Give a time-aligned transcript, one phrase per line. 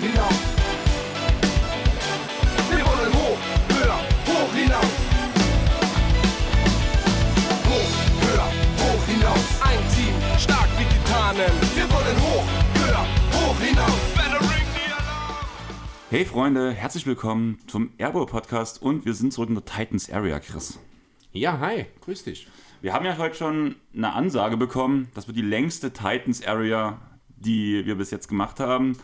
[0.00, 0.34] hoch hinaus.
[2.70, 4.84] Wir wollen hoch, höher, hoch hinaus.
[7.68, 7.92] Hoch,
[8.22, 9.60] höher, hoch hinaus.
[9.62, 11.52] Ein Team, stark wie Titanen.
[11.74, 12.44] Wir wollen hoch,
[12.74, 14.00] höher, hoch hinaus.
[14.14, 15.36] Better ring the alarm.
[16.10, 20.40] Hey Freunde, herzlich willkommen zum Airbow Podcast und wir sind zurück in der Titans Area,
[20.40, 20.78] Chris.
[21.32, 22.48] Ja, hi, grüß dich.
[22.80, 26.98] Wir haben ja heute schon eine Ansage bekommen, das wird die längste Titans Area,
[27.36, 28.96] die wir bis jetzt gemacht haben.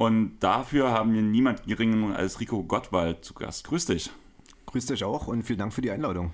[0.00, 3.68] Und dafür haben wir niemand geringen als Rico Gottwald zu Gast.
[3.68, 4.10] Grüß dich.
[4.64, 6.32] Grüß dich auch und vielen Dank für die Einladung.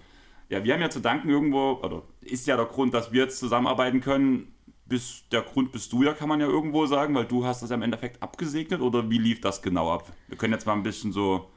[0.48, 3.40] Ja, wir haben ja zu danken irgendwo, oder ist ja der Grund, dass wir jetzt
[3.40, 4.54] zusammenarbeiten können.
[4.84, 7.70] Bis, der Grund bist du ja, kann man ja irgendwo sagen, weil du hast das
[7.70, 10.12] ja im Endeffekt abgesegnet oder wie lief das genau ab?
[10.28, 11.50] Wir können jetzt mal ein bisschen so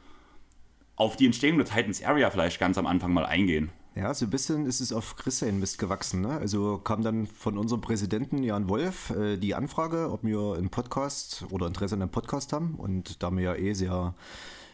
[0.96, 3.70] auf die Entstehung der Titans Area vielleicht ganz am Anfang mal eingehen.
[3.99, 6.21] Ja, so ein bisschen ist es auf Chris sein Mist gewachsen.
[6.21, 6.30] Ne?
[6.30, 11.44] Also kam dann von unserem Präsidenten Jan Wolf äh, die Anfrage, ob wir einen Podcast
[11.49, 12.76] oder Interesse an einem Podcast haben.
[12.76, 14.15] Und da wir ja eh sehr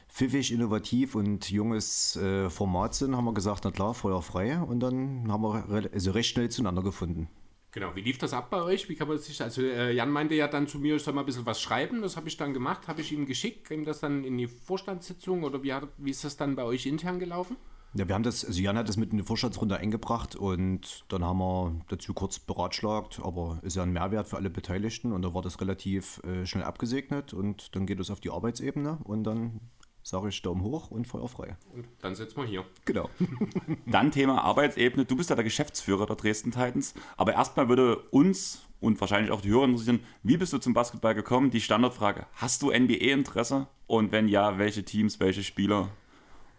[0.09, 4.59] pfiffig, innovativ und junges äh, Format sind, haben wir gesagt, na klar, Feuer frei.
[4.59, 7.27] Und dann haben wir re also recht schnell zueinander gefunden.
[7.71, 8.89] Genau, wie lief das ab bei euch?
[8.89, 11.23] Wie kann man sich, also äh, Jan meinte ja dann zu mir, ich soll mal
[11.23, 14.01] ein bisschen was schreiben, das habe ich dann gemacht, habe ich ihm geschickt, ihm das
[14.01, 17.57] dann in die Vorstandssitzung oder wie, hat, wie ist das dann bei euch intern gelaufen?
[17.97, 21.23] Ja, wir haben das, also Jan hat das mit in die Vorstandsrunde eingebracht und dann
[21.23, 25.33] haben wir dazu kurz beratschlagt, aber ist ja ein Mehrwert für alle Beteiligten und da
[25.33, 29.61] war das relativ äh, schnell abgesegnet und dann geht es auf die Arbeitsebene und dann
[30.03, 31.55] sage ich Daumen hoch und Feuer frei.
[31.73, 32.65] Und dann sitzen wir hier.
[32.83, 33.09] Genau.
[33.87, 35.05] Dann Thema Arbeitsebene.
[35.05, 36.93] Du bist ja der Geschäftsführer der Dresden Titans.
[37.17, 41.15] Aber erstmal würde uns und wahrscheinlich auch die Hörer interessieren, wie bist du zum Basketball
[41.15, 41.49] gekommen?
[41.49, 43.67] Die Standardfrage, hast du NBA-Interesse?
[43.87, 45.89] Und wenn ja, welche Teams, welche Spieler?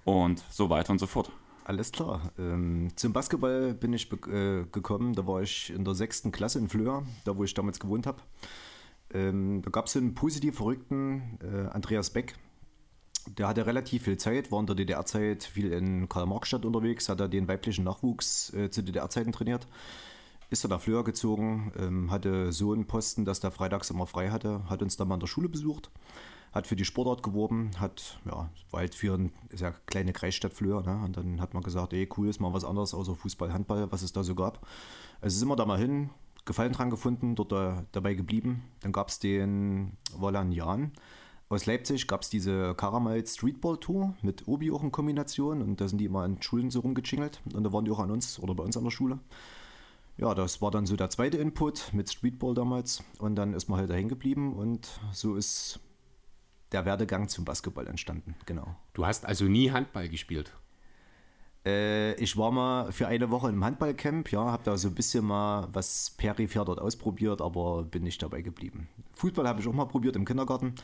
[0.06, 1.32] Und so weiter und so fort.
[1.64, 2.30] Alles klar.
[2.38, 6.68] Ähm, zum Basketball bin ich äh, gekommen, da war ich in der sechsten Klasse in
[6.68, 8.22] Flöhr, da wo ich damals gewohnt habe.
[9.12, 12.36] Ähm, da gab es einen positiv verrückten äh, Andreas Beck.
[13.36, 17.28] Der hatte relativ viel Zeit, war in der DDR-Zeit viel in Karl-Marx-Stadt unterwegs, hat er
[17.28, 19.66] den weiblichen Nachwuchs äh, zu DDR-Zeiten trainiert.
[20.50, 24.31] Ist dann nach Flöhr gezogen, ähm, hatte so einen Posten, dass der freitags immer frei
[24.31, 25.91] hatte, hat uns dann mal in der Schule besucht,
[26.56, 31.00] hat für die Sportart geworben, hat, ja, halt für eine sehr kleine Kreisstadt Flöhr, ne?
[31.05, 34.03] und dann hat man gesagt, ey, cool, ist mal was anderes außer Fußball, Handball, was
[34.03, 34.67] es da so gab.
[35.21, 36.11] Also sind wir da mal hin,
[36.47, 38.62] Gefallen dran gefunden, dort da, dabei geblieben.
[38.81, 40.93] Dann gab es den Wolan Jan.
[41.49, 45.88] Aus Leipzig gab es diese Karamell Streetball Tour mit Obi auch in Kombination und da
[45.88, 48.55] sind die immer an Schulen so rumgechingelt und da waren die auch an uns oder
[48.55, 49.19] bei uns an der Schule.
[50.19, 53.81] Ja, das war dann so der zweite Input mit Streetball damals und dann ist man
[53.81, 55.81] halt da hängen geblieben und so ist
[56.72, 58.77] der Werdegang zum Basketball entstanden, genau.
[58.94, 60.53] Du hast also nie Handball gespielt.
[61.65, 65.25] Äh, ich war mal für eine Woche im Handballcamp, ja, habe da so ein bisschen
[65.25, 68.88] mal was peripher dort ausprobiert, aber bin nicht dabei geblieben.
[69.15, 70.75] Fußball habe ich auch mal probiert im Kindergarten,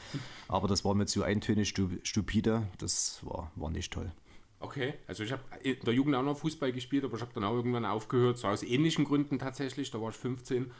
[0.48, 4.10] aber das war mir zu eintönig, stu- stupide, das war, war nicht toll.
[4.58, 7.42] Okay, also ich habe in der Jugend auch noch Fußball gespielt, aber ich habe dann
[7.44, 10.70] auch irgendwann aufgehört, so aus ähnlichen Gründen tatsächlich, da war ich 15.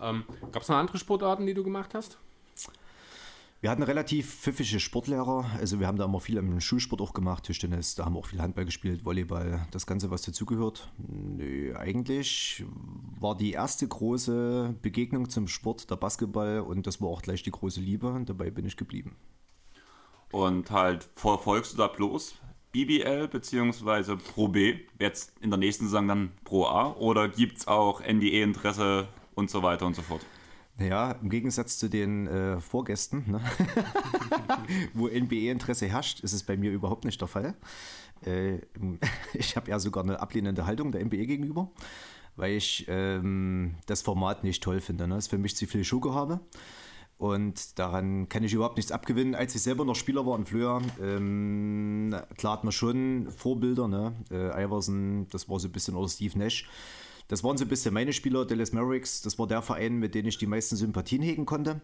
[0.00, 2.18] Ähm, Gab es noch andere Sportarten, die du gemacht hast?
[3.60, 7.42] Wir hatten relativ pfiffige Sportlehrer, also wir haben da immer viel im Schulsport auch gemacht,
[7.42, 10.92] Tischtennis, da haben wir auch viel Handball gespielt, Volleyball, das Ganze, was dazugehört.
[10.96, 12.64] Nö, eigentlich
[13.18, 17.50] war die erste große Begegnung zum Sport der Basketball und das war auch gleich die
[17.50, 19.16] große Liebe und dabei bin ich geblieben.
[20.30, 22.36] Und halt verfolgst du da bloß
[22.70, 24.18] BBL bzw.
[24.18, 29.08] Pro B, jetzt in der nächsten Saison dann Pro A oder gibt es auch NBA-Interesse
[29.34, 30.24] und so weiter und so fort?
[30.78, 33.40] Ja, im Gegensatz zu den äh, Vorgästen, ne?
[34.94, 37.54] wo NBA-Interesse herrscht, ist es bei mir überhaupt nicht der Fall.
[38.24, 38.58] Äh,
[39.34, 41.70] ich habe ja sogar eine ablehnende Haltung der NBA gegenüber,
[42.36, 45.08] weil ich ähm, das Format nicht toll finde.
[45.08, 45.16] Ne?
[45.16, 46.40] Es ist für mich zu viel Showgehabe.
[47.16, 49.34] Und daran kann ich überhaupt nichts abgewinnen.
[49.34, 54.14] Als ich selber noch Spieler war in Flöhr, ähm, klar hat man schon Vorbilder, ne?
[54.30, 56.68] Äh, Iverson, das war so ein bisschen, oder Steve Nash.
[57.28, 59.22] Das waren so ein bisschen meine Spieler, Dallas Mavericks.
[59.22, 61.80] Das war der Verein, mit dem ich die meisten Sympathien hegen konnte.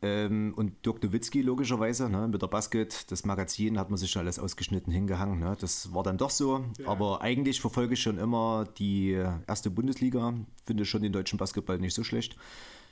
[0.00, 4.38] Ähm, und Dirk Nowitzki logischerweise, ne, mit der Basket, das Magazin hat man sich alles
[4.38, 5.40] ausgeschnitten hingehangen.
[5.40, 6.64] Ne, das war dann doch so.
[6.86, 9.10] Aber eigentlich verfolge ich schon immer die
[9.46, 10.34] erste Bundesliga.
[10.64, 12.36] Finde schon den deutschen Basketball nicht so schlecht.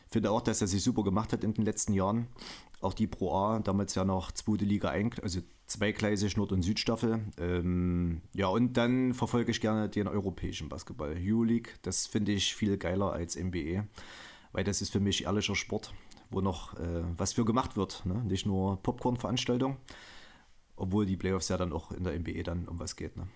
[0.09, 2.29] Finde auch, dass er sich super gemacht hat in den letzten Jahren.
[2.81, 7.21] Auch die Pro A, damals ja noch zweite Liga, also zweigleisig Nord- und Südstaffel.
[7.39, 11.17] Ähm, ja, und dann verfolge ich gerne den europäischen Basketball.
[11.19, 13.87] Euroleague, das finde ich viel geiler als NBA,
[14.53, 15.93] weil das ist für mich ehrlicher Sport,
[16.31, 18.05] wo noch äh, was für gemacht wird.
[18.07, 18.23] Ne?
[18.25, 19.77] Nicht nur Popcorn-Veranstaltung,
[20.77, 23.17] obwohl die Playoffs ja dann auch in der NBA dann um was geht.
[23.17, 23.27] Ne?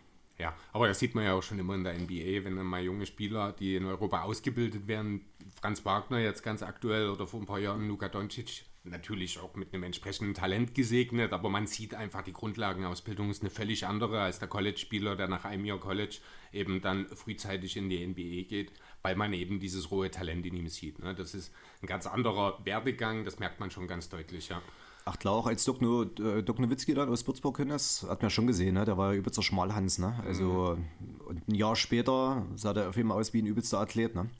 [0.40, 2.82] Ja, aber das sieht man ja auch schon immer in der NBA, wenn dann mal
[2.82, 5.20] junge Spieler, die in Europa ausgebildet werden,
[5.60, 9.74] Franz Wagner jetzt ganz aktuell oder vor ein paar Jahren Luka Doncic, natürlich auch mit
[9.74, 14.38] einem entsprechenden Talent gesegnet, aber man sieht einfach, die Grundlagenausbildung ist eine völlig andere als
[14.38, 16.16] der College-Spieler, der nach einem Jahr College
[16.52, 18.72] eben dann frühzeitig in die NBA geht,
[19.02, 20.98] weil man eben dieses rohe Talent in ihm sieht.
[21.00, 21.14] Ne?
[21.14, 24.62] Das ist ein ganz anderer Werdegang, das merkt man schon ganz deutlich, ja.
[25.12, 28.30] Ach klar, auch als Doc, no, äh, Nowitzki dann aus Würzburg hin ist, hat man
[28.30, 28.84] schon gesehen, ne?
[28.84, 29.98] der war ja übelster Schmalhans.
[29.98, 30.14] Ne?
[30.24, 31.20] Also, mhm.
[31.26, 34.14] und ein Jahr später sah der auf jeden Fall aus wie ein übelster Athlet.
[34.14, 34.30] Ne?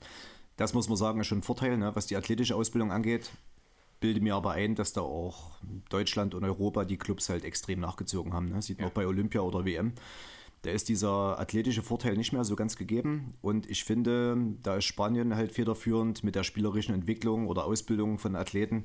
[0.55, 1.91] Das muss man sagen, ist schon ein Vorteil, ne?
[1.93, 3.31] was die athletische Ausbildung angeht
[3.99, 5.51] bilde mir aber ein, dass da auch
[5.89, 8.49] Deutschland und Europa die Clubs halt extrem nachgezogen haben.
[8.49, 8.61] Ne?
[8.61, 8.89] Sieht man ja.
[8.89, 9.93] auch bei Olympia oder WM.
[10.63, 13.35] Da ist dieser athletische Vorteil nicht mehr so ganz gegeben.
[13.41, 18.35] Und ich finde, da ist Spanien halt federführend mit der spielerischen Entwicklung oder Ausbildung von
[18.35, 18.83] Athleten.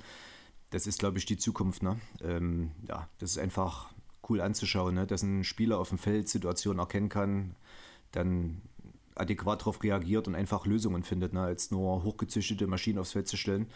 [0.71, 1.83] Das ist, glaube ich, die Zukunft.
[1.83, 1.99] Ne?
[2.23, 3.91] Ähm, ja, das ist einfach
[4.29, 5.07] cool anzuschauen, ne?
[5.07, 7.55] dass ein Spieler auf dem Feld Situationen erkennen kann,
[8.13, 8.63] dann
[9.15, 11.43] adäquat darauf reagiert und einfach Lösungen findet, ne?
[11.43, 13.69] als nur hochgezüchtete Maschinen aufs Feld zu stellen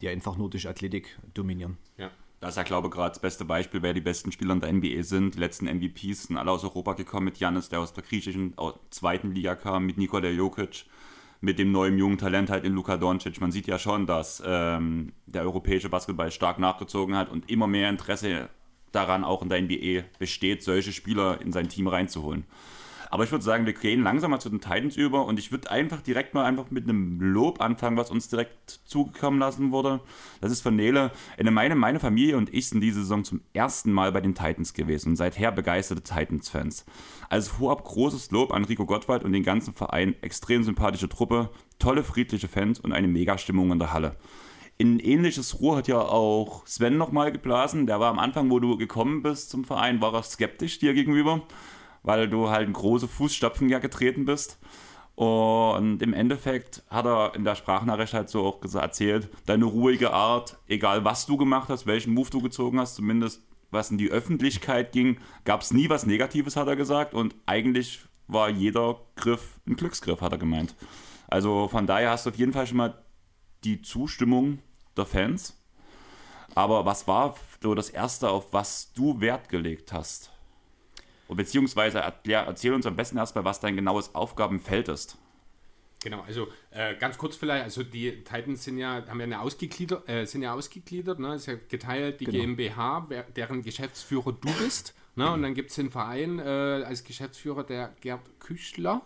[0.00, 1.76] die einfach nur durch Athletik dominieren.
[1.96, 2.10] Ja.
[2.40, 4.72] Das ist ja, glaube ich, gerade das beste Beispiel, wer die besten Spieler in der
[4.72, 5.34] NBA sind.
[5.34, 8.54] Die letzten MVPs sind alle aus Europa gekommen, mit Janis, der aus der griechischen
[8.90, 10.84] zweiten Liga kam, mit Nikola Jokic,
[11.40, 13.40] mit dem neuen jungen Talent halt in Luka Doncic.
[13.40, 17.88] Man sieht ja schon, dass ähm, der europäische Basketball stark nachgezogen hat und immer mehr
[17.90, 18.48] Interesse
[18.92, 22.44] daran auch in der NBA besteht, solche Spieler in sein Team reinzuholen.
[23.10, 25.70] Aber ich würde sagen, wir gehen langsam mal zu den Titans über und ich würde
[25.70, 30.00] einfach direkt mal einfach mit einem Lob anfangen, was uns direkt zugekommen lassen wurde.
[30.40, 31.10] Das ist von Nele.
[31.42, 35.10] Meine, meine Familie und ich sind diese Saison zum ersten Mal bei den Titans gewesen
[35.10, 36.84] und seither begeisterte Titans-Fans.
[37.28, 40.14] Also vorab großes Lob an Rico Gottwald und den ganzen Verein.
[40.22, 44.16] Extrem sympathische Truppe, tolle friedliche Fans und eine Mega-Stimmung in der Halle.
[44.80, 47.88] In ähnliches Rohr hat ja auch Sven nochmal geblasen.
[47.88, 51.42] Der war am Anfang, wo du gekommen bist zum Verein, war er skeptisch dir gegenüber
[52.08, 54.58] weil du halt in große Fußstapfen ja getreten bist.
[55.14, 60.56] Und im Endeffekt hat er in der Sprachnachricht halt so auch erzählt, deine ruhige Art,
[60.68, 64.92] egal was du gemacht hast, welchen Move du gezogen hast, zumindest was in die Öffentlichkeit
[64.92, 67.12] ging, gab es nie was Negatives, hat er gesagt.
[67.12, 70.76] Und eigentlich war jeder Griff ein Glücksgriff, hat er gemeint.
[71.26, 73.04] Also von daher hast du auf jeden Fall schon mal
[73.64, 74.60] die Zustimmung
[74.96, 75.62] der Fans.
[76.54, 80.30] Aber was war so das Erste, auf was du Wert gelegt hast?
[81.34, 85.18] Beziehungsweise erklär, erzähl uns am besten erstmal, was dein genaues Aufgabenfeld ist.
[86.02, 90.08] Genau, also äh, ganz kurz vielleicht, also die Titans sind ja, haben ja eine ausgegliedert,
[90.08, 91.34] äh, sind ja ausgegliedert, ne?
[91.34, 92.38] ist ja geteilt, die genau.
[92.38, 95.32] GmbH, deren Geschäftsführer du bist, ne?
[95.32, 99.02] und dann gibt es den Verein äh, als Geschäftsführer der Gerd Küchler,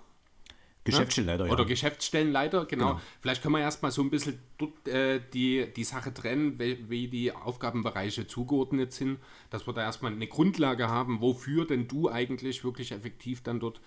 [0.84, 1.52] Geschäftsstellenleiter, ja.
[1.52, 2.88] Oder Geschäftsstellenleiter, genau.
[2.88, 3.00] genau.
[3.20, 7.08] Vielleicht können wir erstmal so ein bisschen dort, äh, die, die Sache trennen, wie, wie,
[7.08, 9.19] die Aufgabenbereiche zugeordnet sind,
[9.50, 13.81] dass wir da erstmal eine Grundlage haben, wofür denn du eigentlich wirklich effektiv dann dort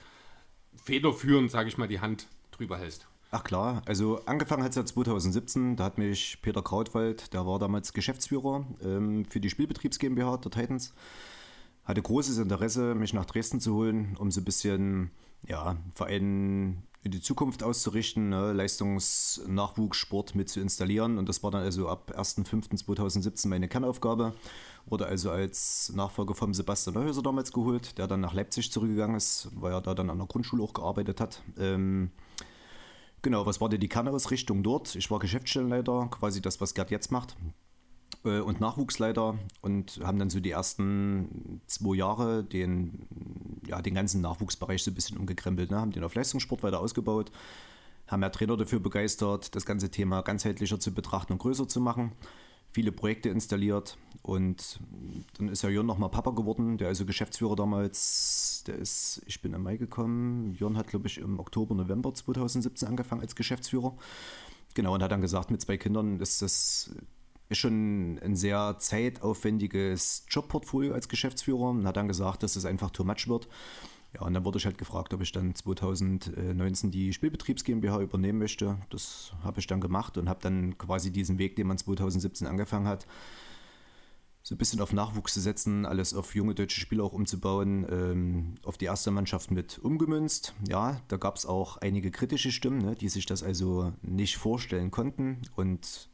[0.76, 3.08] federführend, sage ich mal, die Hand drüber hältst.
[3.32, 7.60] Ach klar, also angefangen hat es ja 2017, da hat mich Peter Krautwald, der war
[7.60, 10.94] damals Geschäftsführer ähm, für die Spielbetriebs GmbH der Titans,
[11.84, 15.12] hatte großes Interesse, mich nach Dresden zu holen, um so ein bisschen
[15.48, 21.20] ja, Verein in die Zukunft auszurichten, ne, Leistungsnachwuchssport mit zu installieren.
[21.20, 24.34] Und das war dann also ab 1.5.2017 meine Kernaufgabe.
[24.88, 29.50] Wurde also als Nachfolger vom Sebastian Neuhäuser damals geholt, der dann nach Leipzig zurückgegangen ist,
[29.54, 31.44] weil er da dann an der Grundschule auch gearbeitet hat.
[31.60, 32.10] Ähm,
[33.22, 34.96] genau, was war denn die Kernausrichtung dort?
[34.96, 37.38] Ich war Geschäftsstellenleiter, quasi das, was Gerd jetzt macht.
[38.26, 43.08] Äh, und Nachwuchsleiter und haben dann so die ersten zwei Jahre den,
[43.68, 45.80] ja, den ganzen Nachwuchsbereich so ein bisschen umgekrempelt, ne?
[45.80, 47.32] haben den auf Leistungssport weiter ausgebaut,
[48.08, 52.12] haben ja Trainer dafür begeistert, das ganze Thema ganzheitlicher zu betrachten und größer zu machen,
[52.72, 54.80] viele Projekte installiert und
[55.38, 59.54] dann ist ja Jörn nochmal Papa geworden, der also Geschäftsführer damals, der ist, ich bin
[59.54, 63.96] im Mai gekommen, Jörn hat glaube ich im Oktober, November 2017 angefangen als Geschäftsführer.
[64.74, 66.92] Genau, und hat dann gesagt, mit zwei Kindern ist das
[67.50, 72.90] ist schon ein sehr zeitaufwendiges Jobportfolio als Geschäftsführer und hat dann gesagt, dass es einfach
[72.92, 73.48] too much wird.
[74.16, 78.40] Ja, und dann wurde ich halt gefragt, ob ich dann 2019 die Spielbetriebs GmbH übernehmen
[78.40, 78.78] möchte.
[78.90, 82.88] Das habe ich dann gemacht und habe dann quasi diesen Weg, den man 2017 angefangen
[82.88, 83.06] hat,
[84.42, 88.56] so ein bisschen auf Nachwuchs zu setzen, alles auf junge deutsche Spieler auch umzubauen, ähm,
[88.64, 90.54] auf die erste Mannschaft mit umgemünzt.
[90.70, 94.92] Ja, da gab es auch einige kritische Stimmen, ne, die sich das also nicht vorstellen
[94.92, 96.10] konnten und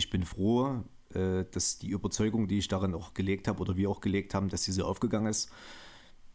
[0.00, 0.82] ich bin froh,
[1.14, 4.48] äh, dass die Überzeugung, die ich darin auch gelegt habe oder wir auch gelegt haben,
[4.48, 5.50] dass sie so aufgegangen ist.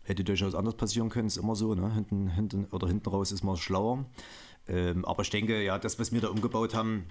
[0.04, 1.94] Hätte durchaus anders passieren können, ist immer so, ne?
[1.94, 4.06] hinten, hinten oder hinten raus ist man schlauer.
[4.68, 7.08] Ähm, aber ich denke, ja, das, was wir da umgebaut haben,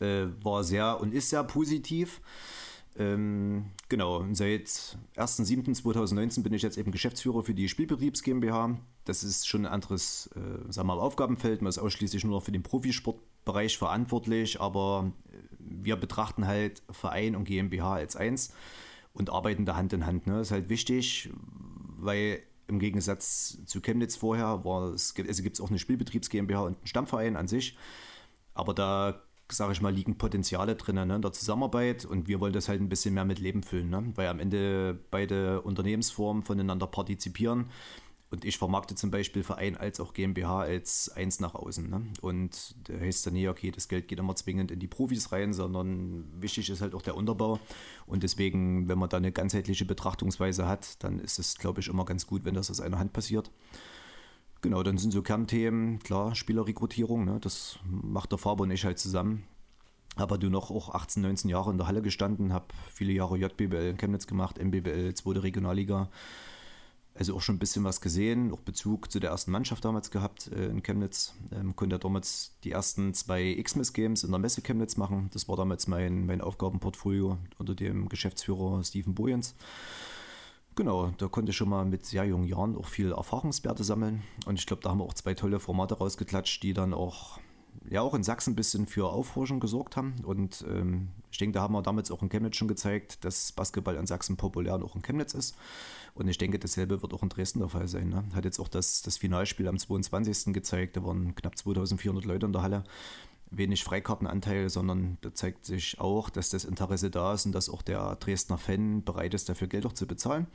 [0.00, 2.20] äh, war sehr und ist sehr positiv.
[2.96, 4.68] Ähm, genau, seit
[5.16, 8.78] 1.7.2019 bin ich jetzt eben Geschäftsführer für die Spielbetriebs GmbH.
[9.04, 11.62] Das ist schon ein anderes äh, sagen wir mal, Aufgabenfeld.
[11.62, 15.36] Man ist ausschließlich nur noch für den Profisportbereich verantwortlich, aber äh,
[15.68, 18.54] wir betrachten halt Verein und GmbH als eins
[19.12, 20.26] und arbeiten da Hand in Hand.
[20.26, 20.34] Ne?
[20.38, 21.30] Das ist halt wichtig,
[21.98, 26.62] weil im Gegensatz zu Chemnitz vorher war es, also gibt es auch eine Spielbetriebs GmbH
[26.62, 27.76] und einen Stammverein an sich.
[28.54, 32.52] Aber da sage ich mal, liegen Potenziale drin ne, in der Zusammenarbeit und wir wollen
[32.52, 34.12] das halt ein bisschen mehr mit Leben füllen, ne?
[34.14, 37.66] weil am Ende beide Unternehmensformen voneinander partizipieren
[38.34, 41.88] und ich vermarkte zum Beispiel Verein als auch GmbH als eins nach außen.
[41.88, 42.02] Ne?
[42.20, 45.52] Und da heißt dann nie, okay, das Geld geht immer zwingend in die Profis rein,
[45.52, 47.60] sondern wichtig ist halt auch der Unterbau.
[48.06, 52.04] Und deswegen, wenn man da eine ganzheitliche Betrachtungsweise hat, dann ist es, glaube ich, immer
[52.04, 53.52] ganz gut, wenn das aus einer Hand passiert.
[54.62, 58.98] Genau, dann sind so Kernthemen, klar, Spielerrekrutierung, ne, das macht der Faber und ich halt
[58.98, 59.44] zusammen.
[60.16, 63.90] Aber du noch auch 18, 19 Jahre in der Halle gestanden, habe viele Jahre JBL
[63.90, 66.08] in Chemnitz gemacht, MBBL, zweite Regionalliga.
[67.16, 70.48] Also auch schon ein bisschen was gesehen, auch Bezug zu der ersten Mannschaft damals gehabt
[70.48, 71.32] äh, in Chemnitz.
[71.52, 75.30] Ähm, konnte ja damals die ersten zwei Xmas Games in der Messe Chemnitz machen.
[75.32, 79.54] Das war damals mein, mein Aufgabenportfolio unter dem Geschäftsführer Steven Bojens.
[80.76, 84.24] Genau, da konnte ich schon mal mit sehr jungen Jahren auch viel Erfahrungswerte sammeln.
[84.44, 87.38] Und ich glaube, da haben wir auch zwei tolle Formate rausgeklatscht, die dann auch,
[87.90, 90.14] ja, auch in Sachsen ein bisschen für Aufforschung gesorgt haben.
[90.24, 93.96] Und ähm, ich denke, da haben wir damals auch in Chemnitz schon gezeigt, dass Basketball
[93.96, 95.54] in Sachsen populär und auch in Chemnitz ist.
[96.14, 98.08] Und ich denke, dasselbe wird auch in Dresden der Fall sein.
[98.08, 98.24] Ne?
[98.34, 100.54] Hat jetzt auch das, das Finalspiel am 22.
[100.54, 100.96] gezeigt.
[100.96, 102.84] Da waren knapp 2400 Leute in der Halle
[103.50, 107.82] wenig Freikartenanteil, sondern da zeigt sich auch, dass das Interesse da ist und dass auch
[107.82, 110.46] der Dresdner Fan bereit ist, dafür Geld auch zu bezahlen.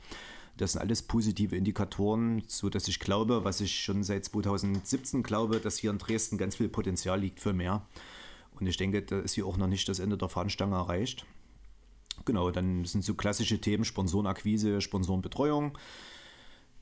[0.56, 5.58] Das sind alles positive Indikatoren, so dass ich glaube, was ich schon seit 2017 glaube,
[5.58, 7.86] dass hier in Dresden ganz viel Potenzial liegt für mehr.
[8.58, 11.24] Und ich denke, da ist hier auch noch nicht das Ende der Fahnenstange erreicht.
[12.26, 15.78] Genau, dann sind so klassische Themen Sponsorenakquise, Sponsorenbetreuung.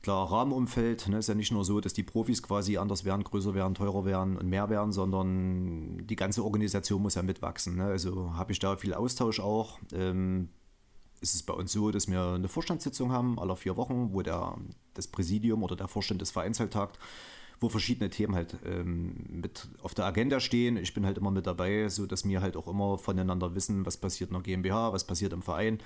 [0.01, 3.53] Klar, Rahmenumfeld, ne, ist ja nicht nur so, dass die Profis quasi anders werden, größer
[3.53, 7.75] werden, teurer werden und mehr werden, sondern die ganze Organisation muss ja mitwachsen.
[7.75, 7.85] Ne?
[7.85, 9.77] Also habe ich da viel Austausch auch.
[9.93, 10.49] Ähm,
[11.21, 14.57] ist es bei uns so, dass wir eine Vorstandssitzung haben, alle vier Wochen, wo der,
[14.93, 16.99] das Präsidium oder der Vorstand des Vereins halt tagt,
[17.59, 20.77] wo verschiedene Themen halt ähm, mit auf der Agenda stehen.
[20.77, 23.97] Ich bin halt immer mit dabei, so dass wir halt auch immer voneinander wissen, was
[23.97, 25.79] passiert in der GmbH, was passiert im Verein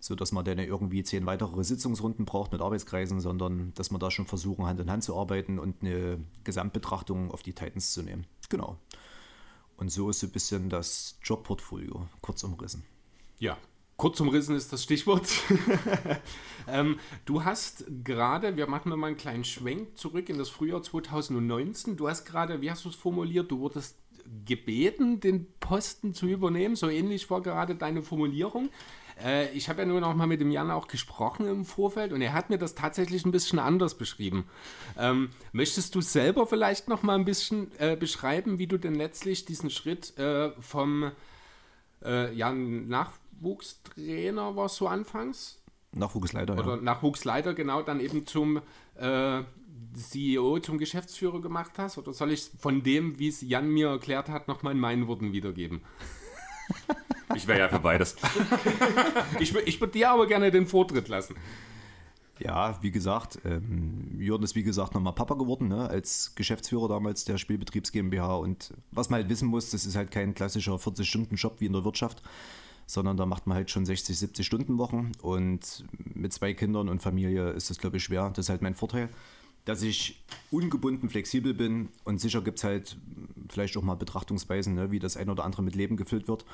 [0.00, 4.10] so dass man dann irgendwie zehn weitere Sitzungsrunden braucht mit Arbeitskreisen, sondern dass man da
[4.10, 8.26] schon versuchen, Hand in Hand zu arbeiten und eine Gesamtbetrachtung auf die Titans zu nehmen.
[8.48, 8.78] Genau.
[9.76, 12.84] Und so ist so ein bisschen das Jobportfolio kurz umrissen.
[13.38, 13.58] Ja,
[13.96, 15.28] kurz umrissen ist das Stichwort.
[16.68, 21.96] ähm, du hast gerade, wir machen mal einen kleinen Schwenk zurück in das Frühjahr 2019.
[21.96, 23.96] Du hast gerade, wie hast du es formuliert, du wurdest
[24.44, 26.76] gebeten, den Posten zu übernehmen.
[26.76, 28.70] So ähnlich war gerade deine Formulierung.
[29.22, 32.22] Äh, ich habe ja nur noch mal mit dem Jan auch gesprochen im Vorfeld und
[32.22, 34.46] er hat mir das tatsächlich ein bisschen anders beschrieben.
[34.98, 39.44] Ähm, möchtest du selber vielleicht noch mal ein bisschen äh, beschreiben, wie du denn letztlich
[39.44, 41.12] diesen Schritt äh, vom
[42.04, 42.52] äh, ja,
[43.36, 45.60] Nachwuchstrainer war so anfangs?
[45.92, 46.82] Nachwuchsleiter, Oder ja.
[46.82, 48.60] Nachwuchsleiter, genau, dann eben zum
[48.96, 49.42] äh,
[49.94, 51.98] CEO, zum Geschäftsführer gemacht hast?
[51.98, 55.32] Oder soll ich von dem, wie es Jan mir erklärt hat, nochmal in meinen Worten
[55.32, 55.82] wiedergeben?
[57.34, 58.16] Ich wäre ja für beides.
[59.40, 61.36] ich ich würde dir aber gerne den Vortritt lassen.
[62.38, 67.24] Ja, wie gesagt, ähm, Jürgen ist wie gesagt nochmal Papa geworden, ne, als Geschäftsführer damals
[67.24, 68.36] der Spielbetriebs GmbH.
[68.36, 71.84] Und was man halt wissen muss, das ist halt kein klassischer 40-Stunden-Job wie in der
[71.84, 72.22] Wirtschaft,
[72.86, 75.12] sondern da macht man halt schon 60, 70 Stunden Wochen.
[75.20, 78.30] Und mit zwei Kindern und Familie ist das, glaube ich, schwer.
[78.30, 79.08] Das ist halt mein Vorteil,
[79.64, 82.96] dass ich ungebunden flexibel bin und sicher gibt es halt
[83.48, 86.44] vielleicht auch mal Betrachtungsweisen, ne, wie das ein oder andere mit Leben gefüllt wird.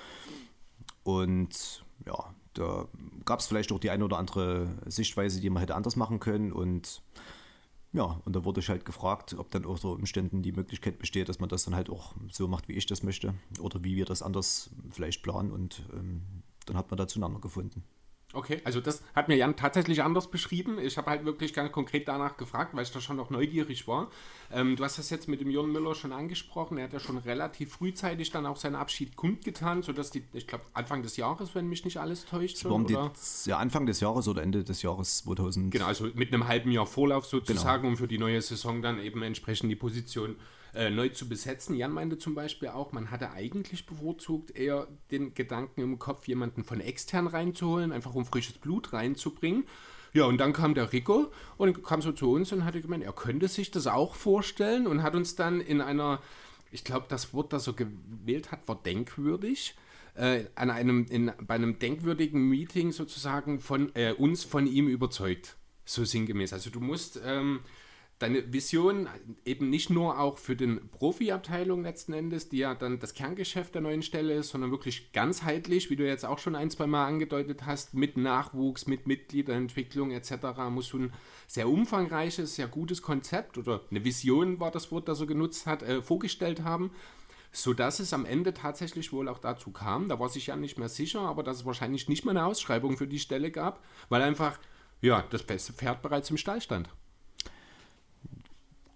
[1.05, 2.89] Und ja, da
[3.25, 6.53] gab es vielleicht auch die eine oder andere Sichtweise, die man hätte anders machen können.
[6.53, 7.03] Und
[7.93, 11.41] ja, und da wurde ich halt gefragt, ob dann so Umständen die Möglichkeit besteht, dass
[11.41, 13.35] man das dann halt auch so macht, wie ich das möchte.
[13.61, 15.51] Oder wie wir das anders vielleicht planen.
[15.51, 16.23] Und ähm,
[16.65, 17.85] dann hat man da zueinander gefunden.
[18.33, 20.79] Okay, also das hat mir Jan tatsächlich anders beschrieben.
[20.79, 24.11] Ich habe halt wirklich ganz konkret danach gefragt, weil ich da schon noch neugierig war.
[24.51, 26.79] Ähm, du hast das jetzt mit dem Jürgen Müller schon angesprochen.
[26.79, 30.65] Er hat ja schon relativ frühzeitig dann auch seinen Abschied kundgetan, sodass die, ich glaube,
[30.73, 32.59] Anfang des Jahres, wenn mich nicht alles täuscht.
[32.59, 32.97] Schon, die,
[33.45, 35.71] ja, Anfang des Jahres oder Ende des Jahres 2000.
[35.71, 37.93] Genau, also mit einem halben Jahr Vorlauf sozusagen, genau.
[37.93, 40.37] um für die neue Saison dann eben entsprechend die Position
[40.75, 41.77] äh, neu zu besetzen.
[41.77, 46.65] Jan meinte zum Beispiel auch, man hatte eigentlich bevorzugt eher den Gedanken im Kopf, jemanden
[46.65, 49.65] von extern reinzuholen, einfach um frisches Blut reinzubringen.
[50.15, 53.13] Ja, und dann kam der Rico und kam so zu uns und hatte gemeint, er
[53.13, 56.21] könnte sich das auch vorstellen und hat uns dann in einer,
[56.71, 59.75] ich glaube, das Wort, das er gewählt hat, war denkwürdig.
[60.15, 65.57] äh, an einem, in, bei einem denkwürdigen Meeting sozusagen von äh, uns von ihm überzeugt.
[65.85, 66.53] So sinngemäß.
[66.53, 67.61] Also du musst ähm,
[68.23, 69.09] deine Vision
[69.45, 73.83] eben nicht nur auch für den Profi-Abteilung letzten Endes, die ja dann das Kerngeschäft der
[73.83, 77.67] neuen Stelle ist, sondern wirklich ganzheitlich, wie du jetzt auch schon ein, zwei Mal angedeutet
[77.67, 80.35] hast, mit Nachwuchs, mit Mitgliederentwicklung etc.
[80.71, 81.13] musst du ein
[81.49, 85.83] sehr umfangreiches, sehr gutes Konzept oder eine Vision war das Wort, das er genutzt hat,
[85.83, 86.93] äh, vorgestellt haben
[87.55, 90.89] sodass es am Ende tatsächlich wohl auch dazu kam, da war sich ja nicht mehr
[90.89, 94.59] sicher, aber dass es wahrscheinlich nicht mal eine Ausschreibung für die Stelle gab, weil einfach
[95.03, 96.89] ja, das beste Pferd bereits im Stall stand.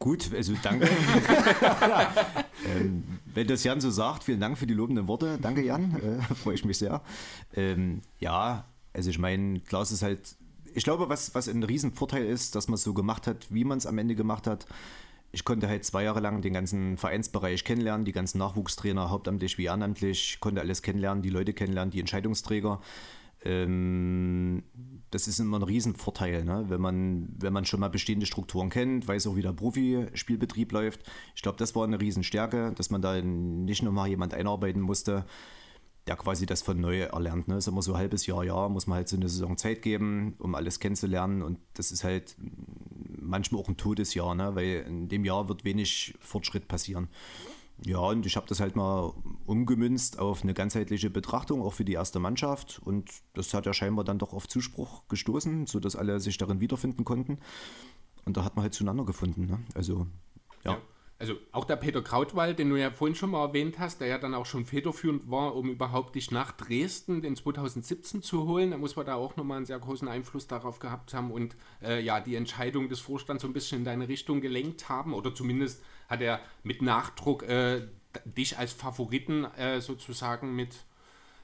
[0.06, 0.88] Gut, also danke.
[2.64, 3.02] ähm,
[3.34, 5.36] wenn das Jan so sagt, vielen Dank für die lobenden Worte.
[5.42, 5.96] Danke, Jan.
[5.96, 7.02] Äh, Freue ich mich sehr.
[7.54, 10.36] Ähm, ja, also ich meine, klar ist halt,
[10.72, 13.78] ich glaube, was, was ein Riesenvorteil ist, dass man es so gemacht hat, wie man
[13.78, 14.66] es am Ende gemacht hat.
[15.32, 19.64] Ich konnte halt zwei Jahre lang den ganzen Vereinsbereich kennenlernen, die ganzen Nachwuchstrainer, hauptamtlich wie
[19.64, 22.80] ehrenamtlich, konnte alles kennenlernen, die Leute kennenlernen, die Entscheidungsträger.
[23.44, 24.62] Ähm,
[25.10, 26.64] das ist immer ein Riesenvorteil, ne?
[26.68, 31.00] wenn, man, wenn man schon mal bestehende Strukturen kennt, weiß auch, wie der Profispielbetrieb läuft.
[31.34, 35.24] Ich glaube, das war eine Riesenstärke, dass man da nicht nochmal jemand einarbeiten musste,
[36.06, 37.48] der quasi das von neu erlernt.
[37.48, 37.56] Ne?
[37.56, 40.34] Ist immer so ein halbes Jahr, Jahr, muss man halt so eine Saison Zeit geben,
[40.38, 41.42] um alles kennenzulernen.
[41.42, 42.36] Und das ist halt
[43.20, 44.54] manchmal auch ein Todesjahr, ne?
[44.54, 47.08] weil in dem Jahr wird wenig Fortschritt passieren.
[47.84, 49.12] Ja, und ich habe das halt mal
[49.44, 52.80] umgemünzt auf eine ganzheitliche Betrachtung, auch für die erste Mannschaft.
[52.84, 57.04] Und das hat ja scheinbar dann doch auf Zuspruch gestoßen, sodass alle sich darin wiederfinden
[57.04, 57.38] konnten.
[58.24, 59.46] Und da hat man halt zueinander gefunden.
[59.46, 59.58] Ne?
[59.74, 60.06] Also,
[60.64, 60.72] ja.
[60.72, 60.78] ja.
[61.18, 64.18] Also auch der Peter Krautwald, den du ja vorhin schon mal erwähnt hast, der ja
[64.18, 68.72] dann auch schon federführend war, um überhaupt dich nach Dresden in 2017 zu holen.
[68.72, 72.02] Da muss man da auch nochmal einen sehr großen Einfluss darauf gehabt haben und äh,
[72.02, 75.82] ja, die Entscheidung des Vorstands so ein bisschen in deine Richtung gelenkt haben oder zumindest
[76.08, 77.86] hat er mit Nachdruck äh,
[78.24, 80.84] dich als Favoriten äh, sozusagen mit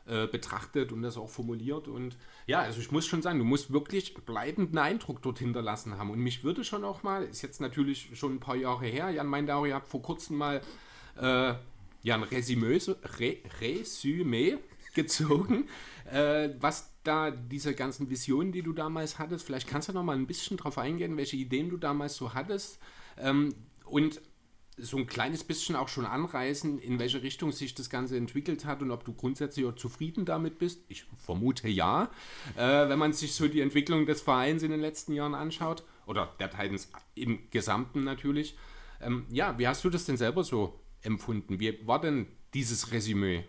[0.06, 1.86] äh, betrachtet und das auch formuliert.
[1.86, 2.16] Und
[2.46, 6.10] ja, also ich muss schon sagen, du musst wirklich bleibenden Eindruck dort hinterlassen haben.
[6.10, 9.28] Und mich würde schon auch mal, ist jetzt natürlich schon ein paar Jahre her, Jan
[9.28, 10.60] meinte auch, ihr habt vor kurzem mal
[11.16, 11.54] äh,
[12.02, 12.80] ja, ein Resümee,
[13.20, 14.58] Re, Resümee
[14.94, 15.68] gezogen,
[16.10, 20.16] äh, was da diese ganzen Visionen, die du damals hattest, vielleicht kannst du noch mal
[20.16, 22.78] ein bisschen drauf eingehen, welche Ideen du damals so hattest.
[23.18, 24.20] Ähm, und
[24.78, 28.80] so ein kleines bisschen auch schon anreißen, in welche Richtung sich das Ganze entwickelt hat
[28.80, 30.84] und ob du grundsätzlich auch zufrieden damit bist.
[30.88, 32.10] Ich vermute ja,
[32.56, 36.34] äh, wenn man sich so die Entwicklung des Vereins in den letzten Jahren anschaut oder
[36.40, 38.56] der Titans im Gesamten natürlich.
[39.00, 41.60] Ähm, ja, wie hast du das denn selber so empfunden?
[41.60, 43.44] Wie war denn dieses Resümee?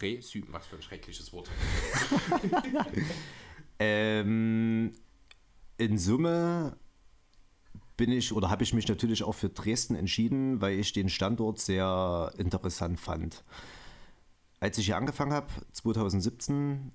[0.00, 1.50] Resümee, was für ein schreckliches Wort.
[3.80, 4.92] ähm,
[5.76, 6.76] in Summe
[7.98, 11.58] bin ich oder habe ich mich natürlich auch für Dresden entschieden, weil ich den Standort
[11.58, 13.44] sehr interessant fand.
[14.60, 16.92] Als ich hier angefangen habe, 2017,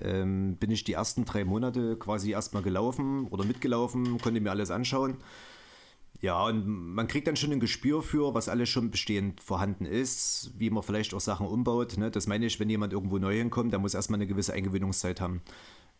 [0.00, 4.70] ähm, bin ich die ersten drei Monate quasi erstmal gelaufen oder mitgelaufen, konnte mir alles
[4.70, 5.16] anschauen.
[6.20, 10.50] Ja, und man kriegt dann schon ein Gespür für, was alles schon bestehend vorhanden ist,
[10.56, 11.96] wie man vielleicht auch Sachen umbaut.
[11.98, 12.10] Ne?
[12.10, 15.42] Das meine ich, wenn jemand irgendwo neu hinkommt, der muss erstmal eine gewisse Eingewöhnungszeit haben.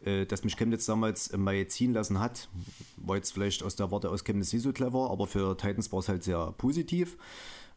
[0.04, 2.48] Äh, dass mich Chemnitz damals im Mai ziehen lassen hat,
[2.96, 6.00] war jetzt vielleicht aus der Warte aus Chemnitz nicht so clever, aber für Titans war
[6.00, 7.16] es halt sehr positiv,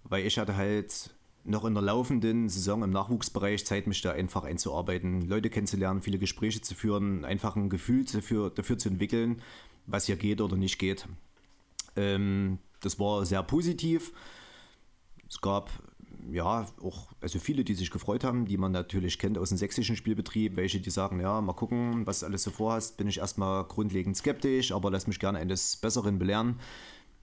[0.04, 1.12] weil ich hatte halt
[1.46, 6.20] noch in der laufenden Saison im Nachwuchsbereich Zeit, mich da einfach einzuarbeiten, Leute kennenzulernen, viele
[6.20, 9.42] Gespräche zu führen, einfach ein Gefühl dafür, dafür zu entwickeln,
[9.88, 11.08] was hier geht oder nicht geht.
[11.96, 14.14] Ähm, das war sehr positiv.
[15.30, 15.70] Es gab
[16.32, 19.96] ja, auch also viele, die sich gefreut haben, die man natürlich kennt aus dem sächsischen
[19.96, 23.64] Spielbetrieb, welche, die sagen, ja, mal gucken, was du alles so vorhast, bin ich erstmal
[23.66, 26.60] grundlegend skeptisch, aber lass mich gerne eines Besseren belehren.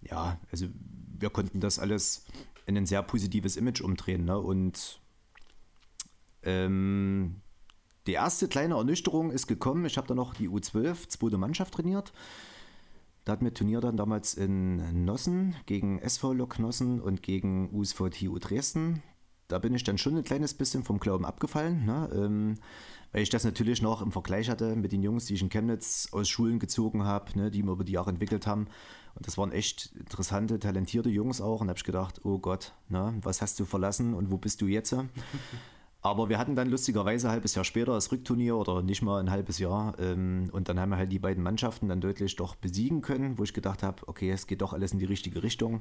[0.02, 0.66] Ja, also
[1.18, 2.24] wir konnten das alles
[2.66, 4.24] in ein sehr positives Image umdrehen.
[4.24, 4.38] Ne?
[4.38, 5.00] Und
[6.42, 7.36] ähm,
[8.06, 9.84] die erste kleine Ernüchterung ist gekommen.
[9.84, 12.12] Ich habe da noch die U12, zweite Mannschaft trainiert.
[13.26, 18.10] Da hatten wir Turnier dann damals in Nossen gegen SV Lok Nossen und gegen USV
[18.10, 19.02] TU Dresden.
[19.48, 22.08] Da bin ich dann schon ein kleines bisschen vom Glauben abgefallen, ne?
[22.14, 22.54] ähm,
[23.10, 26.08] weil ich das natürlich noch im Vergleich hatte mit den Jungs, die ich in Chemnitz
[26.12, 27.50] aus Schulen gezogen habe, ne?
[27.50, 28.68] die wir über die Jahre entwickelt haben.
[29.16, 31.60] Und das waren echt interessante, talentierte Jungs auch.
[31.60, 33.12] Und da habe ich gedacht, oh Gott, ne?
[33.22, 34.94] was hast du verlassen und wo bist du jetzt?
[36.06, 39.28] Aber wir hatten dann lustigerweise ein halbes Jahr später das Rückturnier oder nicht mal ein
[39.28, 39.98] halbes Jahr.
[39.98, 43.42] Ähm, und dann haben wir halt die beiden Mannschaften dann deutlich doch besiegen können, wo
[43.42, 45.80] ich gedacht habe, okay, es geht doch alles in die richtige Richtung.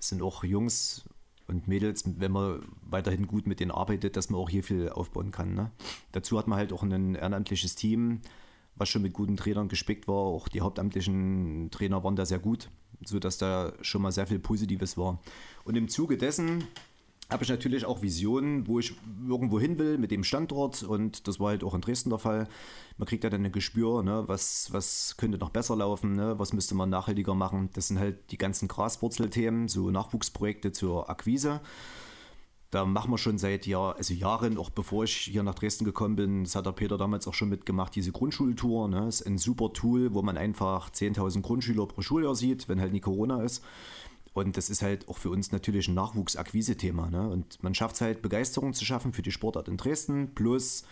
[0.00, 1.04] Es sind auch Jungs
[1.46, 5.30] und Mädels, wenn man weiterhin gut mit denen arbeitet, dass man auch hier viel aufbauen
[5.30, 5.54] kann.
[5.54, 5.70] Ne?
[6.10, 8.22] Dazu hat man halt auch ein ehrenamtliches Team,
[8.74, 10.16] was schon mit guten Trainern gespickt war.
[10.16, 12.70] Auch die hauptamtlichen Trainer waren da sehr gut,
[13.04, 15.20] sodass da schon mal sehr viel Positives war.
[15.62, 16.64] Und im Zuge dessen
[17.34, 18.94] habe ich natürlich auch Visionen, wo ich
[19.28, 22.48] irgendwo hin will mit dem Standort und das war halt auch in Dresden der Fall.
[22.96, 26.52] Man kriegt ja dann ein Gespür, ne, was, was könnte noch besser laufen, ne, was
[26.52, 27.70] müsste man nachhaltiger machen.
[27.74, 31.60] Das sind halt die ganzen Graswurzelthemen, so Nachwuchsprojekte zur Akquise.
[32.70, 36.16] Da machen wir schon seit Jahr, also Jahren, auch bevor ich hier nach Dresden gekommen
[36.16, 38.88] bin, das hat der Peter damals auch schon mitgemacht, diese Grundschultour.
[38.88, 39.06] Ne?
[39.06, 43.00] Ist ein super Tool, wo man einfach 10.000 Grundschüler pro Schuljahr sieht, wenn halt nie
[43.00, 43.62] Corona ist.
[44.34, 47.08] Und das ist halt auch für uns natürlich ein Nachwuchsakquise-Thema.
[47.08, 47.28] Ne?
[47.28, 50.84] Und man schafft es halt, Begeisterung zu schaffen für die Sportart in Dresden, plus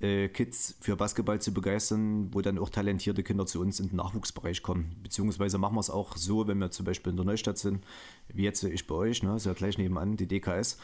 [0.00, 3.96] äh, Kids für Basketball zu begeistern, wo dann auch talentierte Kinder zu uns in den
[3.96, 4.96] Nachwuchsbereich kommen.
[5.02, 7.84] Beziehungsweise machen wir es auch so, wenn wir zum Beispiel in der Neustadt sind,
[8.28, 9.34] wie jetzt ich bei euch, ne?
[9.36, 10.78] ist ja gleich nebenan, die DKS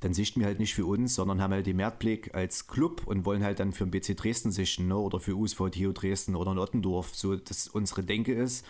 [0.00, 3.26] dann sichten wir halt nicht für uns, sondern haben halt den Mehrtblick als Club und
[3.26, 4.96] wollen halt dann für den BC Dresden sichten ne?
[4.96, 8.64] oder für USV TU Dresden oder Nottendorf, so dass unsere Denke ist,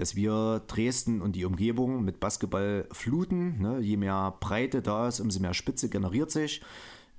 [0.00, 3.60] dass wir Dresden und die Umgebung mit Basketball fluten.
[3.60, 3.80] Ne?
[3.80, 6.62] Je mehr Breite da ist, umso mehr Spitze generiert sich.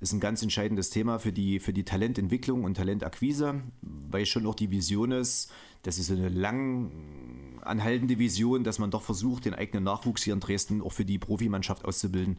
[0.00, 4.56] Ist ein ganz entscheidendes Thema für die, für die Talententwicklung und Talentakquise, weil schon auch
[4.56, 5.52] die Vision ist,
[5.84, 6.90] das ist eine lang
[7.62, 11.18] anhaltende Vision, dass man doch versucht, den eigenen Nachwuchs hier in Dresden auch für die
[11.18, 12.38] Profimannschaft auszubilden.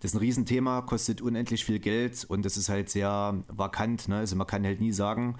[0.00, 4.08] Das ist ein Riesenthema, kostet unendlich viel Geld und das ist halt sehr vakant.
[4.08, 4.16] Ne?
[4.16, 5.36] Also man kann halt nie sagen,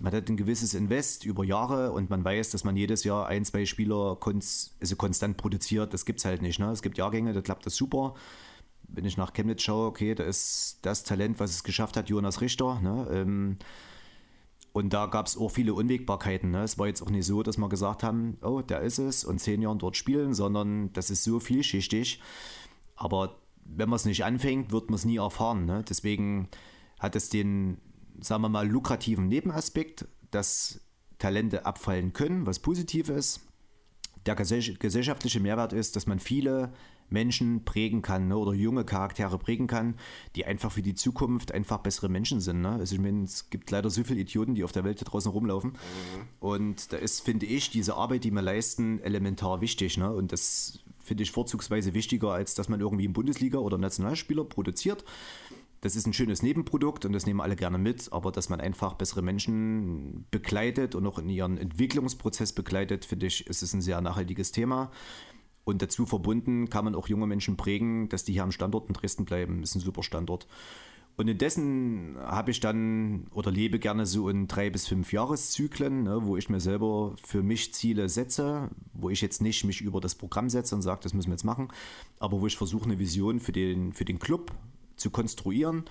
[0.00, 3.44] man hat ein gewisses Invest über Jahre und man weiß, dass man jedes Jahr ein,
[3.44, 5.92] zwei Spieler konst, also konstant produziert.
[5.92, 6.58] Das gibt es halt nicht.
[6.58, 6.70] Ne?
[6.70, 8.14] Es gibt Jahrgänge, da klappt das super.
[8.88, 12.40] Wenn ich nach Chemnitz schaue, okay, da ist das Talent, was es geschafft hat, Jonas
[12.40, 12.80] Richter.
[12.80, 13.08] Ne?
[13.12, 13.56] Ähm,
[14.72, 16.52] und da gab es auch viele Unwägbarkeiten.
[16.52, 16.62] Ne?
[16.62, 19.40] Es war jetzt auch nicht so, dass wir gesagt haben, oh, der ist es und
[19.40, 22.20] zehn Jahren dort spielen, sondern das ist so vielschichtig.
[22.94, 25.64] Aber wenn man es nicht anfängt, wird man es nie erfahren.
[25.64, 25.84] Ne?
[25.88, 26.48] Deswegen
[26.98, 27.78] hat es den,
[28.20, 30.80] sagen wir mal, lukrativen Nebenaspekt, dass
[31.18, 33.40] Talente abfallen können, was positiv ist.
[34.26, 36.72] Der gesellschaftliche Mehrwert ist, dass man viele
[37.10, 39.94] Menschen prägen kann ne, oder junge Charaktere prägen kann,
[40.36, 42.60] die einfach für die Zukunft einfach bessere Menschen sind.
[42.60, 42.70] Ne?
[42.70, 45.30] Also ich meine, es gibt leider so viele Idioten, die auf der Welt da draußen
[45.30, 45.70] rumlaufen.
[45.70, 45.76] Mhm.
[46.40, 49.96] Und da ist, finde ich, diese Arbeit, die wir leisten, elementar wichtig.
[49.96, 50.12] Ne?
[50.12, 55.04] Und das finde ich vorzugsweise wichtiger, als dass man irgendwie einen Bundesliga- oder Nationalspieler produziert.
[55.80, 58.94] Das ist ein schönes Nebenprodukt und das nehmen alle gerne mit, aber dass man einfach
[58.94, 64.00] bessere Menschen begleitet und auch in ihren Entwicklungsprozess begleitet, finde ich, ist es ein sehr
[64.00, 64.90] nachhaltiges Thema.
[65.64, 68.94] Und dazu verbunden kann man auch junge Menschen prägen, dass die hier am Standort in
[68.94, 69.62] Dresden bleiben.
[69.62, 70.48] Ist ein super Standort.
[71.18, 76.24] Und indessen habe ich dann oder lebe gerne so in drei bis fünf Jahreszyklen, ne,
[76.24, 80.14] wo ich mir selber für mich Ziele setze, wo ich jetzt nicht mich über das
[80.14, 81.68] Programm setze und sage, das müssen wir jetzt machen,
[82.20, 84.52] aber wo ich versuche, eine Vision für den, für den Club
[84.98, 85.84] zu konstruieren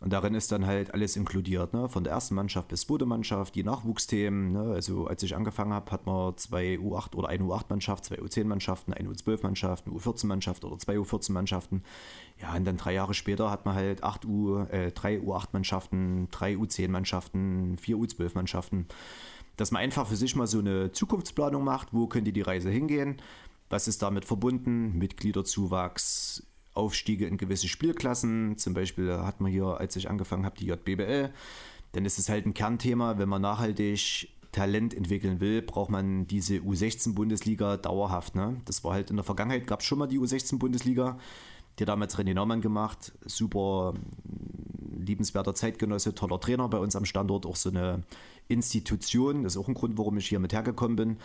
[0.00, 1.88] und darin ist dann halt alles inkludiert, ne?
[1.90, 4.50] von der ersten Mannschaft bis zweite Mannschaft, die Nachwuchsthemen.
[4.50, 4.72] Ne?
[4.72, 9.10] Also als ich angefangen habe, hat man zwei U8 oder eine U8-Mannschaft, zwei U10-Mannschaften, eine
[9.10, 11.82] U12-Mannschaft, eine U14-Mannschaft oder zwei U14-Mannschaften.
[12.40, 16.54] Ja, und dann drei Jahre später hat man halt acht U, äh, drei U8-Mannschaften, drei
[16.54, 18.86] U10-Mannschaften, vier U12-Mannschaften.
[19.58, 23.20] Dass man einfach für sich mal so eine Zukunftsplanung macht, wo könnte die Reise hingehen,
[23.68, 26.42] was ist damit verbunden, Mitgliederzuwachs,
[26.74, 28.56] Aufstiege in gewisse Spielklassen.
[28.58, 31.30] Zum Beispiel hat man hier, als ich angefangen habe, die JBL.
[31.92, 36.56] Dann ist es halt ein Kernthema, wenn man nachhaltig Talent entwickeln will, braucht man diese
[36.56, 38.34] U16-Bundesliga dauerhaft.
[38.34, 38.60] Ne?
[38.64, 41.18] Das war halt in der Vergangenheit, gab es schon mal die U16-Bundesliga.
[41.78, 43.12] Die hat damals René Naumann gemacht.
[43.24, 43.94] Super
[44.98, 47.46] liebenswerter Zeitgenosse, toller Trainer bei uns am Standort.
[47.46, 48.02] Auch so eine
[48.48, 49.44] Institution.
[49.44, 51.16] Das ist auch ein Grund, warum ich hier mit hergekommen bin.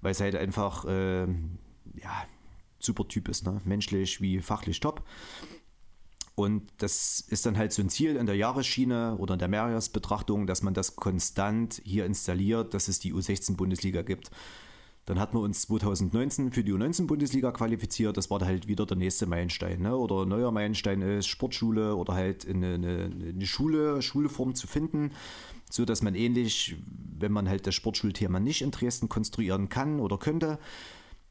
[0.00, 2.26] Weil es halt einfach, äh, ja,
[2.84, 3.60] super Typ ist, ne?
[3.64, 5.04] menschlich wie fachlich top.
[6.36, 10.46] Und das ist dann halt so ein Ziel in der Jahresschiene oder in der Mehrjahresbetrachtung,
[10.46, 14.30] dass man das konstant hier installiert, dass es die U16-Bundesliga gibt.
[15.06, 18.16] Dann hatten wir uns 2019 für die U19-Bundesliga qualifiziert.
[18.16, 19.82] Das war dann halt wieder der nächste Meilenstein.
[19.82, 19.94] Ne?
[19.94, 25.12] Oder neuer Meilenstein ist Sportschule oder halt eine, eine, eine Schule, Schulform zu finden,
[25.70, 26.76] so dass man ähnlich,
[27.18, 30.58] wenn man halt das Sportschulthema nicht in Dresden konstruieren kann oder könnte,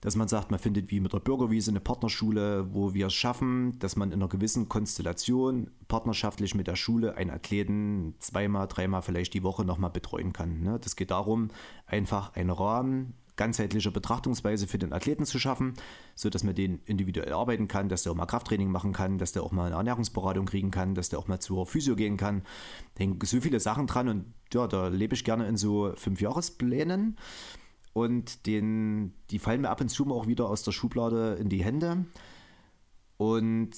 [0.03, 3.79] dass man sagt, man findet wie mit der Bürgerwiese eine Partnerschule, wo wir es schaffen,
[3.79, 9.33] dass man in einer gewissen Konstellation partnerschaftlich mit der Schule einen Athleten zweimal, dreimal vielleicht
[9.33, 10.59] die Woche nochmal betreuen kann.
[10.59, 10.77] Ne?
[10.77, 11.51] Das geht darum,
[11.85, 15.73] einfach einen Rahmen ganzheitlicher Betrachtungsweise für den Athleten zu schaffen,
[16.15, 19.43] sodass man den individuell arbeiten kann, dass der auch mal Krafttraining machen kann, dass der
[19.43, 22.43] auch mal eine Ernährungsberatung kriegen kann, dass der auch mal zur Physio gehen kann.
[22.95, 26.19] Da hängen so viele Sachen dran und ja, da lebe ich gerne in so fünf
[26.19, 27.17] Jahresplänen
[27.93, 31.49] und den, die fallen mir ab und zu mal auch wieder aus der Schublade in
[31.49, 32.05] die Hände.
[33.17, 33.71] Und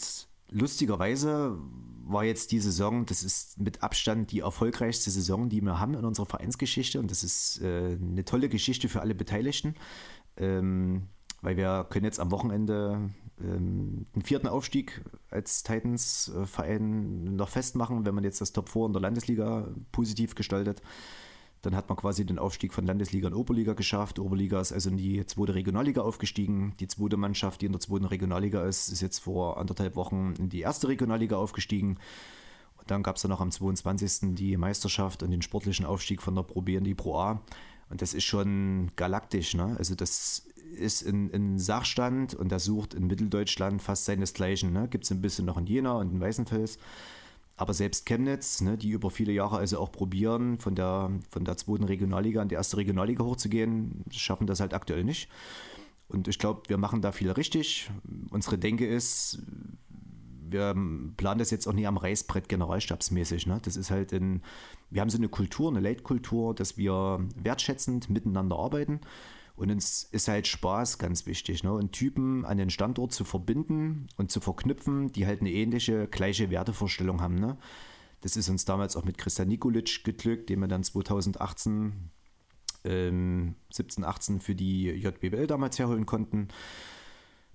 [0.49, 1.57] lustigerweise
[2.05, 6.05] war jetzt die Saison, das ist mit Abstand die erfolgreichste Saison, die wir haben in
[6.05, 9.75] unserer Vereinsgeschichte und das ist äh, eine tolle Geschichte für alle Beteiligten.
[10.37, 11.07] Ähm,
[11.41, 18.15] weil wir können jetzt am Wochenende ähm, den vierten Aufstieg als Titans-Verein noch festmachen, wenn
[18.15, 20.81] man jetzt das Top 4 in der Landesliga positiv gestaltet.
[21.65, 24.19] Dann hat man quasi den Aufstieg von Landesliga in Oberliga geschafft.
[24.19, 26.75] Oberliga ist also in die zweite Regionalliga aufgestiegen.
[26.79, 30.49] Die zweite Mannschaft, die in der zweiten Regionalliga ist, ist jetzt vor anderthalb Wochen in
[30.49, 31.97] die erste Regionalliga aufgestiegen.
[32.77, 34.35] Und dann gab es dann noch am 22.
[34.35, 37.41] die Meisterschaft und den sportlichen Aufstieg von der Pro B in die Pro A.
[37.89, 39.55] Und das ist schon galaktisch.
[39.55, 39.75] Ne?
[39.79, 44.71] Also das ist ein, ein Sachstand und der sucht in Mitteldeutschland fast seinesgleichen.
[44.71, 44.87] Ne?
[44.87, 46.77] Gibt es ein bisschen noch in Jena und in Weißenfels.
[47.57, 51.55] Aber selbst Chemnitz, ne, die über viele Jahre also auch probieren, von der, von der
[51.55, 55.29] zweiten Regionalliga in die erste Regionalliga hochzugehen, schaffen das halt aktuell nicht.
[56.09, 57.89] Und ich glaube, wir machen da viel richtig.
[58.29, 59.39] Unsere Denke ist,
[60.47, 60.75] wir
[61.17, 63.47] planen das jetzt auch nie am Reißbrett generalstabsmäßig.
[63.47, 63.59] Ne?
[63.63, 64.43] Das ist halt ein,
[64.89, 68.99] wir haben so eine Kultur, eine Leitkultur, dass wir wertschätzend miteinander arbeiten
[69.55, 71.63] und uns ist halt Spaß ganz wichtig.
[71.63, 71.71] Ne?
[71.71, 76.49] Und Typen an den Standort zu verbinden und zu verknüpfen, die halt eine ähnliche, gleiche
[76.49, 77.35] Wertevorstellung haben.
[77.35, 77.57] Ne?
[78.21, 82.11] Das ist uns damals auch mit Christian Nikolic geglückt, den wir dann 2018,
[82.83, 86.49] ähm, 17, 18 für die JBL damals herholen konnten.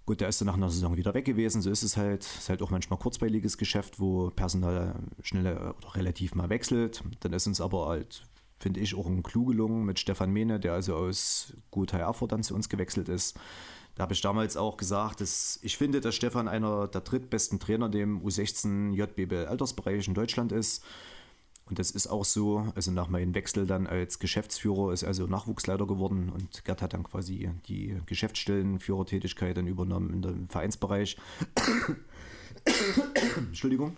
[0.07, 1.61] Gut, der ist dann nach einer Saison wieder weg gewesen.
[1.61, 2.25] So ist es halt.
[2.25, 7.05] Ist halt auch manchmal kurzweiliges Geschäft, wo Personal schnell oder relativ mal wechselt.
[7.21, 8.25] Dann ist uns aber halt
[8.61, 12.43] finde ich, auch ein Clou gelungen mit Stefan Mehne, der also aus Guthei Erfurt dann
[12.43, 13.37] zu uns gewechselt ist.
[13.97, 17.89] Da habe ich damals auch gesagt, dass ich finde, dass Stefan einer der drittbesten Trainer
[17.89, 20.85] dem U16 JBL Altersbereich in Deutschland ist.
[21.67, 22.67] Und das ist auch so.
[22.75, 27.05] Also nach meinem Wechsel dann als Geschäftsführer ist also Nachwuchsleiter geworden und Gerd hat dann
[27.05, 31.17] quasi die Geschäftsstellenführertätigkeit dann übernommen in dem Vereinsbereich.
[33.37, 33.97] Entschuldigung.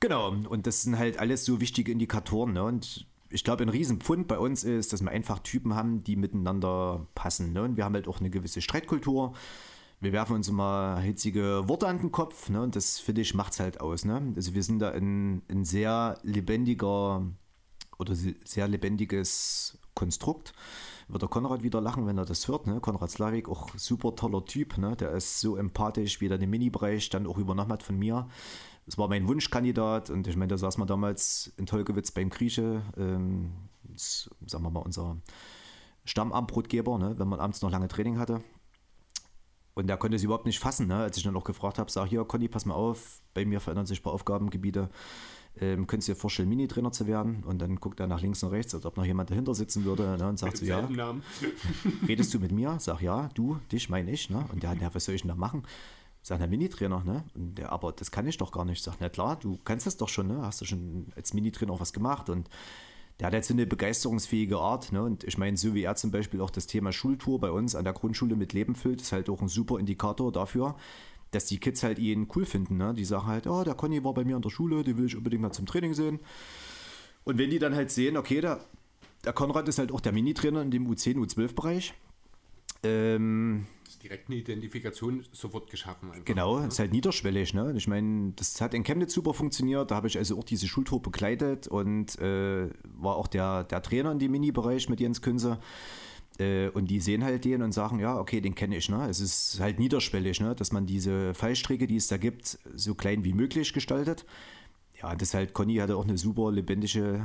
[0.00, 2.52] Genau, und das sind halt alles so wichtige Indikatoren.
[2.52, 2.64] Ne?
[2.64, 3.06] Und
[3.36, 7.52] ich glaube, ein Riesenpfund bei uns ist, dass wir einfach Typen haben, die miteinander passen.
[7.52, 7.62] Ne?
[7.62, 9.34] Und wir haben halt auch eine gewisse Streitkultur.
[10.00, 12.48] Wir werfen uns immer hitzige Worte an den Kopf.
[12.48, 12.62] Ne?
[12.62, 14.06] Und das, finde ich, macht es halt aus.
[14.06, 14.32] Ne?
[14.34, 17.26] Also wir sind da ein, ein sehr lebendiger
[17.98, 20.54] oder sehr lebendiges Konstrukt.
[21.08, 22.66] Wird der Konrad wieder lachen, wenn er das hört.
[22.66, 22.80] Ne?
[22.80, 24.78] Konrad Slavik, auch super toller Typ.
[24.78, 24.96] Ne?
[24.96, 28.28] Der ist so empathisch, wie er den Mini-Bereich dann auch übernommen hat von mir.
[28.86, 32.82] Das war mein Wunschkandidat und ich meine, da saß man damals in Tolkewitz beim Grieche,
[32.96, 35.16] ähm, das, sagen wir mal, unser
[36.04, 38.42] Stammamtbrotgeber, ne, wenn man abends noch lange Training hatte.
[39.74, 42.06] Und der konnte es überhaupt nicht fassen, ne, als ich dann noch gefragt habe, sag
[42.06, 44.88] hier, Conny, pass mal auf, bei mir verändern sich ein paar Aufgabengebiete.
[45.58, 47.42] Ähm, könntest du dir vorstellen, Mini-Trainer zu werden?
[47.44, 50.16] Und dann guckt er nach links und rechts, als ob noch jemand dahinter sitzen würde
[50.16, 50.86] ne, und sagt so, ja,
[52.08, 52.76] redest du mit mir?
[52.78, 54.30] Sag ja, du, dich meine ich.
[54.30, 54.44] Ne?
[54.52, 55.64] Und der hat, ja, was soll ich denn da machen?
[56.26, 57.22] Sag, der Minitrainer, ne?
[57.36, 58.82] Und der, aber das kann ich doch gar nicht.
[58.82, 60.42] Sag, na klar, du kannst das doch schon, ne?
[60.42, 62.50] Hast du schon als Minitrainer auch was gemacht und
[63.20, 65.04] der hat jetzt so eine begeisterungsfähige Art, ne?
[65.04, 67.84] Und ich meine, so wie er zum Beispiel auch das Thema Schultour bei uns an
[67.84, 70.74] der Grundschule mit Leben füllt, ist halt auch ein super Indikator dafür,
[71.30, 72.92] dass die Kids halt ihn cool finden, ne?
[72.92, 75.14] Die sagen halt, oh, der Conny war bei mir in der Schule, die will ich
[75.14, 76.18] unbedingt mal zum Training sehen.
[77.22, 78.64] Und wenn die dann halt sehen, okay, der,
[79.24, 81.94] der Konrad ist halt auch der Minitrainer in dem U10, U12-Bereich,
[82.82, 83.68] ähm,
[84.08, 86.10] direkt eine Identifikation sofort geschaffen.
[86.10, 86.24] Einfach.
[86.24, 86.66] Genau, ja.
[86.66, 87.54] ist halt niederschwellig.
[87.54, 87.74] Ne?
[87.76, 89.90] Ich meine, das hat in Chemnitz super funktioniert.
[89.90, 94.12] Da habe ich also auch diese Schultour begleitet und äh, war auch der, der Trainer
[94.12, 95.58] in dem Mini-Bereich mit Jens Künze.
[96.38, 98.88] Äh, und die sehen halt den und sagen, ja, okay, den kenne ich.
[98.88, 99.08] Ne?
[99.08, 100.54] Es ist halt niederschwellig, ne?
[100.54, 104.24] dass man diese Fallstricke, die es da gibt, so klein wie möglich gestaltet
[105.02, 107.24] ja, das halt, Conny hatte auch eine super lebendige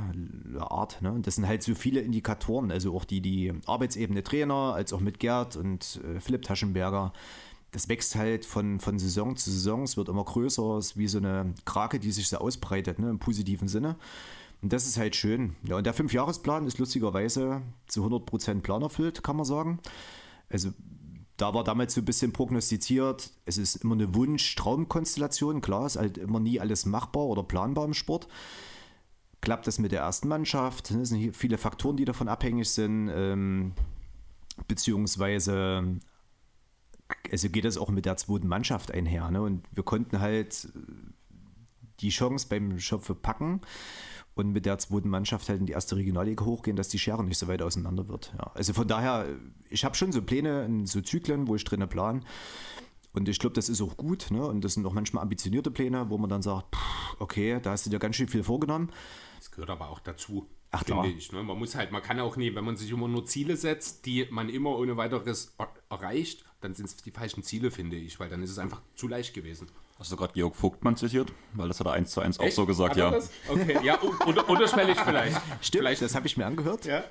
[0.58, 1.00] Art.
[1.00, 1.12] Ne?
[1.12, 5.00] Und das sind halt so viele Indikatoren, also auch die, die Arbeitsebene Trainer, als auch
[5.00, 7.12] mit Gerd und äh, Philipp Taschenberger.
[7.70, 11.08] Das wächst halt von, von Saison zu Saison, es wird immer größer, es ist wie
[11.08, 13.08] so eine Krake, die sich so ausbreitet, ne?
[13.08, 13.96] im positiven Sinne.
[14.60, 15.56] Und das ist halt schön.
[15.64, 19.80] Ja, und der Fünfjahresplan ist lustigerweise zu 100% planerfüllt, kann man sagen.
[20.50, 20.70] Also
[21.42, 25.60] da war damals so ein bisschen prognostiziert, es ist immer eine Wunsch-Traumkonstellation.
[25.60, 28.28] Klar, ist halt immer nie alles machbar oder planbar im Sport.
[29.40, 30.92] Klappt das mit der ersten Mannschaft?
[30.92, 33.10] Es sind viele Faktoren, die davon abhängig sind.
[33.12, 33.72] Ähm,
[34.68, 35.98] beziehungsweise
[37.32, 39.28] also geht das auch mit der zweiten Mannschaft einher.
[39.32, 39.42] Ne?
[39.42, 40.68] Und wir konnten halt
[41.98, 43.62] die Chance beim Schopfe packen
[44.34, 47.38] und mit der zweiten Mannschaft halt in die erste Regionalliga hochgehen, dass die Schere nicht
[47.38, 48.32] so weit auseinander wird.
[48.38, 48.50] Ja.
[48.54, 49.26] Also von daher,
[49.68, 52.24] ich habe schon so Pläne, so Zyklen, wo ich drinnen plan.
[53.12, 54.30] Und ich glaube, das ist auch gut.
[54.30, 54.42] Ne?
[54.44, 57.84] Und das sind auch manchmal ambitionierte Pläne, wo man dann sagt, pff, okay, da hast
[57.84, 58.90] du dir ganz schön viel vorgenommen.
[59.38, 60.46] Das gehört aber auch dazu.
[60.72, 61.30] Ach, finde ich.
[61.32, 61.42] Ne?
[61.42, 64.26] Man muss halt, man kann auch nie, wenn man sich immer nur Ziele setzt, die
[64.30, 65.54] man immer ohne weiteres
[65.90, 69.06] erreicht, dann sind es die falschen Ziele, finde ich, weil dann ist es einfach zu
[69.06, 69.68] leicht gewesen.
[69.98, 71.32] Hast du gerade Georg Vogtmann zitiert?
[71.52, 73.10] Weil das hat er eins zu eins auch so gesagt, ja.
[73.10, 73.30] das?
[73.48, 75.36] Okay, ja, unter, unterschwellig vielleicht.
[75.60, 76.84] Stimmt, Vielleicht, das habe ich mir angehört.
[76.86, 77.04] ja.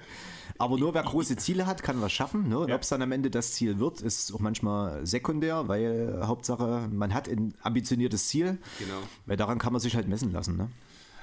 [0.57, 2.49] Aber nur wer große Ziele hat, kann was schaffen.
[2.49, 2.59] Ne?
[2.59, 2.75] Und Ja.
[2.75, 7.13] ob es dann am Ende das Ziel wird, ist auch manchmal sekundär, weil Hauptsache, man
[7.13, 8.57] hat ein ambitioniertes Ziel.
[8.77, 8.99] Genau.
[9.25, 10.57] Weil daran kann man sich halt messen lassen.
[10.57, 10.69] Ne?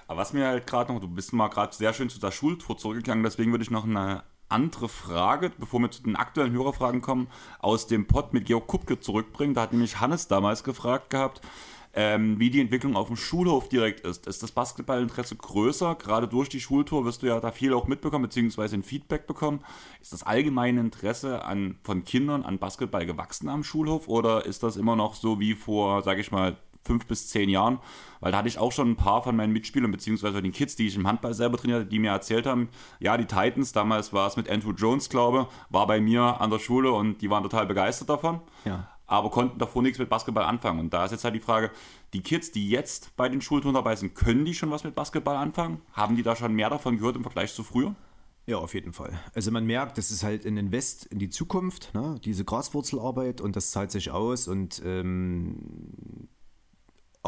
[0.09, 2.77] Aber was mir halt gerade noch, du bist mal gerade sehr schön zu der Schultour
[2.77, 7.29] zurückgegangen, deswegen würde ich noch eine andere Frage, bevor wir zu den aktuellen Hörerfragen kommen,
[7.59, 9.55] aus dem Pod mit Georg Kupke zurückbringen.
[9.55, 11.43] Da hat nämlich Hannes damals gefragt gehabt,
[11.95, 14.27] ähm, wie die Entwicklung auf dem Schulhof direkt ist.
[14.27, 15.95] Ist das Basketballinteresse größer?
[15.97, 19.61] Gerade durch die Schultour wirst du ja da viel auch mitbekommen, beziehungsweise ein Feedback bekommen.
[20.01, 24.77] Ist das allgemeine Interesse an, von Kindern an Basketball gewachsen am Schulhof oder ist das
[24.77, 26.57] immer noch so wie vor, sage ich mal,
[26.89, 27.79] fünf bis zehn Jahren,
[28.19, 30.89] weil da hatte ich auch schon ein paar von meinen Mitspielern, beziehungsweise den Kids, die
[30.89, 34.27] ich im Handball selber trainiert hatte, die mir erzählt haben, ja, die Titans, damals war
[34.27, 37.67] es mit Andrew Jones, glaube war bei mir an der Schule und die waren total
[37.67, 38.89] begeistert davon, Ja.
[39.07, 40.81] aber konnten davor nichts mit Basketball anfangen.
[40.81, 41.71] Und da ist jetzt halt die Frage,
[42.15, 45.37] die Kids, die jetzt bei den Schultouren dabei sind, können die schon was mit Basketball
[45.37, 45.83] anfangen?
[45.93, 47.95] Haben die da schon mehr davon gehört im Vergleich zu früher?
[48.47, 49.13] Ja, auf jeden Fall.
[49.35, 52.19] Also man merkt, das ist halt ein Invest in die Zukunft, ne?
[52.25, 56.29] diese Graswurzelarbeit und das zahlt sich aus und ähm,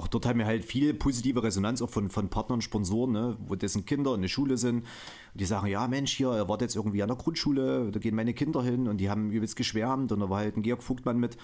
[0.00, 3.36] auch dort haben wir halt viel positive Resonanz auch von, von Partnern, Sponsoren, ne?
[3.46, 4.86] wo dessen Kinder in der Schule sind.
[5.32, 8.14] Und die sagen, ja Mensch, hier, er war jetzt irgendwie an der Grundschule, da gehen
[8.14, 11.18] meine Kinder hin und die haben übelst geschwärmt und da war halt ein Georg Vogtmann
[11.18, 11.36] mit.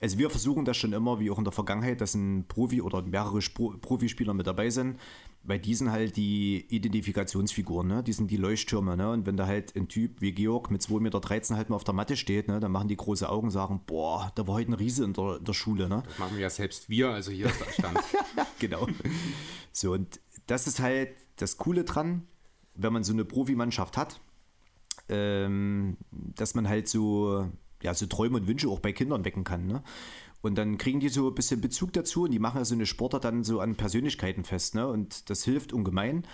[0.00, 3.02] Also wir versuchen das schon immer, wie auch in der Vergangenheit, dass ein Profi oder
[3.02, 4.98] mehrere Profispieler mit dabei sind,
[5.44, 8.02] weil die sind halt die Identifikationsfiguren, ne?
[8.02, 8.96] die sind die Leuchttürme.
[8.96, 9.10] Ne?
[9.10, 11.94] Und wenn da halt ein Typ wie Georg mit 2,13 Meter halt mal auf der
[11.94, 12.60] Matte steht, ne?
[12.60, 15.38] dann machen die große Augen und sagen, boah, da war heute ein Riese in der,
[15.38, 15.88] in der Schule.
[15.88, 16.02] Ne?
[16.06, 17.98] Das machen wir ja selbst wir, also hier ist der Stand.
[18.58, 18.86] genau.
[19.72, 22.26] So, und das ist halt das Coole dran,
[22.74, 24.20] wenn man so eine Profimannschaft hat,
[25.08, 27.48] ähm, dass man halt so,
[27.82, 29.66] ja, so Träume und Wünsche auch bei Kindern wecken kann.
[29.66, 29.82] Ne?
[30.40, 32.86] Und dann kriegen die so ein bisschen Bezug dazu und die machen ja so eine
[32.86, 34.74] Sportart dann so an Persönlichkeiten fest.
[34.74, 34.86] Ne?
[34.86, 36.26] Und das hilft ungemein.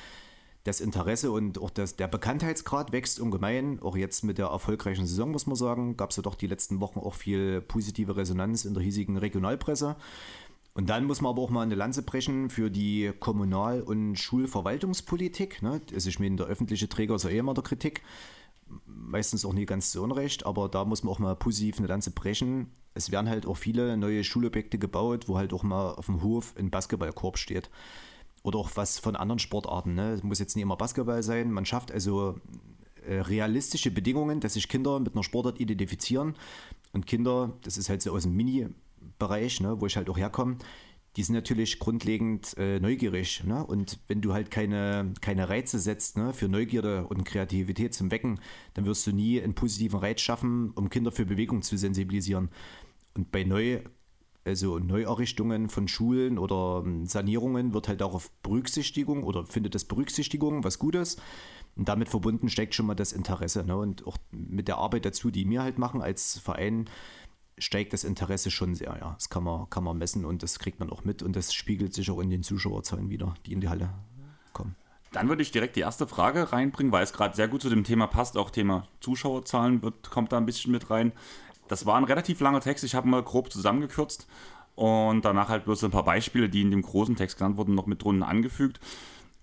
[0.65, 3.81] Das Interesse und auch das, der Bekanntheitsgrad wächst ungemein.
[3.81, 6.81] Auch jetzt mit der erfolgreichen Saison, muss man sagen, gab es ja doch die letzten
[6.81, 9.97] Wochen auch viel positive Resonanz in der hiesigen Regionalpresse.
[10.79, 15.61] Und dann muss man aber auch mal eine Lanze brechen für die Kommunal- und Schulverwaltungspolitik.
[15.61, 15.81] Ne?
[15.93, 18.03] Also ich meine, der öffentliche Träger ist ja eh immer der Kritik.
[18.87, 22.13] Meistens auch nie ganz zu Unrecht, aber da muss man auch mal positiv eine Lanze
[22.13, 22.71] brechen.
[22.95, 26.55] Es werden halt auch viele neue Schulobjekte gebaut, wo halt auch mal auf dem Hof
[26.57, 27.71] ein Basketballkorb steht.
[28.45, 29.97] Oder auch was von anderen Sportarten.
[29.97, 30.13] Ne?
[30.13, 31.51] Es muss jetzt nicht immer Basketball sein.
[31.51, 32.37] Man schafft also
[33.05, 36.37] äh, realistische Bedingungen, dass sich Kinder mit einer Sportart identifizieren.
[36.93, 38.37] Und Kinder, das ist halt so aus dem
[39.19, 40.59] Mini-Bereich, ne, wo ich halt auch herkomme,
[41.17, 43.43] die sind natürlich grundlegend äh, neugierig.
[43.45, 43.65] Ne?
[43.65, 48.41] Und wenn du halt keine, keine Reize setzt ne, für Neugierde und Kreativität zum Wecken,
[48.75, 52.51] dann wirst du nie einen positiven Reiz schaffen, um Kinder für Bewegung zu sensibilisieren.
[53.17, 53.81] Und bei neu,
[54.45, 60.63] also Neuerrichtungen von Schulen oder ähm, Sanierungen wird halt darauf Berücksichtigung oder findet das Berücksichtigung,
[60.63, 61.17] was Gutes.
[61.75, 63.65] Und damit verbunden steckt schon mal das Interesse.
[63.65, 63.77] Ne?
[63.77, 66.89] Und auch mit der Arbeit dazu, die wir halt machen als Verein,
[67.61, 68.97] steigt das Interesse schon sehr.
[69.01, 71.55] Ja, das kann man, kann man messen und das kriegt man auch mit und das
[71.55, 73.91] spiegelt sich auch in den Zuschauerzahlen wieder, die in die Halle
[74.53, 74.77] kommen.
[75.13, 77.85] Dann würde ich direkt die erste Frage reinbringen, weil es gerade sehr gut zu dem
[77.85, 78.37] Thema passt.
[78.37, 81.13] Auch Thema Zuschauerzahlen wird, kommt da ein bisschen mit rein.
[81.69, 84.27] Das war ein relativ langer Text, ich habe mal grob zusammengekürzt
[84.75, 87.87] und danach halt bloß ein paar Beispiele, die in dem großen Text genannt wurden, noch
[87.87, 88.81] mit drunten angefügt.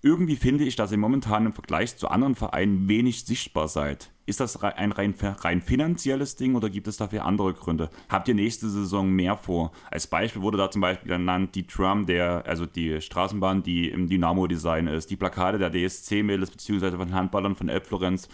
[0.02, 4.10] Irgendwie finde ich, dass ihr momentan im Vergleich zu anderen Vereinen wenig sichtbar seid.
[4.26, 7.90] Ist das ein rein, rein finanzielles Ding oder gibt es dafür andere Gründe?
[8.08, 9.70] Habt ihr nächste Saison mehr vor?
[9.88, 14.08] Als Beispiel wurde da zum Beispiel genannt die Tram, der, also die Straßenbahn, die im
[14.08, 18.28] Dynamo-Design ist, die Plakate der DSC-Mädels beziehungsweise von Handballern von Elbflorenz.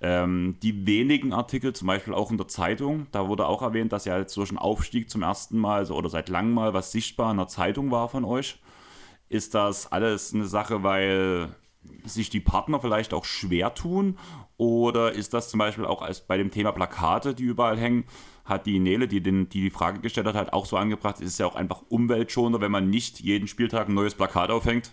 [0.00, 4.04] Ähm, die wenigen Artikel, zum Beispiel auch in der Zeitung, da wurde auch erwähnt, dass
[4.04, 7.32] ja jetzt durch einen Aufstieg zum ersten Mal also, oder seit langem mal was sichtbar
[7.32, 8.60] in der Zeitung war von euch.
[9.28, 11.48] Ist das alles eine Sache, weil
[12.04, 14.18] sich die Partner vielleicht auch schwer tun?
[14.56, 18.04] Oder ist das zum Beispiel auch als bei dem Thema Plakate, die überall hängen,
[18.44, 21.32] hat die Nele, die, den, die die Frage gestellt hat, halt auch so angebracht, ist
[21.32, 24.92] es ja auch einfach umweltschonender, wenn man nicht jeden Spieltag ein neues Plakat aufhängt?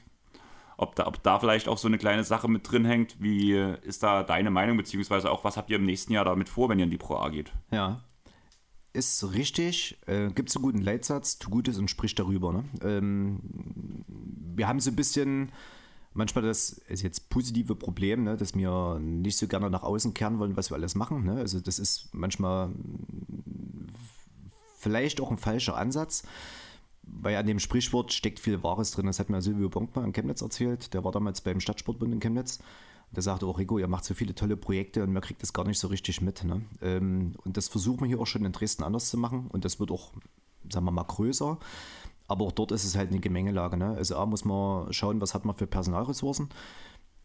[0.77, 4.01] Ob da, ob da vielleicht auch so eine kleine Sache mit drin hängt, wie ist
[4.01, 6.86] da deine Meinung, beziehungsweise auch was habt ihr im nächsten Jahr damit vor, wenn ihr
[6.86, 7.51] in die Pro A geht?
[7.71, 8.01] Ja.
[8.93, 12.51] Ist richtig, äh, gibt es einen guten Leitsatz, tu Gutes und sprich darüber.
[12.51, 12.63] Ne?
[12.84, 13.39] Ähm,
[14.56, 15.51] wir haben so ein bisschen
[16.13, 20.39] manchmal das ist jetzt positive Problem, ne, dass wir nicht so gerne nach außen kehren
[20.39, 21.26] wollen, was wir alles machen.
[21.26, 21.36] Ne?
[21.36, 22.71] Also das ist manchmal
[24.78, 26.24] vielleicht auch ein falscher Ansatz,
[27.03, 29.05] weil an dem Sprichwort steckt viel Wahres drin.
[29.05, 30.93] Das hat mir Silvio Bonkma in Chemnitz erzählt.
[30.93, 32.59] Der war damals beim Stadtsportbund in Chemnitz.
[33.12, 35.66] Der sagte auch, Rico, ihr macht so viele tolle Projekte und man kriegt das gar
[35.66, 36.43] nicht so richtig mit.
[36.43, 36.62] Ne?
[36.82, 39.47] Ähm, und das versuchen wir hier auch schon in Dresden anders zu machen.
[39.47, 40.12] Und das wird auch,
[40.70, 41.57] sagen wir mal, größer.
[42.32, 43.75] Aber auch dort ist es halt eine Gemengelage.
[43.75, 43.93] Ne?
[43.97, 46.47] Also A muss man schauen, was hat man für Personalressourcen.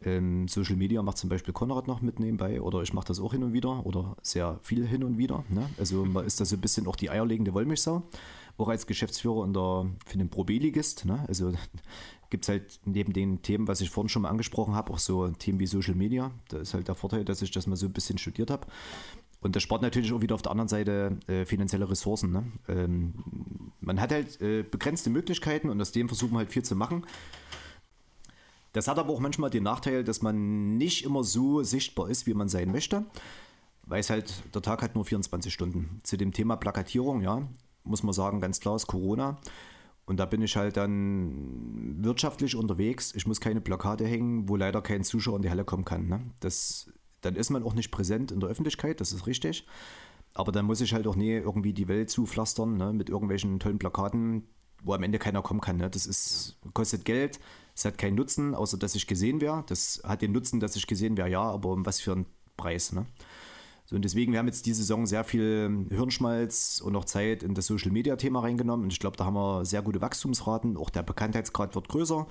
[0.03, 3.31] Ähm, Social Media macht zum Beispiel Konrad noch mit nebenbei oder ich mache das auch
[3.31, 5.45] hin und wieder oder sehr viel hin und wieder.
[5.49, 5.71] Ne?
[5.79, 8.03] Also man ist da so ein bisschen auch die eierlegende Wollmilchsau.
[8.59, 11.05] Auch als Geschäftsführer in der, für den Pro-B-Ligist.
[11.05, 11.25] Ne?
[11.29, 11.53] Also
[12.31, 15.29] gibt es halt neben den Themen, was ich vorhin schon mal angesprochen habe, auch so
[15.29, 16.33] Themen wie Social Media.
[16.49, 18.67] Da ist halt der Vorteil, dass ich das mal so ein bisschen studiert habe.
[19.41, 22.33] Und das spart natürlich auch wieder auf der anderen Seite äh, finanzielle Ressourcen.
[22.33, 22.45] Ne?
[22.69, 23.15] Ähm,
[23.81, 27.05] man hat halt äh, begrenzte Möglichkeiten und aus dem versuchen wir halt viel zu machen.
[28.73, 32.35] Das hat aber auch manchmal den Nachteil, dass man nicht immer so sichtbar ist, wie
[32.35, 33.07] man sein möchte,
[33.85, 36.01] weil es halt, der Tag hat nur 24 Stunden.
[36.03, 37.49] Zu dem Thema Plakatierung, ja,
[37.85, 39.39] muss man sagen, ganz klar ist Corona.
[40.05, 43.13] Und da bin ich halt dann wirtschaftlich unterwegs.
[43.15, 46.07] Ich muss keine Plakate hängen, wo leider kein Zuschauer in die Halle kommen kann.
[46.07, 46.21] Ne?
[46.41, 46.91] Das,
[47.27, 49.67] dann ist man auch nicht präsent in der Öffentlichkeit, das ist richtig.
[50.35, 52.93] Aber dann muss ich halt auch nie irgendwie die Welt zupflastern ne?
[52.93, 54.47] mit irgendwelchen tollen Plakaten,
[54.83, 55.79] wo am Ende keiner kommen kann.
[55.79, 55.89] Ne?
[55.89, 57.41] Das ist, kostet Geld,
[57.75, 59.65] es hat keinen Nutzen, außer dass ich gesehen wäre.
[59.67, 62.93] Das hat den Nutzen, dass ich gesehen wäre, ja, aber um was für einen Preis.
[62.93, 63.07] Ne?
[63.87, 67.55] So, und deswegen, wir haben jetzt diese Saison sehr viel Hirnschmalz und noch Zeit in
[67.55, 68.85] das Social Media Thema reingenommen.
[68.85, 70.77] Und ich glaube, da haben wir sehr gute Wachstumsraten.
[70.77, 72.27] Auch der Bekanntheitsgrad wird größer.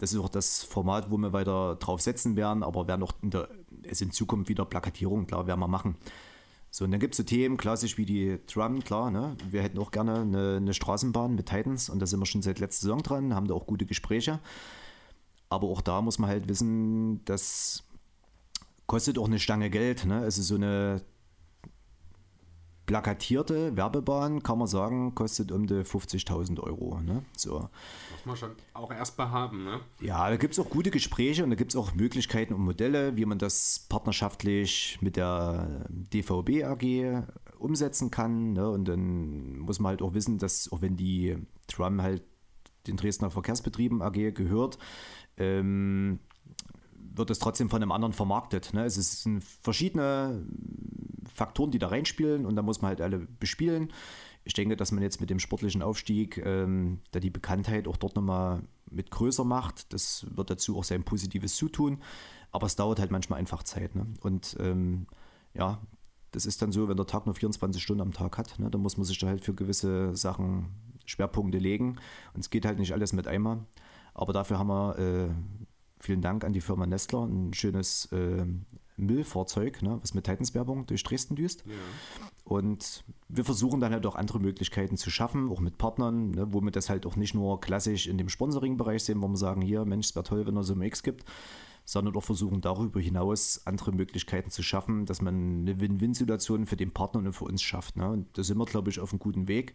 [0.00, 3.30] Das ist auch das Format, wo wir weiter drauf setzen werden, aber werden auch in,
[3.30, 3.48] der,
[3.92, 5.96] es in Zukunft wieder Plakatierung, klar, werden wir machen.
[6.70, 9.36] So, und dann gibt es so Themen, klassisch wie die Drum, klar, ne?
[9.50, 12.60] Wir hätten auch gerne eine, eine Straßenbahn mit Titans und da sind wir schon seit
[12.60, 14.38] letzter Saison dran, haben da auch gute Gespräche.
[15.48, 17.82] Aber auch da muss man halt wissen, dass
[18.90, 20.04] kostet auch eine Stange Geld.
[20.04, 20.18] Ne?
[20.18, 21.02] Also so eine
[22.86, 27.00] plakatierte Werbebahn, kann man sagen, kostet um die 50.000 Euro.
[27.00, 27.24] Ne?
[27.36, 27.68] So.
[28.24, 29.64] Muss man schon auch erstmal haben.
[29.64, 29.80] Ne?
[30.00, 33.16] Ja, da gibt es auch gute Gespräche und da gibt es auch Möglichkeiten und Modelle,
[33.16, 37.24] wie man das partnerschaftlich mit der DVB AG
[37.58, 38.52] umsetzen kann.
[38.52, 38.68] Ne?
[38.68, 42.22] Und dann muss man halt auch wissen, dass auch wenn die Tram halt
[42.86, 44.78] den Dresdner Verkehrsbetrieben AG gehört,
[45.36, 46.18] ähm,
[47.14, 48.74] wird es trotzdem von einem anderen vermarktet.
[48.74, 48.84] Ne?
[48.84, 50.46] Es sind verschiedene
[51.34, 53.92] Faktoren, die da reinspielen und da muss man halt alle bespielen.
[54.44, 58.16] Ich denke, dass man jetzt mit dem sportlichen Aufstieg ähm, da die Bekanntheit auch dort
[58.16, 59.92] nochmal mit größer macht.
[59.92, 61.98] Das wird dazu auch sein Positives zutun.
[62.50, 63.94] Aber es dauert halt manchmal einfach Zeit.
[63.94, 64.06] Ne?
[64.20, 65.06] Und ähm,
[65.54, 65.80] ja,
[66.30, 68.80] das ist dann so, wenn der Tag nur 24 Stunden am Tag hat, ne, dann
[68.80, 70.68] muss man sich da halt für gewisse Sachen
[71.04, 71.96] Schwerpunkte legen.
[72.34, 73.66] Und es geht halt nicht alles mit einmal.
[74.14, 75.28] Aber dafür haben wir äh,
[75.98, 78.46] vielen Dank an die Firma Nestler, ein schönes äh,
[79.00, 81.64] Müllfahrzeug, ne, was mit Titans-Werbung durch Dresden düst.
[81.66, 81.72] Ja.
[82.44, 86.60] Und wir versuchen dann halt auch andere Möglichkeiten zu schaffen, auch mit Partnern, ne, wo
[86.60, 89.84] wir das halt auch nicht nur klassisch in dem Sponsoring-Bereich sehen, wo wir sagen, hier,
[89.84, 91.24] Mensch, es wäre toll, wenn es so ein X gibt,
[91.84, 96.92] sondern auch versuchen darüber hinaus andere Möglichkeiten zu schaffen, dass man eine Win-Win-Situation für den
[96.92, 97.96] Partner und für uns schafft.
[97.96, 98.08] Ne?
[98.08, 99.74] Und da sind wir, glaube ich, auf einem guten Weg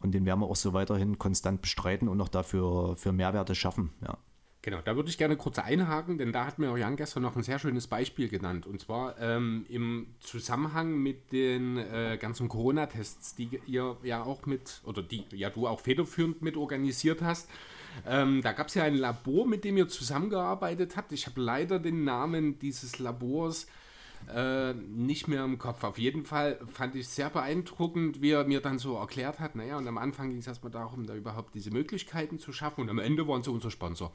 [0.00, 3.92] und den werden wir auch so weiterhin konstant bestreiten und auch dafür für Mehrwerte schaffen.
[4.02, 4.18] Ja.
[4.64, 7.42] Genau, da würde ich gerne kurz einhaken, denn da hat mir Jan gestern noch ein
[7.42, 8.66] sehr schönes Beispiel genannt.
[8.66, 14.80] Und zwar ähm, im Zusammenhang mit den äh, ganzen Corona-Tests, die ihr ja auch mit,
[14.86, 17.50] oder die ja du auch federführend mit organisiert hast.
[18.06, 21.12] Ähm, da gab es ja ein Labor, mit dem ihr zusammengearbeitet habt.
[21.12, 23.66] Ich habe leider den Namen dieses Labors
[24.34, 25.84] äh, nicht mehr im Kopf.
[25.84, 29.56] Auf jeden Fall fand ich sehr beeindruckend, wie er mir dann so erklärt hat.
[29.56, 32.80] Naja, und am Anfang ging es erstmal darum, da überhaupt diese Möglichkeiten zu schaffen.
[32.80, 34.10] Und am Ende waren sie unser Sponsor.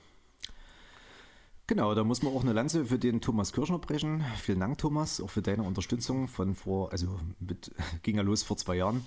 [1.69, 4.25] Genau, da muss man auch eine Lanze für den Thomas Kirschner brechen.
[4.37, 8.57] Vielen Dank, Thomas, auch für deine Unterstützung von vor, also mit, ging ja los vor
[8.57, 9.05] zwei Jahren.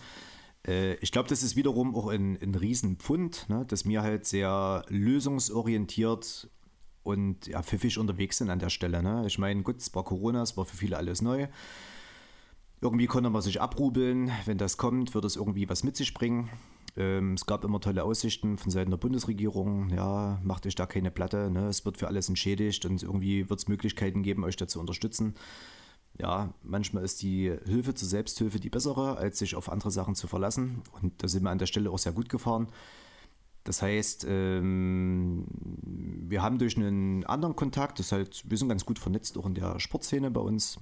[0.64, 4.84] Äh, ich glaube, das ist wiederum auch ein, ein Riesenpfund, ne, dass wir halt sehr
[4.86, 6.50] lösungsorientiert
[7.02, 9.02] und ja, pfiffig unterwegs sind an der Stelle.
[9.02, 9.24] Ne?
[9.26, 11.48] Ich meine, gut, es war Corona, es war für viele alles neu.
[12.80, 14.30] Irgendwie konnte man sich abrubeln.
[14.44, 16.48] Wenn das kommt, wird es irgendwie was mit sich bringen.
[16.96, 19.90] Ähm, es gab immer tolle Aussichten von Seiten der Bundesregierung.
[19.90, 21.50] Ja, macht euch da keine Platte.
[21.50, 21.68] Ne?
[21.68, 25.34] Es wird für alles entschädigt und irgendwie wird es Möglichkeiten geben, euch da zu unterstützen.
[26.18, 30.26] Ja, manchmal ist die Hilfe zur Selbsthilfe die bessere, als sich auf andere Sachen zu
[30.26, 30.82] verlassen.
[31.00, 32.68] Und da sind wir an der Stelle auch sehr gut gefahren.
[33.64, 35.46] Das heißt, ähm,
[36.28, 39.54] wir haben durch einen anderen Kontakt, das halt, wir sind ganz gut vernetzt, auch in
[39.54, 40.78] der Sportszene bei uns.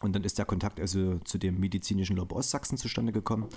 [0.00, 3.48] Und dann ist der Kontakt also zu dem medizinischen Lab Ostsachsen zustande gekommen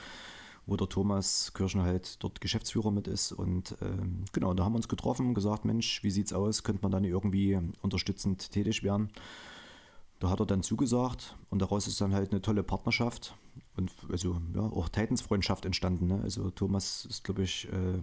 [0.70, 3.32] wo der Thomas Kirschner halt dort Geschäftsführer mit ist.
[3.32, 6.64] Und ähm, genau, da haben wir uns getroffen und gesagt, Mensch, wie sieht's aus?
[6.64, 9.10] Könnte man dann irgendwie unterstützend tätig werden?
[10.20, 13.36] Da hat er dann zugesagt und daraus ist dann halt eine tolle Partnerschaft
[13.78, 16.08] und also ja, auch Titans-Freundschaft entstanden.
[16.08, 16.20] Ne?
[16.22, 18.00] Also Thomas ist, glaube ich, äh,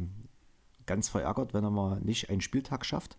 [0.87, 3.17] ganz verärgert, wenn er mal nicht einen Spieltag schafft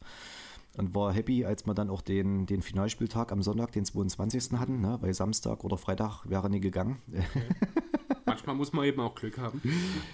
[0.78, 4.54] und war happy, als wir dann auch den, den Finalspieltag am Sonntag, den 22.
[4.60, 4.98] hatten, ne?
[5.02, 7.02] weil Samstag oder Freitag wäre nie gegangen.
[7.12, 7.24] Okay.
[8.26, 9.62] Manchmal muss man eben auch Glück haben.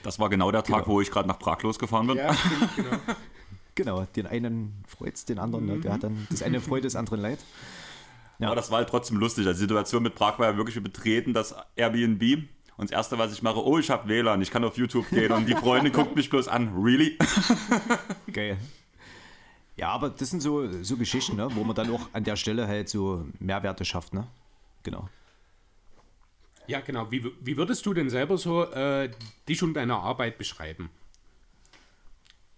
[0.03, 0.95] Das war genau der Tag, Genau.
[0.95, 2.17] wo ich gerade nach Prag losgefahren bin.
[2.17, 2.97] Ja, stimmt, genau.
[3.75, 5.65] Genau, den einen freut den anderen.
[5.65, 5.79] Ne?
[5.79, 7.39] Der hat dann das eine freut des anderen leid.
[8.37, 8.47] Ja.
[8.47, 9.47] Aber das war halt trotzdem lustig.
[9.47, 12.21] Also die Situation mit Prag war ja wirklich, wir betreten das Airbnb.
[12.77, 15.31] Und das Erste, was ich mache, oh, ich habe WLAN, ich kann auf YouTube gehen.
[15.31, 16.71] Und die Freundin guckt mich bloß an.
[16.75, 17.17] Really?
[18.31, 18.57] Geil.
[19.75, 21.47] Ja, aber das sind so, so Geschichten, ne?
[21.51, 24.13] wo man dann auch an der Stelle halt so Mehrwerte schafft.
[24.13, 24.27] Ne?
[24.83, 25.09] Genau.
[26.67, 27.11] Ja, genau.
[27.11, 29.09] Wie, wie würdest du denn selber so äh,
[29.49, 30.89] dich und deine Arbeit beschreiben?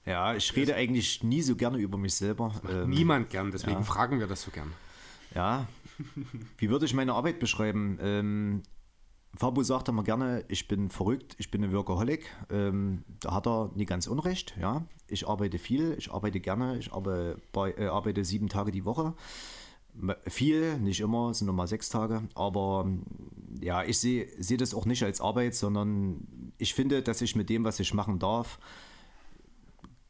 [0.06, 2.54] Ja, ich rede eigentlich nie so gerne über mich selber.
[2.70, 4.72] Ähm, Niemand gern, deswegen fragen wir das so gern.
[5.34, 5.68] Ja,
[6.58, 7.98] wie würde ich meine Arbeit beschreiben?
[8.02, 8.64] Ähm,
[9.38, 12.30] Fabu sagt immer gerne, ich bin verrückt, ich bin ein Workaholic.
[12.50, 14.56] Ähm, da hat er nie ganz unrecht.
[14.60, 18.86] Ja, ich arbeite viel, ich arbeite gerne, ich arbeite, bei, äh, arbeite sieben Tage die
[18.86, 19.14] Woche.
[20.28, 22.24] Viel, nicht immer, es sind nochmal sechs Tage.
[22.34, 23.04] Aber ähm,
[23.62, 27.50] ja, ich sehe sehe das auch nicht als Arbeit, sondern ich finde, dass ich mit
[27.50, 28.60] dem, was ich machen darf,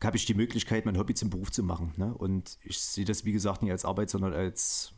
[0.04, 1.94] habe ich die Möglichkeit, mein Hobby zum Beruf zu machen.
[1.98, 2.14] Ne?
[2.14, 4.94] Und ich sehe das, wie gesagt, nicht als Arbeit, sondern als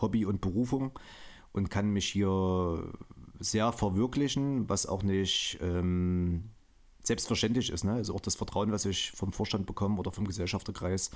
[0.00, 0.98] Hobby und Berufung
[1.52, 2.92] und kann mich hier
[3.38, 6.50] sehr verwirklichen, was auch nicht ähm,
[7.02, 7.84] selbstverständlich ist.
[7.84, 7.92] Ne?
[7.92, 11.10] Also auch das Vertrauen, was ich vom Vorstand bekomme oder vom Gesellschafterkreis,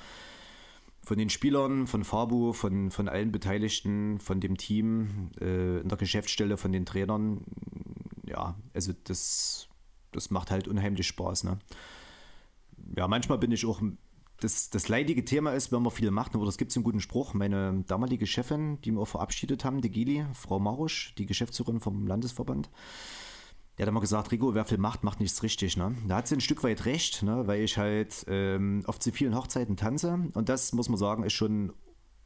[1.05, 5.99] von den Spielern, von Fabu, von, von allen Beteiligten, von dem Team, äh, in der
[5.99, 7.43] Geschäftsstelle, von den Trainern.
[8.25, 9.69] Ja, also das,
[10.13, 11.45] das macht halt unheimlich Spaß.
[11.45, 11.59] Ne?
[12.97, 13.81] ja, manchmal bin ich auch.
[14.43, 17.33] Das, das leidige Thema ist, wenn man viel macht, oder es gibt einen guten Spruch.
[17.33, 22.09] Meine damalige Chefin, die wir auch verabschiedet haben, die Gili, Frau Marusch, die Geschäftsführerin vom
[22.09, 22.69] Landesverband,
[23.79, 25.77] die hat immer gesagt, Rico, wer viel macht, macht nichts richtig.
[25.77, 25.95] Ne?
[26.09, 27.47] Da hat sie ein Stück weit recht, ne?
[27.47, 30.19] weil ich halt ähm, auf zu vielen Hochzeiten tanze.
[30.35, 31.73] Und das, muss man sagen, ist schon,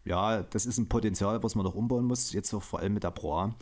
[0.06, 3.04] ja, das ist ein Potenzial, was man noch umbauen muss, jetzt auch vor allem mit
[3.04, 3.54] der Pro A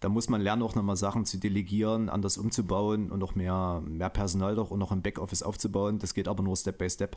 [0.00, 4.10] da muss man lernen, auch nochmal Sachen zu delegieren, anders umzubauen und auch mehr, mehr
[4.10, 5.98] Personal doch und noch im Backoffice aufzubauen.
[5.98, 7.16] Das geht aber nur Step by Step.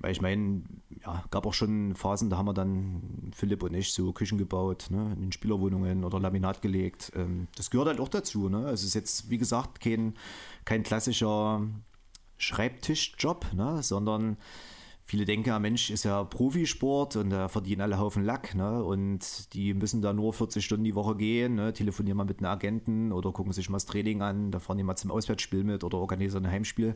[0.00, 0.62] Weil ich meine,
[1.04, 4.86] ja, gab auch schon Phasen, da haben wir dann, Philipp und ich, so Küchen gebaut,
[4.90, 7.12] ne, in den Spielerwohnungen oder Laminat gelegt.
[7.14, 8.48] Ähm, das gehört halt auch dazu.
[8.48, 8.68] Ne?
[8.70, 10.14] Es ist jetzt, wie gesagt, kein,
[10.64, 11.62] kein klassischer
[12.38, 13.82] Schreibtischjob, ne?
[13.82, 14.36] sondern
[15.06, 18.54] viele denken, ja, Mensch, ist ja Profisport und da verdienen alle Haufen Lack.
[18.54, 18.82] Ne?
[18.82, 21.74] Und die müssen da nur 40 Stunden die Woche gehen, ne?
[21.74, 24.84] telefonieren mal mit einem Agenten oder gucken sich mal das Training an, da fahren die
[24.84, 26.94] mal zum Auswärtsspiel mit oder organisieren ein Heimspiel.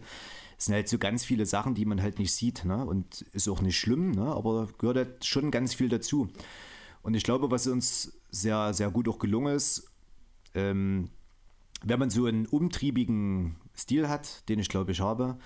[0.56, 2.64] Das sind halt so ganz viele Sachen, die man halt nicht sieht.
[2.64, 2.84] Ne?
[2.84, 4.24] Und ist auch nicht schlimm, ne?
[4.24, 6.28] aber gehört halt schon ganz viel dazu.
[7.02, 9.90] Und ich glaube, was uns sehr, sehr gut auch gelungen ist,
[10.54, 11.10] ähm,
[11.84, 15.38] wenn man so einen umtriebigen Stil hat, den ich glaube ich habe,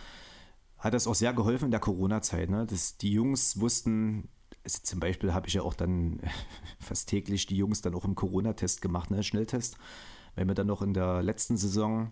[0.83, 2.51] hat das auch sehr geholfen in der Corona-Zeit.
[2.51, 2.66] Ne?
[2.66, 4.28] Dass die Jungs wussten,
[4.64, 6.20] also zum Beispiel habe ich ja auch dann
[6.80, 9.22] fast täglich die Jungs dann auch im Corona-Test gemacht, ne?
[9.22, 9.78] Schnelltest,
[10.35, 12.11] weil wir dann noch in der letzten Saison,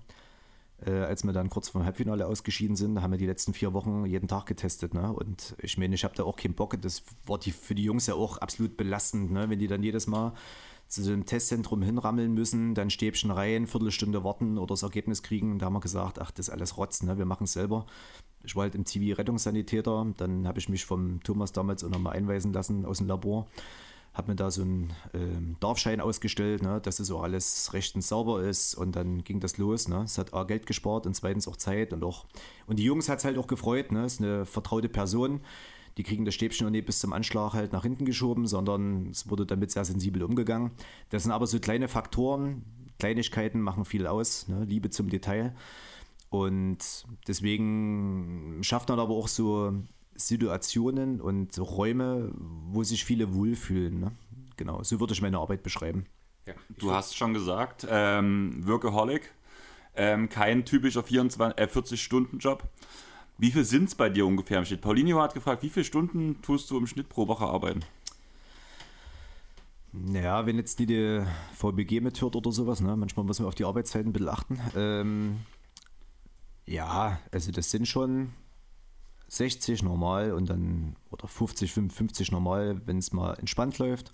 [0.86, 3.72] äh, als wir dann kurz vor dem Halbfinale ausgeschieden sind, haben wir die letzten vier
[3.72, 4.94] Wochen jeden Tag getestet.
[4.94, 5.12] Ne?
[5.12, 6.80] Und ich meine, ich habe da auch keinen Bock.
[6.80, 9.50] Das war die, für die Jungs ja auch absolut belastend, ne?
[9.50, 10.32] wenn die dann jedes Mal
[10.90, 15.60] zu so einem Testzentrum hinrammeln müssen, dann Stäbchen rein, Viertelstunde warten oder das Ergebnis kriegen.
[15.60, 17.16] Da haben wir gesagt, ach, das ist alles Rotz, ne?
[17.16, 17.86] wir machen es selber.
[18.42, 22.16] Ich war halt im Zivi Rettungssanitäter, dann habe ich mich vom Thomas damals auch nochmal
[22.16, 23.46] einweisen lassen aus dem Labor.
[24.14, 28.42] Habe mir da so einen ähm, Darfschein ausgestellt, ne, dass es auch alles rechtens sauber
[28.42, 29.86] ist und dann ging das los.
[29.86, 30.02] Ne.
[30.02, 32.24] Es hat A, Geld gespart und zweitens auch Zeit und auch.
[32.66, 34.04] Und die Jungs hat es halt auch gefreut, ne.
[34.04, 35.42] Es ist eine vertraute Person.
[35.96, 39.28] Die kriegen das Stäbchen auch nicht bis zum Anschlag halt nach hinten geschoben, sondern es
[39.28, 40.70] wurde damit sehr sensibel umgegangen.
[41.10, 42.64] Das sind aber so kleine Faktoren,
[42.98, 44.64] Kleinigkeiten machen viel aus, ne?
[44.64, 45.54] Liebe zum Detail.
[46.28, 46.78] Und
[47.26, 49.72] deswegen schafft man aber auch so
[50.14, 54.00] Situationen und Räume, wo sich viele wohlfühlen.
[54.00, 54.12] Ne?
[54.56, 56.06] Genau, so würde ich meine Arbeit beschreiben.
[56.46, 56.54] Ja.
[56.78, 59.32] Du hast schon gesagt, ähm, Workaholic,
[59.96, 62.62] ähm, kein typischer 24, äh, 40-Stunden-Job.
[63.40, 64.82] Wie viel sind es bei dir ungefähr im Schnitt?
[64.82, 67.80] Paulinho hat gefragt, wie viele Stunden tust du im Schnitt pro Woche arbeiten?
[69.92, 71.24] Naja, wenn jetzt nie die
[71.54, 72.94] VBG mithört oder sowas, ne?
[72.98, 74.60] manchmal muss man auf die Arbeitszeiten ein bisschen achten.
[74.76, 75.38] Ähm,
[76.66, 78.34] ja, also das sind schon
[79.28, 84.12] 60 normal und dann, oder 50, 55 normal, wenn es mal entspannt läuft.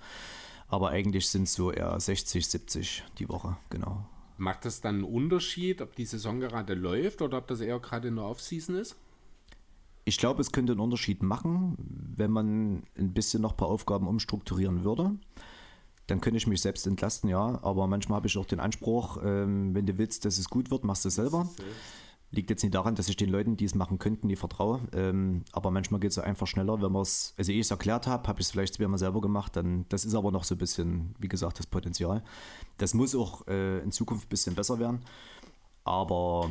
[0.68, 4.06] Aber eigentlich sind es so eher 60, 70 die Woche, genau.
[4.36, 8.06] Macht das dann einen Unterschied, ob die Saison gerade läuft oder ob das eher gerade
[8.06, 8.94] in der Offseason ist?
[10.08, 11.76] Ich glaube, es könnte einen Unterschied machen,
[12.16, 15.16] wenn man ein bisschen noch ein paar Aufgaben umstrukturieren würde.
[16.06, 17.58] Dann könnte ich mich selbst entlasten, ja.
[17.62, 20.84] Aber manchmal habe ich auch den Anspruch, ähm, wenn du willst, dass es gut wird,
[20.84, 21.48] machst du es selber.
[22.30, 24.80] Liegt jetzt nicht daran, dass ich den Leuten, die es machen könnten, nie vertraue.
[24.92, 28.28] Ähm, aber manchmal geht es einfach schneller, wenn man es, also ich es erklärt habe,
[28.28, 31.16] habe ich es vielleicht zweimal selber gemacht, dann das ist aber noch so ein bisschen,
[31.18, 32.22] wie gesagt, das Potenzial.
[32.78, 35.00] Das muss auch äh, in Zukunft ein bisschen besser werden.
[35.82, 36.48] Aber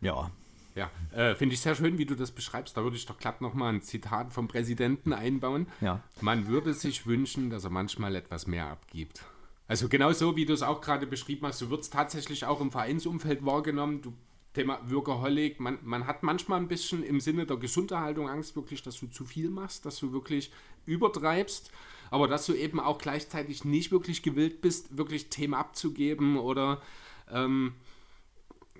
[0.00, 0.32] ja,
[0.74, 2.76] Ja, äh, finde ich sehr schön, wie du das beschreibst.
[2.76, 5.66] Da würde ich doch glatt nochmal ein Zitat vom Präsidenten einbauen.
[5.80, 6.02] Ja.
[6.20, 9.24] Man würde sich wünschen, dass er manchmal etwas mehr abgibt.
[9.68, 12.60] Also genau so, wie du es auch gerade beschrieben hast, so wird es tatsächlich auch
[12.60, 14.02] im Vereinsumfeld wahrgenommen.
[14.02, 14.14] Du,
[14.54, 19.00] Thema Workaholic, man, man hat manchmal ein bisschen im Sinne der Gesunderhaltung Angst wirklich, dass
[19.00, 20.52] du zu viel machst, dass du wirklich
[20.84, 21.70] übertreibst,
[22.10, 26.82] aber dass du eben auch gleichzeitig nicht wirklich gewillt bist, wirklich Themen abzugeben oder
[27.30, 27.74] ähm,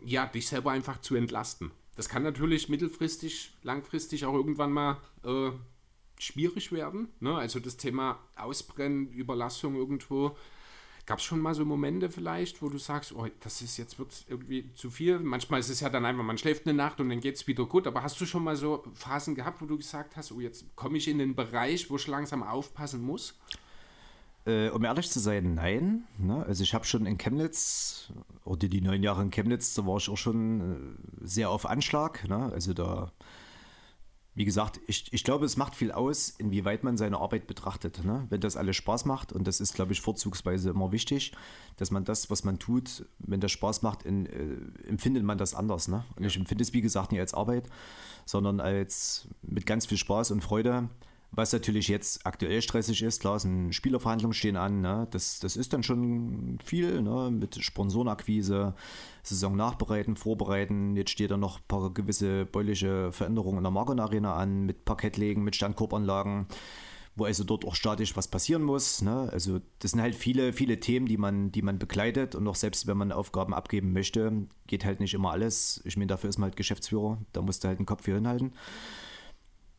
[0.05, 1.71] ja, dich selber einfach zu entlasten.
[1.97, 5.51] Das kann natürlich mittelfristig, langfristig auch irgendwann mal äh,
[6.19, 7.09] schwierig werden.
[7.21, 7.35] Ne?
[7.35, 10.37] Also das Thema Ausbrennen, Überlassung irgendwo.
[11.05, 14.25] Gab es schon mal so Momente vielleicht, wo du sagst, oh, das ist jetzt wird
[14.29, 15.19] irgendwie zu viel?
[15.19, 17.67] Manchmal ist es ja dann einfach, man schläft eine Nacht und dann geht es wieder
[17.67, 17.89] gut.
[17.89, 20.99] Aber hast du schon mal so Phasen gehabt, wo du gesagt hast, oh, jetzt komme
[20.99, 23.37] ich in den Bereich, wo ich langsam aufpassen muss?
[24.45, 26.05] Äh, um ehrlich zu sein, nein.
[26.19, 26.45] Ne?
[26.47, 28.13] Also ich habe schon in Chemnitz,
[28.45, 32.29] oder die neun Jahre in Chemnitz, da war ich auch schon äh, sehr auf Anschlag.
[32.29, 32.51] Ne?
[32.53, 33.13] Also da,
[34.35, 38.05] wie gesagt, ich, ich glaube, es macht viel aus, inwieweit man seine Arbeit betrachtet.
[38.05, 38.27] Ne?
[38.31, 41.33] Wenn das alles Spaß macht, und das ist, glaube ich, vorzugsweise immer wichtig,
[41.77, 45.55] dass man das, was man tut, wenn das Spaß macht, in, äh, empfindet man das
[45.55, 45.89] anders.
[45.89, 46.05] Ne?
[46.17, 47.69] Und ich empfinde es, wie gesagt, nicht als Arbeit,
[48.25, 50.89] sondern als mit ganz viel Spaß und Freude.
[51.35, 54.83] Was natürlich jetzt aktuell stressig ist, klar, sind Spielerverhandlungen stehen an.
[54.83, 55.09] Ne?
[55.11, 57.31] Das, das ist dann schon viel ne?
[57.31, 58.75] mit Sponsorenakquise,
[59.23, 60.95] Saison nachbereiten, vorbereiten.
[60.95, 64.85] Jetzt steht da noch ein paar gewisse bäuliche Veränderungen in der Margon Arena an, mit
[64.85, 66.49] Parkettlegen, mit Standkorbanlagen,
[67.17, 69.01] wo also dort auch statisch was passieren muss.
[69.01, 69.31] Ne?
[69.33, 72.87] Also das sind halt viele, viele Themen, die man, die man begleitet und auch selbst
[72.87, 75.81] wenn man Aufgaben abgeben möchte, geht halt nicht immer alles.
[75.87, 78.53] Ich meine, dafür ist man halt Geschäftsführer, da musst du halt den Kopf für hinhalten.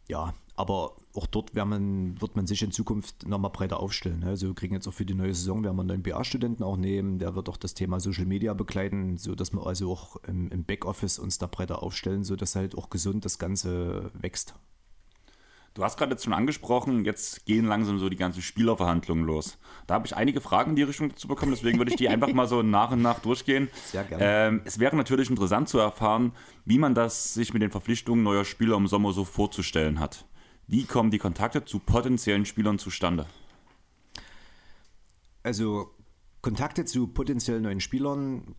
[0.09, 4.19] Ja, aber auch dort wird man, wird man sich in Zukunft nochmal breiter aufstellen.
[4.19, 4.27] ne?
[4.27, 6.77] Also wir kriegen jetzt auch für die neue Saison, werden wir einen neuen BA-Studenten auch
[6.77, 10.63] nehmen, der wird auch das Thema Social Media begleiten, sodass wir also auch im, im
[10.63, 14.55] Backoffice uns da breiter aufstellen, sodass halt auch gesund das Ganze wächst.
[15.73, 19.57] Du hast gerade jetzt schon angesprochen, jetzt gehen langsam so die ganzen Spielerverhandlungen los.
[19.87, 22.31] Da habe ich einige Fragen in die Richtung dazu bekommen, deswegen würde ich die einfach
[22.31, 23.69] mal so nach und nach durchgehen.
[23.91, 24.23] Sehr gerne.
[24.23, 26.33] Ähm, es wäre natürlich interessant zu erfahren,
[26.63, 30.25] wie man das sich mit den Verpflichtungen neuer Spieler im Sommer so vorzustellen hat.
[30.67, 33.27] Wie kommen die Kontakte zu potenziellen Spielern zustande?
[35.43, 35.91] Also
[36.41, 38.55] Kontakte zu potenziell neuen Spielern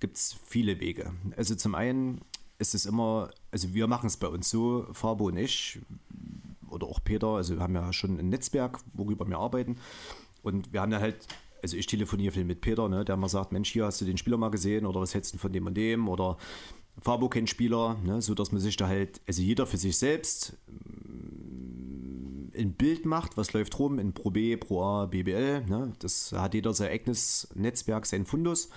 [0.00, 1.12] gibt es viele Wege.
[1.36, 2.20] Also zum einen
[2.58, 5.80] ist es immer, also wir machen es bei uns so, Fabo und ich,
[6.68, 9.76] oder auch Peter, also wir haben ja schon ein Netzwerk, worüber wir arbeiten.
[10.42, 11.26] Und wir haben ja halt,
[11.62, 14.16] also ich telefoniere viel mit Peter, ne, der mal sagt, Mensch, hier hast du den
[14.16, 16.36] Spieler mal gesehen oder was hältst du von dem und dem oder
[17.00, 20.56] Fabo kennt Spieler, ne, so dass man sich da halt, also jeder für sich selbst
[22.60, 25.64] ein Bild macht, was läuft rum in Pro B, Pro A, BBL.
[25.66, 25.92] Ne?
[25.98, 28.70] Das hat jeder sein eigenes Netzwerk, sein Fundus.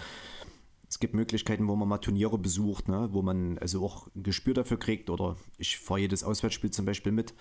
[0.88, 3.10] Es gibt Möglichkeiten, wo man mal Turniere besucht, ne?
[3.12, 5.10] wo man also auch ein Gespür dafür kriegt.
[5.10, 7.34] Oder ich fahre jedes Auswärtsspiel zum Beispiel mit.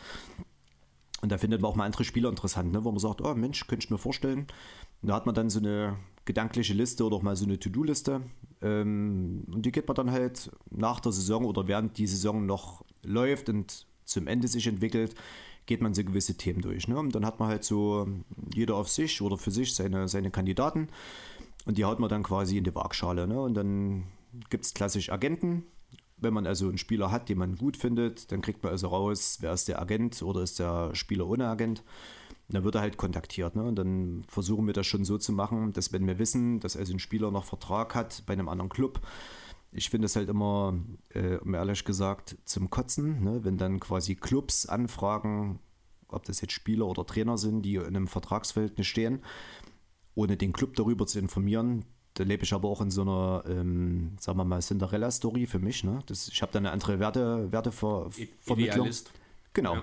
[1.23, 2.85] Und da findet man auch mal andere Spieler interessant, ne?
[2.85, 4.47] wo man sagt, oh Mensch, könnte ich mir vorstellen.
[5.01, 8.23] Und da hat man dann so eine gedankliche Liste oder auch mal so eine To-Do-Liste.
[8.61, 12.85] Ähm, und die geht man dann halt nach der Saison oder während die Saison noch
[13.05, 15.14] läuft und zum Ende sich entwickelt,
[15.66, 16.89] geht man so gewisse Themen durch.
[16.89, 16.99] Ne?
[16.99, 18.09] Und dann hat man halt so
[18.53, 20.89] jeder auf sich oder für sich seine, seine Kandidaten
[21.64, 23.27] und die haut man dann quasi in die Waagschale.
[23.27, 23.41] Ne?
[23.41, 24.05] Und dann
[24.51, 25.64] gibt es klassisch Agenten.
[26.23, 29.39] Wenn man also einen Spieler hat, den man gut findet, dann kriegt man also raus,
[29.41, 31.83] wer ist der Agent oder ist der Spieler ohne Agent.
[32.49, 33.57] Dann wird er halt kontaktiert.
[33.57, 33.62] Ne?
[33.62, 36.93] Und dann versuchen wir das schon so zu machen, dass wenn wir wissen, dass also
[36.93, 39.01] ein Spieler noch Vertrag hat bei einem anderen Club,
[39.73, 40.79] ich finde es halt immer,
[41.11, 43.43] äh, um ehrlich gesagt, zum Kotzen, ne?
[43.43, 45.61] wenn dann quasi Clubs anfragen,
[46.09, 49.23] ob das jetzt Spieler oder Trainer sind, die in einem Vertragsverhältnis stehen,
[50.14, 51.87] ohne den Club darüber zu informieren.
[52.15, 55.83] Da lebe ich aber auch in so einer, ähm, sagen wir mal, Cinderella-Story für mich.
[55.83, 56.01] Ne?
[56.07, 58.91] Das, ich habe da eine andere Werte, Wertevermittlung.
[59.55, 59.75] Genau.
[59.77, 59.83] Ja.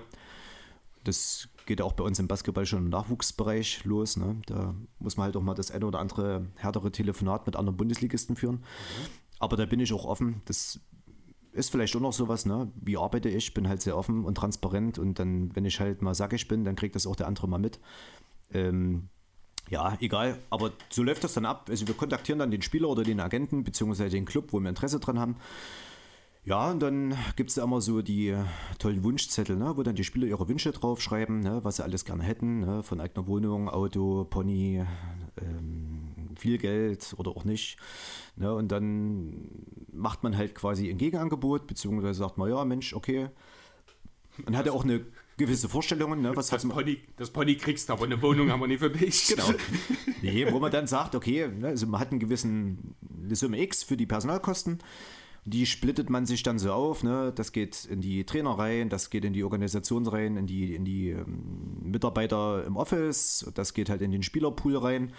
[1.04, 4.16] Das geht auch bei uns im Basketball schon im Nachwuchsbereich los.
[4.16, 4.40] Ne?
[4.46, 8.36] Da muss man halt auch mal das eine oder andere härtere Telefonat mit anderen Bundesligisten
[8.36, 8.64] führen.
[9.38, 10.42] Aber da bin ich auch offen.
[10.44, 10.78] Das
[11.52, 12.70] ist vielleicht auch noch sowas, ne?
[12.76, 13.54] Wie arbeite ich?
[13.54, 16.76] Bin halt sehr offen und transparent und dann, wenn ich halt mal ich bin, dann
[16.76, 17.80] kriegt das auch der andere mal mit.
[18.52, 19.08] Ähm,
[19.68, 21.66] ja, egal, aber so läuft das dann ab.
[21.68, 24.98] Also wir kontaktieren dann den Spieler oder den Agenten, beziehungsweise den Club, wo wir Interesse
[24.98, 25.36] dran haben.
[26.44, 28.34] Ja, und dann gibt es da immer so die
[28.78, 32.24] tollen Wunschzettel, ne, wo dann die Spieler ihre Wünsche draufschreiben, ne, was sie alles gerne
[32.24, 34.82] hätten, ne, von eigener Wohnung, Auto, Pony,
[35.40, 37.76] ähm, viel Geld oder auch nicht.
[38.36, 38.52] Ne?
[38.52, 39.50] Und dann
[39.92, 43.28] macht man halt quasi ein Gegenangebot, beziehungsweise sagt man, ja, Mensch, okay.
[44.44, 45.04] Man hat ja auch eine
[45.40, 46.36] gewisse Vorstellungen, ne?
[46.36, 49.26] was Das Pony, das Pony kriegst du, aber eine Wohnung haben wir nicht für dich.
[49.28, 49.52] Genau.
[50.22, 53.82] Nee, wo man dann sagt, okay, ne, also man hat einen gewissen, eine Summe X
[53.82, 54.78] für die Personalkosten.
[55.46, 57.32] Die splittet man sich dann so auf, ne?
[57.34, 61.80] Das geht in die Trainerreihen, das geht in die Organisationsreihen, in die, in die ähm,
[61.82, 65.12] Mitarbeiter im Office, das geht halt in den Spielerpool rein.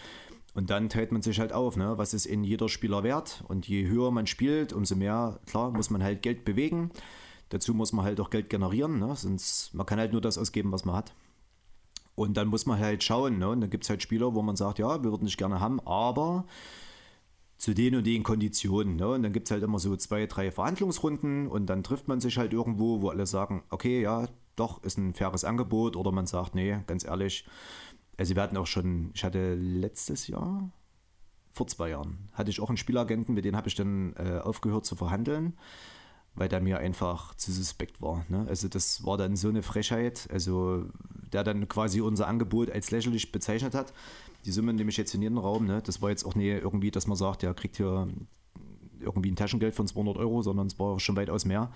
[0.53, 1.97] Und dann teilt man sich halt auf, ne?
[1.97, 3.43] was ist in jeder Spieler wert.
[3.47, 6.91] Und je höher man spielt, umso mehr, klar, muss man halt Geld bewegen.
[7.51, 9.13] Dazu muss man halt auch Geld generieren, ne?
[9.13, 11.13] sonst man kann halt nur das ausgeben, was man hat.
[12.15, 13.39] Und dann muss man halt schauen.
[13.39, 13.49] Ne?
[13.49, 15.81] Und dann gibt es halt Spieler, wo man sagt, ja, wir würden dich gerne haben,
[15.81, 16.45] aber
[17.57, 18.95] zu den und den Konditionen.
[18.95, 19.09] Ne?
[19.09, 22.37] Und dann gibt es halt immer so zwei, drei Verhandlungsrunden und dann trifft man sich
[22.37, 25.97] halt irgendwo, wo alle sagen, okay, ja, doch, ist ein faires Angebot.
[25.97, 27.45] Oder man sagt, nee, ganz ehrlich,
[28.17, 30.69] also wir hatten auch schon, ich hatte letztes Jahr,
[31.51, 34.85] vor zwei Jahren, hatte ich auch einen Spielagenten, mit dem habe ich dann äh, aufgehört
[34.85, 35.57] zu verhandeln
[36.35, 38.25] weil der mir einfach zu suspekt war.
[38.29, 38.45] Ne?
[38.47, 40.85] Also das war dann so eine Frechheit, also
[41.33, 43.93] der dann quasi unser Angebot als lächerlich bezeichnet hat.
[44.45, 45.67] Die Summe nehme ich jetzt in jeden Raum.
[45.67, 45.81] Ne?
[45.83, 48.07] Das war jetzt auch nie irgendwie, dass man sagt, der kriegt hier
[48.99, 51.71] irgendwie ein Taschengeld von 200 Euro, sondern es war schon weitaus mehr.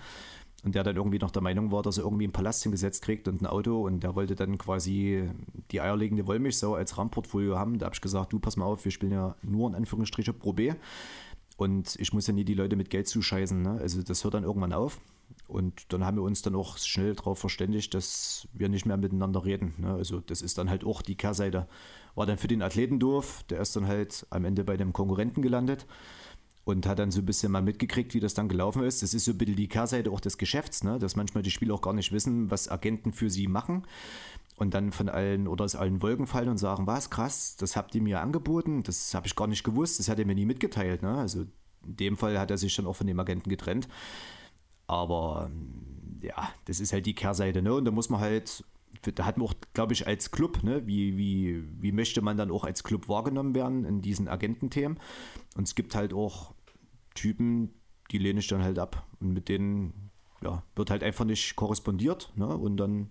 [0.64, 3.28] Und der dann irgendwie noch der Meinung war, dass er irgendwie einen Palast hingesetzt kriegt
[3.28, 5.28] und ein Auto und der wollte dann quasi
[5.70, 7.78] die eierlegende Wollmilchsau als Rahmenportfolio haben.
[7.78, 10.54] Da habe ich gesagt, du pass mal auf, wir spielen ja nur in Anführungsstriche Pro
[10.54, 10.72] B.
[11.56, 13.60] Und ich muss ja nie die Leute mit Geld zuscheißen.
[13.60, 13.78] Ne?
[13.80, 15.00] Also das hört dann irgendwann auf.
[15.48, 19.44] Und dann haben wir uns dann auch schnell darauf verständigt, dass wir nicht mehr miteinander
[19.44, 19.74] reden.
[19.78, 19.94] Ne?
[19.94, 21.66] Also das ist dann halt auch die Kehrseite.
[22.14, 23.44] War dann für den Athleten doof.
[23.48, 25.86] Der ist dann halt am Ende bei dem Konkurrenten gelandet
[26.64, 29.02] und hat dann so ein bisschen mal mitgekriegt, wie das dann gelaufen ist.
[29.02, 30.98] Das ist so ein bisschen die Kehrseite auch des Geschäfts, ne?
[30.98, 33.84] dass manchmal die Spieler auch gar nicht wissen, was Agenten für sie machen
[34.56, 37.94] und dann von allen oder aus allen Wolken fallen und sagen, was krass, das habt
[37.94, 41.02] ihr mir angeboten, das habe ich gar nicht gewusst, das hat er mir nie mitgeteilt.
[41.02, 41.14] Ne?
[41.14, 41.42] Also
[41.84, 43.86] in dem Fall hat er sich dann auch von dem Agenten getrennt.
[44.86, 45.50] Aber
[46.22, 47.60] ja, das ist halt die Kehrseite.
[47.60, 47.74] Ne?
[47.74, 48.64] Und da muss man halt,
[49.02, 50.86] da hat man auch, glaube ich, als Club, ne?
[50.86, 54.98] wie, wie, wie möchte man dann auch als Club wahrgenommen werden in diesen Agententhemen.
[55.56, 56.54] Und es gibt halt auch
[57.14, 57.74] Typen,
[58.10, 59.06] die lehne ich dann halt ab.
[59.20, 60.10] Und mit denen
[60.42, 62.32] ja, wird halt einfach nicht korrespondiert.
[62.36, 62.46] Ne?
[62.46, 63.10] Und dann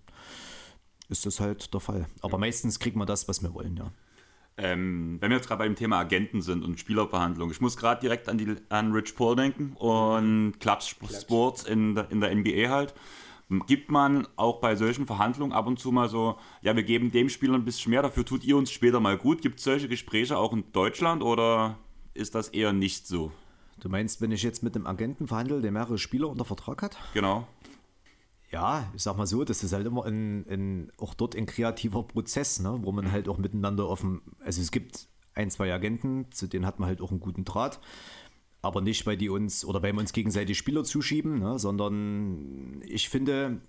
[1.10, 2.08] ist das halt der Fall.
[2.22, 3.92] Aber meistens kriegt man das, was wir wollen, ja.
[4.58, 8.30] Ähm, wenn wir jetzt gerade beim Thema Agenten sind und Spielerverhandlungen, ich muss gerade direkt
[8.30, 12.94] an, die, an Rich Paul denken und Clutch Sports in der, in der NBA halt.
[13.68, 17.30] Gibt man auch bei solchen Verhandlungen ab und zu mal so, ja, wir geben dem
[17.30, 19.42] Spieler ein bisschen mehr, dafür tut ihr uns später mal gut.
[19.42, 21.78] Gibt es solche Gespräche auch in Deutschland oder
[22.14, 23.32] ist das eher nicht so?
[23.82, 26.98] Du meinst, wenn ich jetzt mit einem Agenten verhandle, der mehrere Spieler unter Vertrag hat?
[27.14, 27.46] Genau.
[28.56, 32.04] Ja, ich sag mal so, das ist halt immer ein, ein, auch dort ein kreativer
[32.04, 36.48] Prozess, ne, wo man halt auch miteinander offen, also es gibt ein, zwei Agenten, zu
[36.48, 37.82] denen hat man halt auch einen guten Draht,
[38.62, 43.10] aber nicht, weil die uns oder weil wir uns gegenseitig Spieler zuschieben, ne, sondern ich
[43.10, 43.60] finde,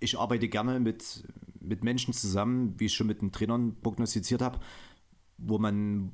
[0.00, 1.22] ich arbeite gerne mit,
[1.60, 4.58] mit Menschen zusammen, wie ich schon mit den Trainern prognostiziert habe,
[5.38, 6.10] wo man,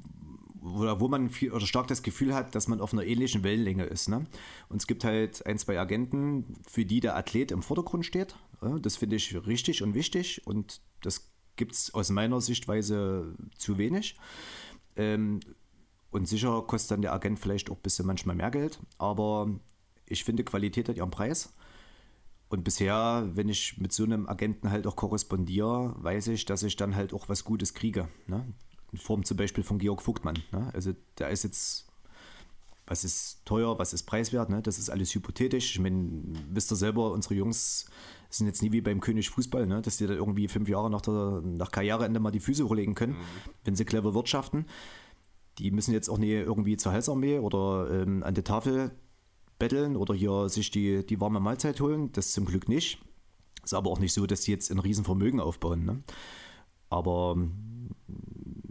[0.63, 3.85] wo, wo man viel, oder stark das Gefühl hat, dass man auf einer ähnlichen Wellenlänge
[3.85, 4.09] ist.
[4.09, 4.27] Ne?
[4.69, 8.37] Und es gibt halt ein, zwei Agenten, für die der Athlet im Vordergrund steht.
[8.81, 14.17] Das finde ich richtig und wichtig und das gibt es aus meiner Sichtweise zu wenig.
[14.97, 15.41] Ähm,
[16.11, 19.51] und sicher kostet dann der Agent vielleicht auch ein bisschen manchmal mehr Geld, aber
[20.07, 21.55] ich finde, Qualität hat ihren Preis.
[22.49, 26.77] Und bisher, wenn ich mit so einem Agenten halt auch korrespondiere, weiß ich, dass ich
[26.77, 28.09] dann halt auch was Gutes kriege.
[28.27, 28.47] Ne?
[28.93, 30.39] In Form zum Beispiel von Georg Vogtmann.
[30.53, 30.71] Ne?
[30.75, 31.89] Also der ist jetzt,
[32.87, 34.63] was ist teuer, was ist preiswert, ne?
[34.63, 35.75] das ist alles hypothetisch.
[35.75, 37.87] Ich meine, wisst ihr selber, unsere Jungs
[38.29, 39.83] sind jetzt nie wie beim König Fußball, ne?
[39.83, 43.17] dass die da irgendwie fünf Jahre nach, der, nach Karriereende mal die Füße hochlegen können,
[43.65, 44.67] wenn sie clever wirtschaften.
[45.59, 48.93] Die müssen jetzt auch nie irgendwie zur Heilsarmee oder ähm, an die Tafel
[49.59, 52.11] betteln oder hier sich die, die warme Mahlzeit holen.
[52.13, 53.01] Das zum Glück nicht.
[53.63, 55.85] Ist aber auch nicht so, dass die jetzt ein Riesenvermögen aufbauen.
[55.85, 56.03] Ne?
[56.89, 57.37] Aber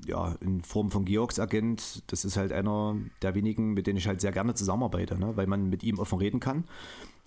[0.05, 4.07] ja, in Form von Georgs Agent, das ist halt einer der wenigen, mit denen ich
[4.07, 5.35] halt sehr gerne zusammenarbeite, ne?
[5.35, 6.65] weil man mit ihm offen reden kann.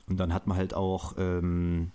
[0.08, 1.90] Und dann hat man halt auch ähm,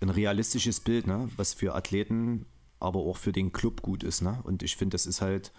[0.00, 1.28] ein realistisches Bild, ne?
[1.36, 2.46] was für Athleten,
[2.80, 4.22] aber auch für den Club gut ist.
[4.22, 4.40] Ne?
[4.44, 5.52] Und ich finde, das ist halt,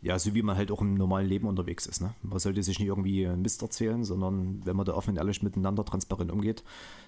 [0.00, 2.00] ja, so wie man halt auch im normalen Leben unterwegs ist.
[2.00, 2.14] Ne?
[2.22, 5.84] Man sollte sich nicht irgendwie Mist erzählen, sondern wenn man da offen und ehrlich miteinander
[5.84, 6.64] transparent umgeht,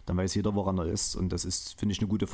[0.06, 1.16] dann weiß jeder, woran er ist.
[1.16, 2.26] Und das ist, finde ich, eine gute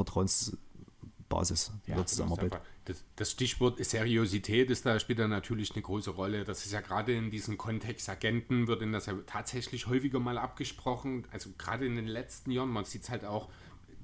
[1.28, 2.60] Vertrauensbasis Ja, der Zusammenarbeit.
[2.84, 6.44] das, das Stichwort Seriosität ist da spielt da natürlich eine große Rolle.
[6.44, 10.38] Das ist ja gerade in diesem Kontext Agenten wird in das ja tatsächlich häufiger mal
[10.38, 11.26] abgesprochen.
[11.32, 13.48] Also gerade in den letzten Jahren, man sieht es halt auch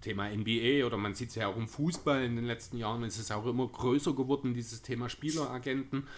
[0.01, 3.19] Thema NBA oder man sieht es ja auch im Fußball in den letzten Jahren, ist
[3.19, 6.09] es auch immer größer geworden, dieses Thema Spieleragenten.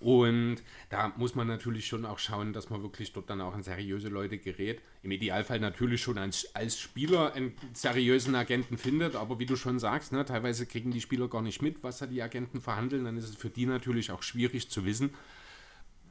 [0.00, 3.62] Und da muss man natürlich schon auch schauen, dass man wirklich dort dann auch an
[3.62, 4.80] seriöse Leute gerät.
[5.02, 9.80] Im Idealfall natürlich schon als, als Spieler einen seriösen Agenten findet, aber wie du schon
[9.80, 13.04] sagst, ne, teilweise kriegen die Spieler gar nicht mit, was da die Agenten verhandeln.
[13.04, 15.10] Dann ist es für die natürlich auch schwierig zu wissen,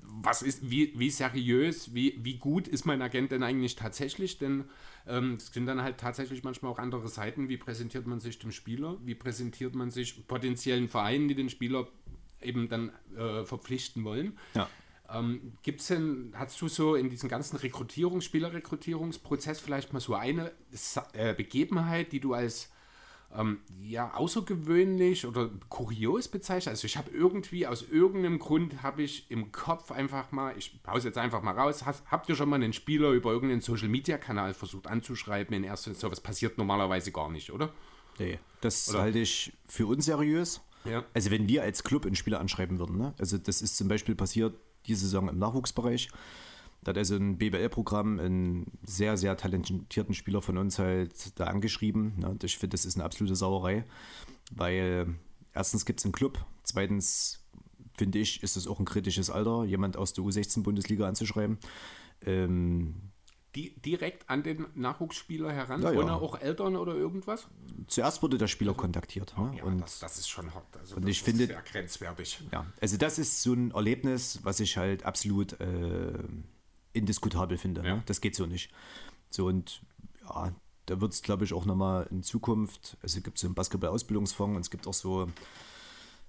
[0.09, 4.37] was ist, wie, wie seriös, wie, wie gut ist mein Agent denn eigentlich tatsächlich?
[4.37, 4.65] Denn
[5.05, 7.49] ähm, es sind dann halt tatsächlich manchmal auch andere Seiten.
[7.49, 8.97] Wie präsentiert man sich dem Spieler?
[9.03, 11.87] Wie präsentiert man sich potenziellen Vereinen, die den Spieler
[12.41, 14.37] eben dann äh, verpflichten wollen?
[14.53, 14.69] Ja.
[15.09, 20.15] Ähm, Gibt es denn, hast du so in diesem ganzen Rekrutierungs-, Spielerrekrutierungsprozess vielleicht mal so
[20.15, 20.51] eine
[21.13, 22.71] äh, Begebenheit, die du als
[23.35, 26.71] ähm, ja, außergewöhnlich oder kurios bezeichnet.
[26.71, 31.09] Also ich habe irgendwie, aus irgendeinem Grund habe ich im Kopf einfach mal, ich pause
[31.09, 34.87] jetzt einfach mal raus, hast, habt ihr schon mal einen Spieler über irgendeinen Social-Media-Kanal versucht
[34.87, 36.13] anzuschreiben in erster Instanz?
[36.13, 37.73] Was passiert normalerweise gar nicht, oder?
[38.19, 39.01] Nee, das Oder?
[39.01, 40.61] halte ich für unseriös.
[41.13, 43.13] Also wenn wir als Club einen Spieler anschreiben würden, ne?
[43.17, 46.09] also das ist zum Beispiel passiert diese Saison im Nachwuchsbereich.
[46.83, 52.13] Da hat also ein BBL-Programm einen sehr, sehr talentierten Spieler von uns halt da angeschrieben.
[52.17, 52.37] Ne?
[52.43, 53.83] Ich finde, das ist eine absolute Sauerei,
[54.51, 55.15] weil
[55.53, 57.43] erstens gibt es einen Club, zweitens
[57.97, 61.57] finde ich, ist es auch ein kritisches Alter, jemand aus der U16-Bundesliga anzuschreiben.
[62.21, 63.11] Ähm,
[63.55, 65.99] Die, direkt an den Nachwuchsspieler heran, Ja, ja.
[65.99, 67.47] ohne auch Eltern oder irgendwas?
[67.87, 69.35] zuerst wurde der Spieler kontaktiert.
[69.37, 69.53] Ne?
[69.57, 70.63] Ja, und das, das ist schon hot.
[70.77, 72.39] Also und das ich ist finde- sehr grenzwertig.
[72.51, 76.13] Ja, also das ist so ein Erlebnis, was ich halt absolut äh,
[76.93, 77.81] indiskutabel finde.
[77.81, 78.03] Ne?
[78.05, 78.71] Das geht so nicht.
[79.29, 79.81] So und
[80.27, 80.53] ja,
[80.85, 84.55] da wird es, glaube ich, auch nochmal in Zukunft, also es gibt so einen Basketball-Ausbildungsfonds
[84.55, 85.29] und es gibt auch so,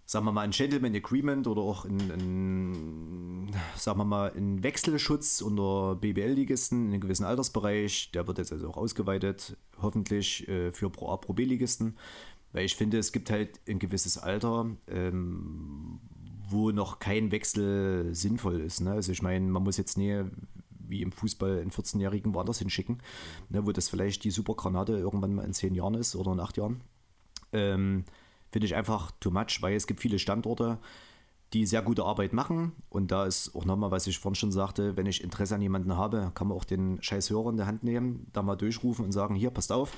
[0.09, 5.43] sagen wir mal, ein Gentleman Agreement oder auch ein, ein sagen wir mal, ein Wechselschutz
[5.43, 8.11] unter BBL-Ligisten in einem gewissen Altersbereich.
[8.13, 11.99] Der wird jetzt also auch ausgeweitet, hoffentlich äh, für Pro A, Pro B-Ligisten.
[12.53, 16.01] Weil ich finde, es gibt halt ein gewisses Alter, ähm,
[16.49, 18.81] wo noch kein Wechsel sinnvoll ist.
[18.81, 18.93] Ne?
[18.93, 20.25] Also ich meine, man muss jetzt nie
[20.71, 23.03] wie im Fußball einen 14-Jährigen woanders hinschicken,
[23.51, 26.57] ne, wo das vielleicht die Supergranate irgendwann mal in 10 Jahren ist oder in 8
[26.57, 26.81] Jahren.
[27.53, 28.05] Ähm,
[28.51, 30.79] Finde ich einfach too much, weil es gibt viele Standorte,
[31.53, 32.73] die sehr gute Arbeit machen.
[32.91, 35.97] Und da ist auch nochmal, was ich vorhin schon sagte, wenn ich Interesse an jemanden
[35.97, 39.13] habe, kann man auch den scheiß Hörer in der Hand nehmen, da mal durchrufen und
[39.13, 39.93] sagen, hier, passt auf,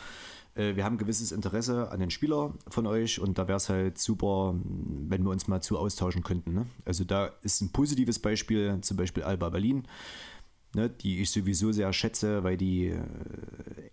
[0.54, 3.98] äh, wir haben gewisses Interesse an den Spieler von euch und da wäre es halt
[3.98, 6.54] super, wenn wir uns mal zu austauschen könnten.
[6.54, 6.66] Ne?
[6.84, 9.86] Also da ist ein positives Beispiel, zum Beispiel Alba Berlin,
[10.74, 13.02] ne, die ich sowieso sehr schätze, weil die äh,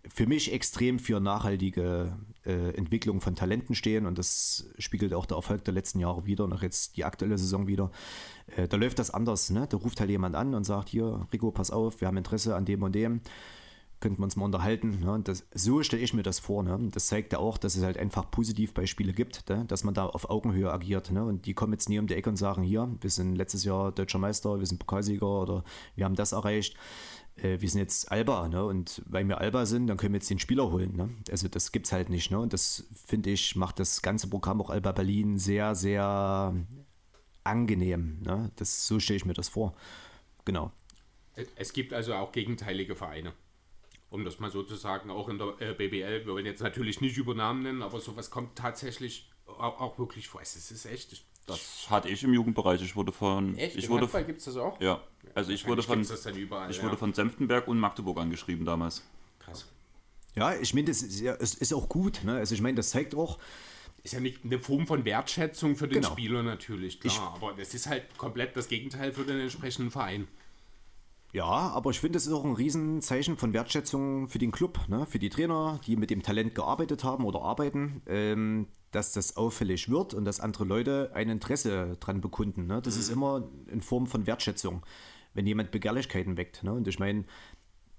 [0.08, 5.38] für mich extrem für nachhaltige äh, Entwicklung von Talenten stehen und das spiegelt auch der
[5.38, 7.92] Erfolg der letzten Jahre wieder und auch jetzt die aktuelle Saison wieder.
[8.56, 9.50] Äh, da läuft das anders.
[9.50, 9.68] Ne?
[9.70, 12.66] Da ruft halt jemand an und sagt, hier, Rico, pass auf, wir haben Interesse an
[12.66, 13.22] dem und dem.
[14.00, 15.00] Könnten wir uns mal unterhalten.
[15.00, 15.20] Ne?
[15.24, 16.62] Das, so stelle ich mir das vor.
[16.62, 16.78] Ne?
[16.92, 19.66] Das zeigt ja auch, dass es halt einfach positiv Beispiele gibt, ne?
[19.68, 21.12] dass man da auf Augenhöhe agiert.
[21.12, 21.26] Ne?
[21.26, 23.92] Und die kommen jetzt nie um die Ecke und sagen, hier, wir sind letztes Jahr
[23.92, 25.64] deutscher Meister, wir sind Pokalsieger oder
[25.96, 26.76] wir haben das erreicht.
[27.38, 28.48] Äh, wir sind jetzt Alba.
[28.48, 28.64] Ne?
[28.64, 30.96] Und weil wir Alba sind, dann können wir jetzt den Spieler holen.
[30.96, 31.10] Ne?
[31.30, 32.32] Also das gibt es halt nicht.
[32.32, 32.40] Ne?
[32.40, 36.54] Und das, finde ich, macht das ganze Programm auch Alba Berlin sehr, sehr
[37.44, 38.20] angenehm.
[38.22, 38.52] Ne?
[38.56, 39.76] Das, so stelle ich mir das vor.
[40.46, 40.72] Genau.
[41.56, 43.34] Es gibt also auch gegenteilige Vereine.
[44.10, 47.02] Um das mal so zu sagen, auch in der äh, BBL, wir wollen jetzt natürlich
[47.02, 50.42] nicht über Namen nennen, aber sowas kommt tatsächlich auch, auch wirklich vor.
[50.42, 51.26] Es ist, echt.
[51.48, 52.82] Das hatte ich im Jugendbereich.
[52.82, 53.58] Ich wurde von.
[53.58, 53.76] Echt?
[53.78, 54.80] Ich Im wurde gibt es das auch?
[54.82, 55.02] Ja,
[55.34, 56.06] also ich wurde von.
[56.36, 56.84] überall, Ich ja.
[56.84, 59.04] wurde von Senftenberg und Magdeburg angeschrieben damals.
[59.39, 59.66] Krass.
[60.36, 62.24] Ja, ich meine, das ist, ja, es ist auch gut.
[62.24, 62.36] Ne?
[62.36, 63.39] Also ich meine, das zeigt auch,
[64.04, 66.12] Ist ja nicht eine Form von Wertschätzung für den Genau.
[66.12, 67.34] Spieler natürlich, klar.
[67.36, 70.28] aber das ist halt komplett das Gegenteil für den entsprechenden Verein.
[71.34, 75.06] Ja, aber ich finde, es ist auch ein Riesenzeichen von Wertschätzung für den Club, ne?
[75.06, 79.90] für die Trainer, die mit dem Talent gearbeitet haben oder arbeiten, ähm, dass das auffällig
[79.90, 82.68] wird und dass andere Leute ein Interesse dran bekunden.
[82.68, 82.82] Ne?
[82.82, 84.86] Das ist immer in Form von Wertschätzung,
[85.34, 86.64] wenn jemand Begehrlichkeiten weckt.
[86.64, 86.72] Ne?
[86.72, 87.26] Und ich meine,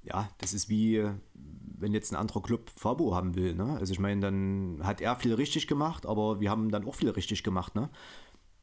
[0.03, 1.05] ja, das ist wie,
[1.35, 3.55] wenn jetzt ein anderer Club Fabo haben will.
[3.55, 3.77] Ne?
[3.79, 7.11] Also ich meine, dann hat er viel richtig gemacht, aber wir haben dann auch viel
[7.11, 7.75] richtig gemacht.
[7.75, 7.91] Ne?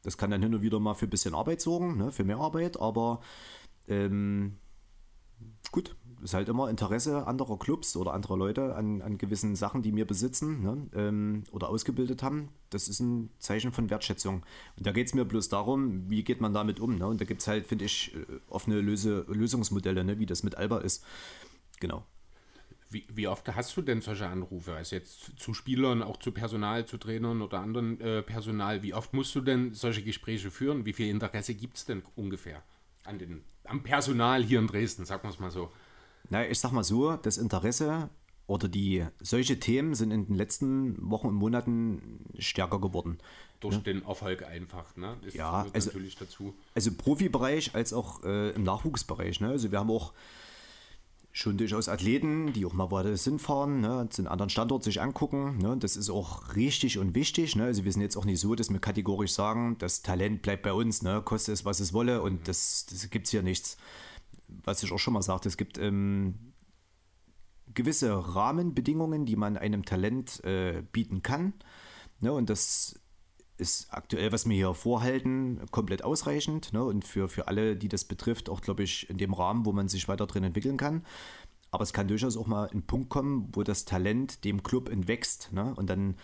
[0.02, 2.10] Das kann dann hin und wieder mal für ein bisschen Arbeit sorgen, ne?
[2.10, 3.20] für mehr Arbeit, aber
[3.88, 4.56] ähm,
[5.70, 9.94] gut, ist halt immer Interesse anderer Clubs oder anderer Leute an, an gewissen Sachen, die
[9.94, 12.48] wir besitzen ne, ähm, oder ausgebildet haben.
[12.70, 14.44] Das ist ein Zeichen von Wertschätzung.
[14.76, 16.96] Und da geht es mir bloß darum, wie geht man damit um.
[16.96, 17.06] Ne?
[17.06, 20.56] Und da gibt es halt, finde ich, äh, offene Löse, Lösungsmodelle, ne, wie das mit
[20.56, 21.04] Alba ist.
[21.80, 22.04] Genau.
[22.88, 24.74] Wie, wie oft hast du denn solche Anrufe?
[24.74, 28.82] Also jetzt zu Spielern, auch zu Personal, zu Trainern oder anderen äh, Personal.
[28.82, 30.86] Wie oft musst du denn solche Gespräche führen?
[30.86, 32.62] Wie viel Interesse gibt es denn ungefähr
[33.06, 35.70] an den, am Personal hier in Dresden, sagen wir es mal so?
[36.28, 38.10] Na, ich sag mal so, das Interesse
[38.46, 43.18] oder die solche Themen sind in den letzten Wochen und Monaten stärker geworden.
[43.60, 45.16] Durch den Erfolg einfach, ne?
[45.24, 46.54] Das Ja, also- natürlich dazu.
[46.74, 49.40] Also Profibereich als auch äh, im Nachwuchsbereich.
[49.40, 49.48] Ne?
[49.48, 50.12] Also wir haben auch
[51.36, 54.06] schon durchaus Athleten, die auch mal woanders hinfahren, ne?
[54.08, 55.58] zu einem anderen Standort sich angucken.
[55.58, 55.76] Ne?
[55.78, 57.56] Das ist auch richtig und wichtig.
[57.56, 57.64] Ne?
[57.64, 60.72] Also wir sind jetzt auch nicht so, dass wir kategorisch sagen, das Talent bleibt bei
[60.72, 61.20] uns, ne?
[61.22, 63.76] koste es, was es wolle und das, das gibt es hier nichts.
[64.64, 66.54] Was ich auch schon mal sagte, es gibt ähm,
[67.74, 71.52] gewisse Rahmenbedingungen, die man einem Talent äh, bieten kann.
[72.20, 72.32] Ne?
[72.32, 72.98] Und das
[73.58, 76.72] ist aktuell, was wir hier vorhalten, komplett ausreichend.
[76.72, 76.84] Ne?
[76.84, 79.88] Und für, für alle, die das betrifft, auch, glaube ich, in dem Rahmen, wo man
[79.88, 81.04] sich weiter drin entwickeln kann.
[81.70, 85.52] Aber es kann durchaus auch mal ein Punkt kommen, wo das Talent dem Club entwächst.
[85.52, 85.74] Ne?
[85.74, 86.16] Und dann,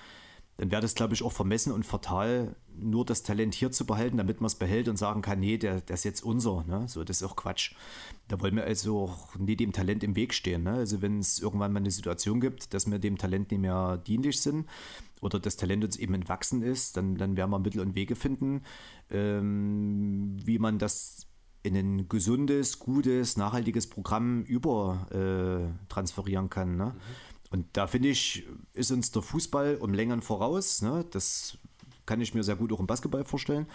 [0.58, 4.16] dann wäre das, glaube ich, auch vermessen und fatal, nur das Talent hier zu behalten,
[4.18, 6.64] damit man es behält und sagen kann, nee, der, der ist jetzt unser.
[6.64, 6.86] Ne?
[6.88, 7.74] So, das ist auch Quatsch.
[8.28, 10.64] Da wollen wir also auch nie dem Talent im Weg stehen.
[10.64, 10.72] Ne?
[10.72, 14.40] Also wenn es irgendwann mal eine Situation gibt, dass wir dem Talent nicht mehr dienlich
[14.40, 14.68] sind
[15.20, 18.62] oder das Talent uns eben entwachsen ist, dann, dann werden wir Mittel und Wege finden,
[19.10, 21.26] ähm, wie man das
[21.62, 26.76] in ein gesundes, gutes, nachhaltiges Programm über äh, kann.
[26.76, 26.94] Ne?
[27.52, 30.80] Und da finde ich, ist uns der Fußball um Längen voraus.
[30.80, 31.04] Ne?
[31.10, 31.58] Das
[32.06, 33.66] kann ich mir sehr gut auch im Basketball vorstellen.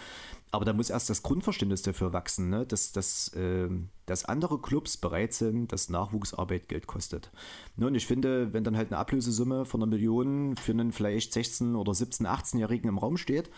[0.50, 2.66] Aber da muss erst das Grundverständnis dafür wachsen, ne?
[2.66, 7.30] dass, dass, ähm, dass andere Clubs bereit sind, dass Nachwuchsarbeit Geld kostet.
[7.76, 7.86] Ne?
[7.86, 11.76] Und ich finde, wenn dann halt eine Ablösesumme von einer Million für einen vielleicht 16-
[11.76, 13.50] oder 17-, 18-Jährigen im Raum steht,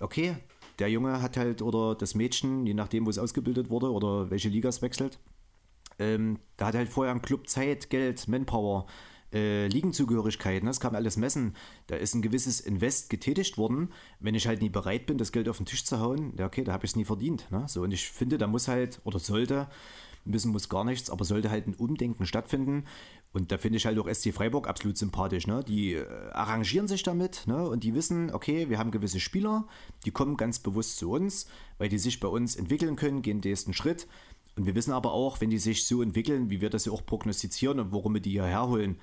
[0.00, 0.36] okay,
[0.78, 4.50] der Junge hat halt oder das Mädchen, je nachdem, wo es ausgebildet wurde oder welche
[4.50, 5.18] Ligas wechselt,
[5.98, 8.86] ähm, da hat halt vorher ein Club Zeit, Geld, Manpower,
[9.32, 10.70] äh, Ligenzugehörigkeit, ne?
[10.70, 11.54] das kann man alles messen.
[11.86, 13.92] Da ist ein gewisses Invest getätigt worden.
[14.20, 16.64] Wenn ich halt nie bereit bin, das Geld auf den Tisch zu hauen, ja okay,
[16.64, 17.50] da habe ich es nie verdient.
[17.50, 17.64] Ne?
[17.68, 19.68] So, und ich finde, da muss halt, oder sollte,
[20.24, 22.84] müssen muss gar nichts, aber sollte halt ein Umdenken stattfinden.
[23.32, 25.46] Und da finde ich halt auch SC Freiburg absolut sympathisch.
[25.46, 25.62] Ne?
[25.66, 27.68] Die äh, arrangieren sich damit ne?
[27.68, 29.66] und die wissen, okay, wir haben gewisse Spieler,
[30.04, 31.46] die kommen ganz bewusst zu uns,
[31.78, 34.06] weil die sich bei uns entwickeln können, gehen den nächsten Schritt.
[34.56, 37.04] Und wir wissen aber auch, wenn die sich so entwickeln, wie wir das ja auch
[37.04, 38.98] prognostizieren und warum wir die hierher holen,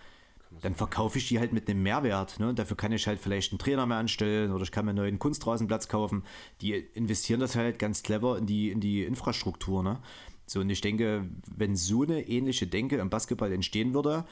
[0.61, 2.39] dann verkaufe ich die halt mit einem Mehrwert.
[2.39, 2.53] Ne?
[2.53, 5.19] Dafür kann ich halt vielleicht einen Trainer mehr anstellen oder ich kann mir einen neuen
[5.19, 6.23] Kunstrasenplatz kaufen.
[6.61, 9.83] Die investieren das halt ganz clever in die, in die Infrastruktur.
[9.83, 9.99] Ne?
[10.45, 14.25] So, und ich denke, wenn so eine ähnliche Denke im Basketball entstehen würde,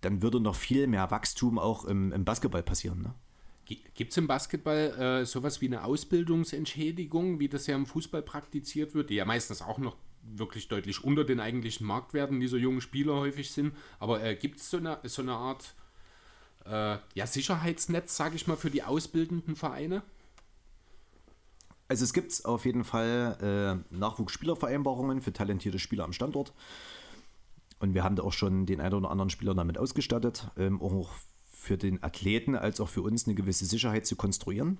[0.00, 3.02] dann würde noch viel mehr Wachstum auch im, im Basketball passieren.
[3.02, 3.14] Ne?
[3.94, 8.94] Gibt es im Basketball äh, sowas wie eine Ausbildungsentschädigung, wie das ja im Fußball praktiziert
[8.94, 13.14] wird, die ja meistens auch noch wirklich deutlich unter den eigentlichen Marktwerten dieser jungen Spieler
[13.14, 13.74] häufig sind.
[13.98, 15.74] Aber äh, gibt es so eine, so eine Art
[16.66, 20.02] äh, ja, Sicherheitsnetz, sage ich mal, für die ausbildenden Vereine?
[21.88, 26.54] Also es gibt auf jeden Fall äh, Nachwuchsspielervereinbarungen für talentierte Spieler am Standort.
[27.78, 31.10] Und wir haben da auch schon den einen oder anderen Spieler damit ausgestattet, ähm, auch
[31.52, 34.78] für den Athleten als auch für uns eine gewisse Sicherheit zu konstruieren.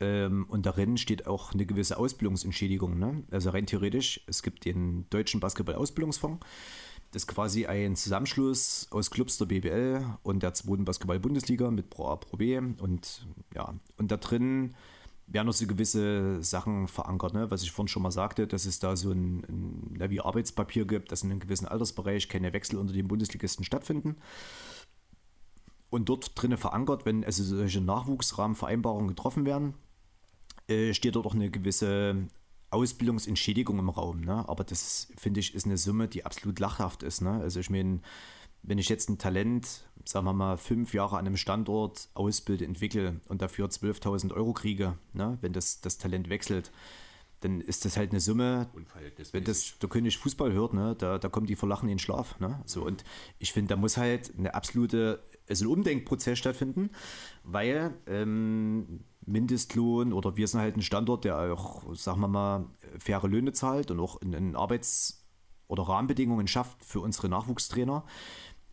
[0.00, 2.98] Ähm, und darin steht auch eine gewisse Ausbildungsentschädigung.
[2.98, 3.24] Ne?
[3.30, 6.44] Also rein theoretisch, es gibt den Deutschen Basketball-Ausbildungsfonds.
[7.10, 12.08] Das ist quasi ein Zusammenschluss aus Clubs der BBL und der zweiten Basketball-Bundesliga mit Pro
[12.08, 12.58] A, Pro B.
[12.58, 14.74] Und ja, und da drin
[15.26, 17.50] werden noch so gewisse Sachen verankert, ne?
[17.50, 20.86] was ich vorhin schon mal sagte, dass es da so ein, ein ja, wie Arbeitspapier
[20.86, 24.16] gibt, dass in einem gewissen Altersbereich keine Wechsel unter den Bundesligisten stattfinden.
[25.90, 29.74] Und dort drinnen verankert, wenn also solche Nachwuchsrahmenvereinbarungen getroffen werden,
[30.68, 32.28] äh, steht dort auch eine gewisse
[32.70, 34.20] Ausbildungsentschädigung im Raum.
[34.20, 34.48] Ne?
[34.48, 37.22] Aber das, finde ich, ist eine Summe, die absolut lachhaft ist.
[37.22, 37.30] Ne?
[37.30, 38.00] Also ich meine,
[38.62, 43.20] wenn ich jetzt ein Talent, sagen wir mal, fünf Jahre an einem Standort ausbilde, entwickle
[43.28, 45.38] und dafür 12.000 Euro kriege, ne?
[45.40, 46.70] wenn das, das Talent wechselt,
[47.40, 48.68] dann ist das halt eine Summe,
[49.32, 51.98] wenn das der König Fußball hört, ne, da, da kommen die vor Lachen in den
[52.00, 52.38] Schlaf.
[52.40, 52.60] Ne?
[52.66, 53.04] So, und
[53.38, 56.90] ich finde, da muss halt eine absolute, also ein Umdenkprozess stattfinden,
[57.44, 62.66] weil ähm, Mindestlohn oder wir sind halt ein Standort, der auch, sagen wir mal,
[62.98, 65.26] faire Löhne zahlt und auch in, in Arbeits-
[65.68, 68.04] oder Rahmenbedingungen schafft für unsere Nachwuchstrainer,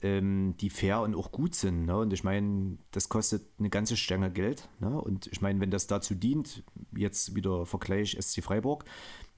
[0.01, 1.85] ähm, die fair und auch gut sind.
[1.85, 1.97] Ne?
[1.97, 4.69] Und ich meine, das kostet eine ganze Stange Geld.
[4.79, 4.99] Ne?
[4.99, 6.63] Und ich meine, wenn das dazu dient,
[6.95, 8.85] jetzt wieder Vergleich SC Freiburg,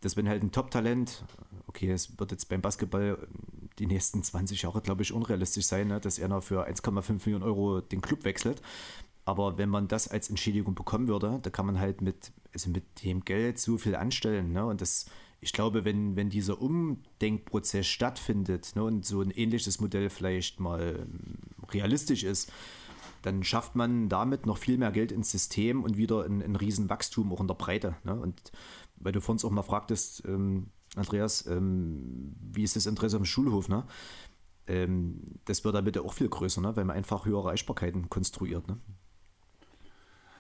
[0.02, 1.26] dass wenn halt ein Top-Talent,
[1.68, 3.28] okay, es wird jetzt beim Basketball
[3.80, 6.00] die nächsten 20 Jahre, glaube ich, unrealistisch sein, ne?
[6.00, 8.62] dass er noch für 1,5 Millionen Euro den Club wechselt.
[9.28, 13.04] Aber wenn man das als Entschädigung bekommen würde, da kann man halt mit, also mit
[13.04, 14.54] dem Geld so viel anstellen.
[14.54, 14.66] Ne?
[14.66, 15.08] Und das,
[15.42, 21.06] ich glaube, wenn, wenn dieser Umdenkprozess stattfindet ne, und so ein ähnliches Modell vielleicht mal
[21.74, 22.54] realistisch ist,
[23.22, 27.34] dann schafft man damit noch viel mehr Geld ins System und wieder ein, ein Riesenwachstum
[27.34, 27.98] auch in der Breite.
[28.06, 28.18] Ne?
[28.18, 28.54] Und
[28.96, 33.68] weil du vorhin auch mal fragtest, ähm, Andreas, ähm, wie ist das Interesse am Schulhof?
[33.68, 33.84] Ne?
[34.68, 36.76] ähm, das wird damit auch viel größer, ne?
[36.76, 38.68] weil man einfach höhere Reichbarkeiten konstruiert.
[38.68, 38.78] Ne?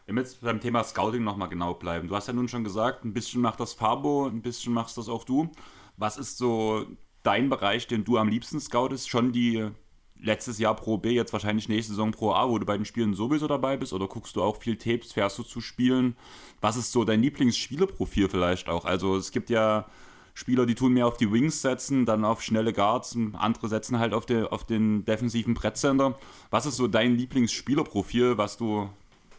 [0.07, 2.07] Wenn wir jetzt beim Thema Scouting nochmal genau bleiben.
[2.07, 5.09] Du hast ja nun schon gesagt, ein bisschen macht das Fabo, ein bisschen machst das
[5.09, 5.51] auch du.
[5.97, 6.85] Was ist so
[7.23, 9.09] dein Bereich, den du am liebsten scoutest?
[9.09, 9.69] Schon die
[10.15, 13.15] letztes Jahr Pro B, jetzt wahrscheinlich nächste Saison Pro A, wo du bei den Spielen
[13.15, 13.91] sowieso dabei bist?
[13.91, 16.15] Oder guckst du auch viel Tapes, fährst du zu Spielen?
[16.61, 18.85] Was ist so dein Lieblingsspielerprofil vielleicht auch?
[18.85, 19.87] Also es gibt ja
[20.33, 24.13] Spieler, die tun mehr auf die Wings setzen, dann auf schnelle Guards, andere setzen halt
[24.13, 26.15] auf, die, auf den defensiven Brettcenter.
[26.49, 28.89] Was ist so dein Lieblingsspielerprofil, was du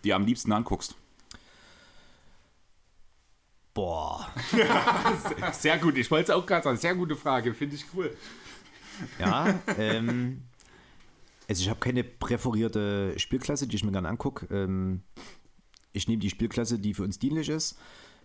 [0.04, 0.96] dir am liebsten anguckst?
[3.74, 4.28] Boah.
[5.52, 6.78] sehr gut, ich wollte es auch gerade sagen.
[6.78, 8.16] Sehr gute Frage, finde ich cool.
[9.20, 10.42] Ja, ähm,
[11.48, 14.52] also ich habe keine präferierte Spielklasse, die ich mir gerne angucke.
[14.54, 15.02] Ähm,
[15.92, 17.78] ich nehme die Spielklasse, die für uns dienlich ist.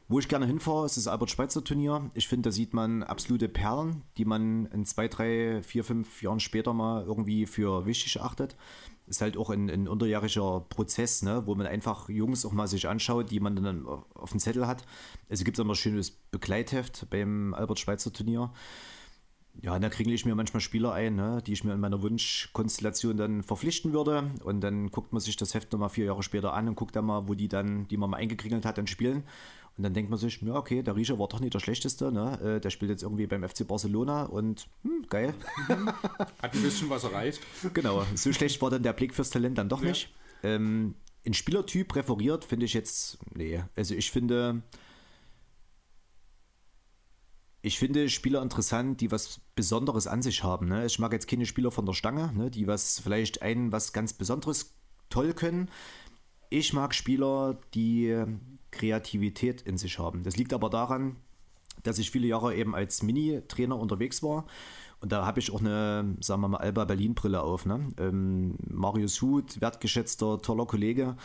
[0.09, 2.11] Wo ich gerne hinfahre, ist das Albert-Schweitzer-Turnier.
[2.13, 6.41] Ich finde, da sieht man absolute Perlen, die man in zwei, drei, vier, fünf Jahren
[6.41, 8.57] später mal irgendwie für wichtig achtet.
[9.05, 12.87] Ist halt auch ein, ein unterjähriger Prozess, ne, wo man einfach Jungs auch mal sich
[12.87, 14.85] anschaut, die man dann auf dem Zettel hat.
[15.29, 18.51] Also gibt es immer ein schönes Begleitheft beim Albert-Schweitzer-Turnier.
[19.61, 23.17] Ja, da kriege ich mir manchmal Spieler ein, ne, die ich mir in meiner Wunschkonstellation
[23.17, 24.31] dann verpflichten würde.
[24.43, 27.05] Und dann guckt man sich das Heft nochmal vier Jahre später an und guckt dann
[27.05, 29.23] mal, wo die dann, die man mal eingekringelt hat, dann spielen.
[29.75, 32.11] Und dann denkt man sich, ja, okay, der Riecher war doch nicht der Schlechteste.
[32.11, 32.39] Ne?
[32.41, 35.33] Äh, der spielt jetzt irgendwie beim FC Barcelona und hm, geil.
[35.67, 37.41] Hat ein bisschen was erreicht.
[37.73, 39.89] Genau, so schlecht war dann der Blick fürs Talent dann doch ja.
[39.89, 40.13] nicht.
[40.43, 40.93] Ähm,
[41.25, 44.61] ein Spielertyp präferiert finde ich jetzt, nee, also ich finde,
[47.61, 50.67] ich finde Spieler interessant, die was Besonderes an sich haben.
[50.67, 50.85] Ne?
[50.85, 52.51] Ich mag jetzt keine Spieler von der Stange, ne?
[52.51, 54.75] die was vielleicht ein was ganz Besonderes
[55.09, 55.69] toll können.
[56.49, 58.13] Ich mag Spieler, die
[58.73, 60.23] Kreativität in sich haben.
[60.23, 61.15] Das liegt aber daran,
[61.83, 64.45] dass ich viele Jahre eben als Mini-Trainer unterwegs war.
[64.99, 67.65] Und da habe ich auch eine, sagen wir mal, Alba Berlin-Brille auf.
[67.65, 67.89] Ne?
[67.97, 71.17] Ähm, Marius Huth, wertgeschätzter, toller Kollege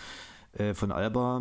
[0.53, 1.40] äh, von Alba.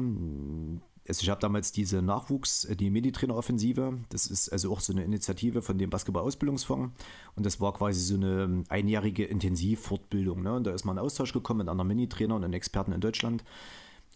[1.08, 3.98] Also ich habe damals diese Nachwuchs, äh, die Mini-Trainer-Offensive.
[4.10, 6.94] Das ist also auch so eine Initiative von dem Basketball-Ausbildungsfonds.
[7.36, 10.44] Und das war quasi so eine einjährige Intensivfortbildung.
[10.44, 10.54] Ne?
[10.54, 13.44] Und da ist mal ein Austausch gekommen mit anderen Mini-Trainern und Experten in Deutschland.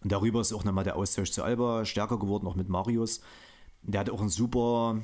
[0.03, 3.21] Und darüber ist auch nochmal der Austausch zu Alba stärker geworden, auch mit Marius.
[3.83, 5.01] Der hat auch einen super,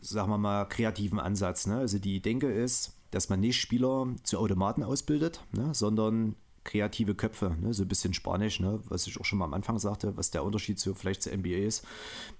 [0.00, 1.66] sagen wir mal, kreativen Ansatz.
[1.66, 1.76] Ne?
[1.76, 5.72] Also die Denke ist, dass man nicht Spieler zu Automaten ausbildet, ne?
[5.72, 7.74] sondern kreative Köpfe, ne?
[7.74, 8.80] so ein bisschen Spanisch, ne?
[8.88, 11.58] was ich auch schon mal am Anfang sagte, was der Unterschied so vielleicht zur NBA
[11.58, 11.86] ist,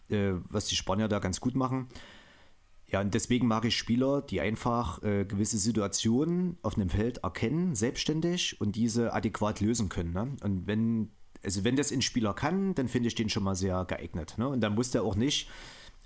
[0.08, 1.88] äh, was die Spanier da ganz gut machen.
[2.88, 7.74] Ja, und deswegen mag ich Spieler, die einfach äh, gewisse Situationen auf einem Feld erkennen,
[7.74, 10.12] selbstständig und diese adäquat lösen können.
[10.12, 10.36] Ne?
[10.42, 11.10] Und wenn
[11.44, 14.34] also wenn das ein Spieler kann, dann finde ich den schon mal sehr geeignet.
[14.38, 14.48] Ne?
[14.48, 15.48] Und dann muss der auch nicht.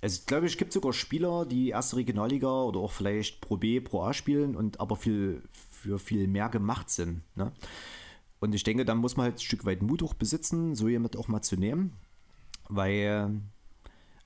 [0.01, 4.03] Also glaube ich, gibt sogar Spieler, die erste Regionalliga oder auch vielleicht Pro B, Pro
[4.03, 7.23] A spielen und aber viel für viel mehr gemacht sind.
[7.37, 7.53] Ne?
[8.41, 11.17] Und ich denke, da muss man halt ein Stück weit Mut auch besitzen, so jemand
[11.17, 11.93] auch mal zu nehmen.
[12.69, 13.41] Weil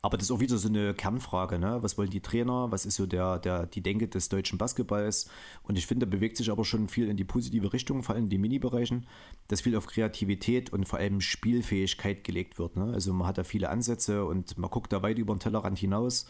[0.05, 1.79] aber das ist auch wieder so eine Kernfrage, ne?
[1.81, 2.73] Was wollen die Trainer?
[2.73, 5.31] Was ist so der, der, die Denke des deutschen Basketballs?
[5.63, 8.25] Und ich finde, da bewegt sich aber schon viel in die positive Richtung, vor allem
[8.25, 9.07] in den Mini-Bereichen,
[9.47, 12.77] dass viel auf Kreativität und vor allem Spielfähigkeit gelegt wird.
[12.77, 12.93] Ne?
[12.93, 16.27] Also man hat da viele Ansätze und man guckt da weit über den Tellerrand hinaus.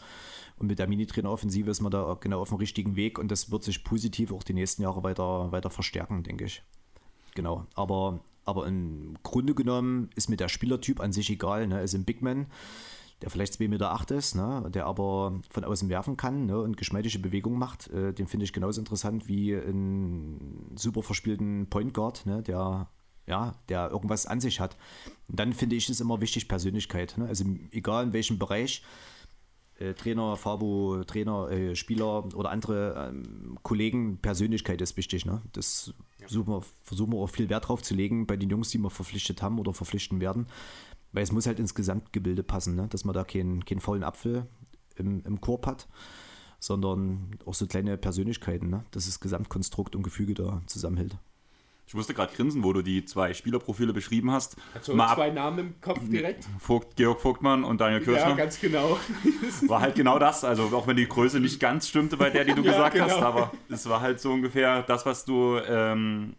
[0.59, 3.63] Und mit der Mini-Trainer-Offensive ist man da genau auf dem richtigen Weg und das wird
[3.63, 6.61] sich positiv auch die nächsten Jahre weiter, weiter verstärken, denke ich.
[7.33, 7.65] Genau.
[7.73, 11.65] Aber, aber im Grunde genommen ist mir der Spielertyp an sich egal.
[11.65, 11.77] Ne?
[11.77, 12.45] Also ein Big Man
[13.23, 16.75] der vielleicht 2,8 Meter acht ist, ne, der aber von außen werfen kann ne, und
[16.75, 22.25] geschmeidige Bewegungen macht, äh, den finde ich genauso interessant wie einen super verspielten Point Guard,
[22.25, 22.89] ne, der
[23.25, 24.75] ja, der irgendwas an sich hat.
[25.29, 27.17] Und dann finde ich es immer wichtig, Persönlichkeit.
[27.17, 27.25] Ne?
[27.25, 28.83] Also egal in welchem Bereich,
[29.79, 35.25] äh, Trainer, Fabo, Trainer, äh, Spieler oder andere ähm, Kollegen, Persönlichkeit ist wichtig.
[35.25, 35.41] Ne?
[35.53, 36.27] Das ja.
[36.27, 38.89] versuchen, wir, versuchen wir auch viel Wert drauf zu legen bei den Jungs, die wir
[38.89, 40.47] verpflichtet haben oder verpflichten werden.
[41.13, 42.87] Weil es muss halt ins Gesamtgebilde passen, ne?
[42.89, 44.47] dass man da keinen, keinen faulen Apfel
[44.95, 45.87] im, im Korb hat,
[46.59, 48.83] sondern auch so kleine Persönlichkeiten, ne?
[48.91, 51.17] dass das Gesamtkonstrukt und Gefüge da zusammenhält.
[51.85, 54.55] Ich musste gerade grinsen, wo du die zwei Spielerprofile beschrieben hast.
[54.73, 56.45] Hast du zwei Namen im Kopf direkt?
[56.57, 58.29] Vogt, Georg Vogtmann und Daniel Kirchner.
[58.29, 58.97] Ja, ganz genau.
[59.67, 60.43] War halt genau das.
[60.43, 63.07] Also auch wenn die Größe nicht ganz stimmte bei der, die du ja, gesagt genau.
[63.07, 66.35] hast, aber es war halt so ungefähr das, was du ähm,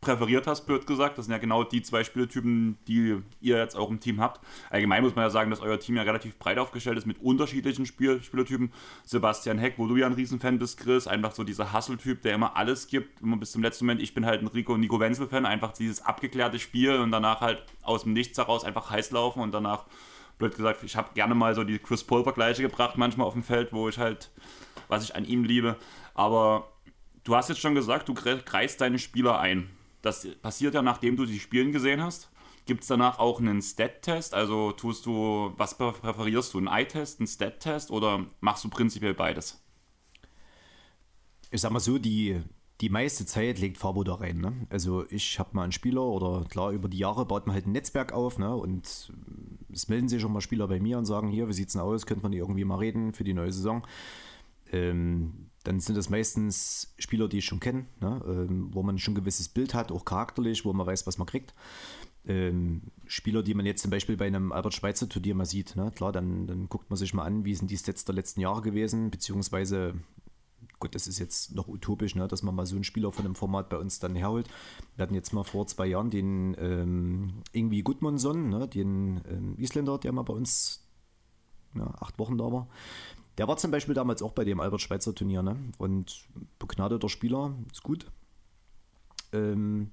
[0.00, 1.18] präferiert hast, blöd gesagt.
[1.18, 4.40] Das sind ja genau die zwei Spieltypen, die ihr jetzt auch im Team habt.
[4.70, 7.86] Allgemein muss man ja sagen, dass euer Team ja relativ breit aufgestellt ist mit unterschiedlichen
[7.86, 8.72] Spiel Spielertypen.
[9.04, 12.56] Sebastian Heck, wo du ja ein Riesenfan bist, Chris, einfach so dieser Hustle-Typ, der immer
[12.56, 14.02] alles gibt, immer bis zum letzten Moment.
[14.02, 18.04] Ich bin halt ein Rico Nico Wenzel-Fan, einfach dieses abgeklärte Spiel und danach halt aus
[18.04, 19.86] dem Nichts heraus einfach heiß laufen und danach,
[20.38, 23.72] blöd gesagt, ich habe gerne mal so die Chris Paul-Vergleiche gebracht, manchmal auf dem Feld,
[23.72, 24.30] wo ich halt,
[24.86, 25.76] was ich an ihm liebe.
[26.14, 26.68] Aber
[27.28, 29.68] Du hast jetzt schon gesagt, du kreist deine Spieler ein.
[30.02, 32.30] Das passiert ja, nachdem du sie spielen gesehen hast.
[32.66, 34.34] Gibt es danach auch einen Stat-Test?
[34.34, 36.58] Also tust du, was präferierst du?
[36.58, 39.64] Einen Eye-Test, einen Stat-Test oder machst du prinzipiell beides?
[41.50, 42.42] Ich sag mal so, die,
[42.82, 44.38] die meiste Zeit legt Fabo da rein.
[44.42, 44.66] Ne?
[44.68, 47.72] Also ich habe mal einen Spieler oder klar, über die Jahre baut man halt ein
[47.72, 48.54] Netzwerk auf ne?
[48.54, 48.86] und
[49.72, 52.04] es melden sich schon mal Spieler bei mir und sagen, hier, wie sieht's denn aus,
[52.04, 53.86] könnte man irgendwie mal reden für die neue Saison.
[54.70, 58.22] Ähm, dann sind das meistens Spieler, die ich schon kenne, ne?
[58.26, 61.26] ähm, wo man schon ein gewisses Bild hat, auch charakterlich, wo man weiß, was man
[61.26, 61.54] kriegt.
[62.26, 65.90] Ähm, Spieler, die man jetzt zum Beispiel bei einem Albert-Schweitzer-Turnier mal sieht, ne?
[65.94, 68.62] klar, dann, dann guckt man sich mal an, wie sind die Stats der letzten Jahre
[68.62, 69.94] gewesen, beziehungsweise
[70.78, 73.34] gut, das ist jetzt noch utopisch, ne, dass man mal so einen Spieler von dem
[73.34, 74.48] Format bei uns dann herholt.
[74.96, 79.98] Wir hatten jetzt mal vor zwei Jahren den ähm, Ingvi Gudmundsson, ne, den ähm, Isländer,
[79.98, 80.86] der mal bei uns
[81.74, 82.68] ja, acht Wochen da war.
[83.38, 85.56] Der war zum Beispiel damals auch bei dem Albert-Schweitzer Turnier ne?
[85.78, 86.26] und
[86.58, 88.10] begnadeter Spieler, ist gut.
[89.32, 89.92] Ähm,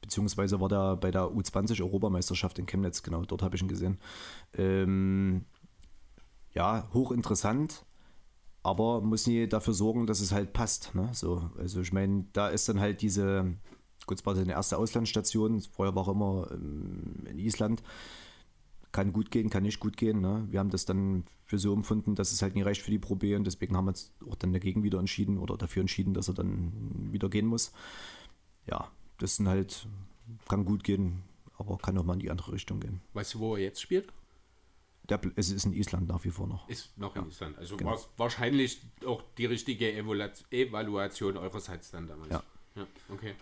[0.00, 3.98] beziehungsweise war der bei der U20-Europameisterschaft in Chemnitz, genau, dort habe ich ihn gesehen.
[4.58, 5.44] Ähm,
[6.52, 7.84] ja, hochinteressant
[8.62, 10.94] aber muss nie dafür sorgen, dass es halt passt.
[10.94, 11.10] Ne?
[11.12, 13.54] So, also ich meine, da ist dann halt diese,
[14.06, 17.82] gut, es war seine erste Auslandsstation, vorher war er immer ähm, in Island.
[18.92, 20.20] Kann gut gehen, kann nicht gut gehen.
[20.20, 20.46] Ne?
[20.50, 23.36] Wir haben das dann für so empfunden, dass es halt nie reicht für die Probe
[23.36, 26.32] und deswegen haben wir uns auch dann dagegen wieder entschieden oder dafür entschieden, dass er
[26.32, 27.72] dann wieder gehen muss.
[28.66, 29.86] Ja, das sind halt,
[30.48, 31.24] kann gut gehen,
[31.58, 33.02] aber kann auch mal in die andere Richtung gehen.
[33.12, 34.10] Weißt du, wo er jetzt spielt?
[35.10, 36.66] Der, es ist in Island nach wie vor noch.
[36.70, 37.58] Ist noch in Island.
[37.58, 37.98] Also genau.
[38.16, 42.30] wahrscheinlich auch die richtige Evaluation eurerseits dann damals.
[42.30, 42.42] Ja.
[42.76, 42.86] ja.
[43.10, 43.34] Okay.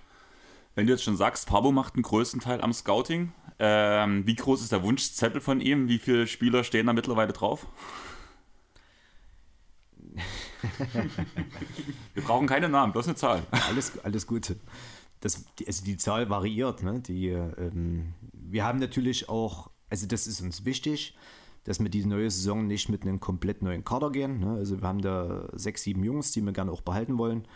[0.80, 4.62] Wenn du jetzt schon sagst, Pabo macht einen größten Teil am Scouting, ähm, wie groß
[4.62, 5.88] ist der Wunschzettel von ihm?
[5.88, 7.66] Wie viele Spieler stehen da mittlerweile drauf?
[12.14, 13.42] Wir brauchen keine Namen, bloß eine Zahl.
[13.50, 14.56] Alles, alles Gute.
[15.20, 16.82] Das, also die Zahl variiert.
[16.82, 17.00] Ne?
[17.00, 21.14] Die, ähm, wir haben natürlich auch, also das ist uns wichtig,
[21.64, 24.40] dass wir die neue Saison nicht mit einem komplett neuen Kader gehen.
[24.40, 24.52] Ne?
[24.54, 27.46] Also wir haben da sechs, sieben Jungs, die wir gerne auch behalten wollen.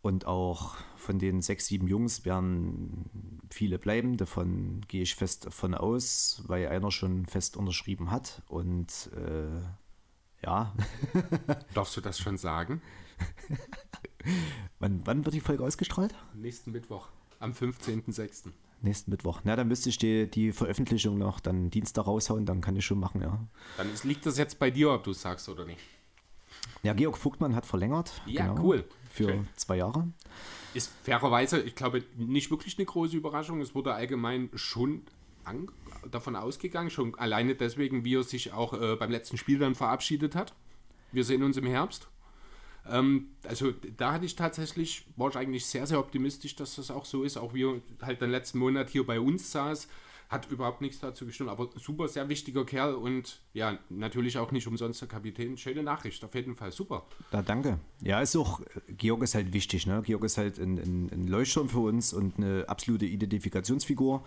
[0.00, 4.16] Und auch von den sechs, sieben Jungs werden viele bleiben.
[4.16, 8.42] Davon gehe ich fest davon aus, weil einer schon fest unterschrieben hat.
[8.46, 9.60] Und äh,
[10.46, 10.74] ja.
[11.74, 12.80] Darfst du das schon sagen?
[14.78, 16.14] wann, wann wird die Folge ausgestrahlt?
[16.34, 17.08] Nächsten Mittwoch,
[17.40, 18.50] am 15.06
[18.82, 19.40] nächsten Mittwoch.
[19.44, 22.98] Na, dann müsste ich die, die Veröffentlichung noch dann Dienstag raushauen, dann kann ich schon
[22.98, 23.46] machen, ja.
[23.76, 25.80] Dann ist, liegt das jetzt bei dir, ob du es sagst oder nicht.
[26.82, 28.22] Ja, Georg Vogtmann hat verlängert.
[28.26, 28.84] Ja, genau, cool.
[29.18, 29.48] Für Schön.
[29.56, 30.08] zwei Jahre.
[30.74, 33.60] Ist fairerweise, ich glaube, nicht wirklich eine große Überraschung.
[33.60, 35.02] Es wurde allgemein schon
[36.10, 40.34] davon ausgegangen, schon alleine deswegen, wie er sich auch äh, beim letzten Spiel dann verabschiedet
[40.34, 40.54] hat.
[41.10, 42.08] Wir sehen uns im Herbst.
[42.88, 47.04] Ähm, also da hatte ich tatsächlich, war ich eigentlich sehr, sehr optimistisch, dass das auch
[47.04, 47.38] so ist.
[47.38, 49.88] Auch wie er halt den letzten Monat hier bei uns saß,
[50.28, 51.50] hat überhaupt nichts dazu gestimmt.
[51.50, 55.56] Aber super, sehr wichtiger Kerl und ja, natürlich auch nicht umsonst der Kapitän.
[55.56, 57.06] Schöne Nachricht, auf jeden Fall, super.
[57.32, 57.78] Ja, danke.
[58.02, 59.86] Ja, ist auch, Georg ist halt wichtig.
[59.86, 60.02] Ne?
[60.04, 64.22] Georg ist halt ein, ein, ein Leuchtturm für uns und eine absolute Identifikationsfigur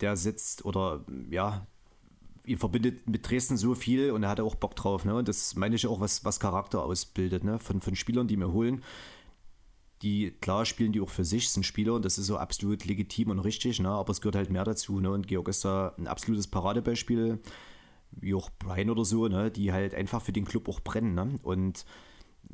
[0.00, 1.66] der sitzt oder ja,
[2.44, 5.04] ihn verbindet mit Dresden so viel und er hatte auch Bock drauf.
[5.04, 5.14] Ne?
[5.14, 7.58] Und das meine ich auch, was, was Charakter ausbildet, ne?
[7.58, 8.82] von, von Spielern, die wir holen.
[10.02, 13.30] Die, klar, spielen die auch für sich, sind Spieler und das ist so absolut legitim
[13.30, 13.88] und richtig, ne?
[13.88, 15.00] aber es gehört halt mehr dazu.
[15.00, 15.10] Ne?
[15.10, 17.38] Und Georg ist da ein absolutes Paradebeispiel,
[18.10, 19.50] wie auch Brian oder so, ne?
[19.50, 21.14] die halt einfach für den Club auch brennen.
[21.14, 21.38] Ne?
[21.42, 21.86] Und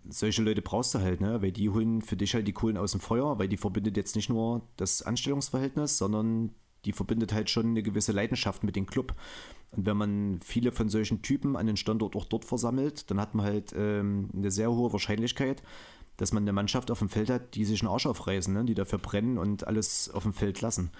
[0.09, 1.43] solche Leute brauchst du halt, ne?
[1.43, 4.17] weil die holen für dich halt die Kohlen aus dem Feuer, weil die verbindet jetzt
[4.17, 6.51] nicht nur das Anstellungsverhältnis, sondern
[6.85, 9.15] die verbindet halt schon eine gewisse Leidenschaft mit dem Club.
[9.73, 13.35] Und wenn man viele von solchen Typen an den Standort auch dort versammelt, dann hat
[13.35, 15.63] man halt ähm, eine sehr hohe Wahrscheinlichkeit,
[16.21, 18.67] dass man eine Mannschaft auf dem Feld hat, die sich einen Arsch aufreißen, ne?
[18.67, 20.91] die dafür brennen und alles auf dem Feld lassen.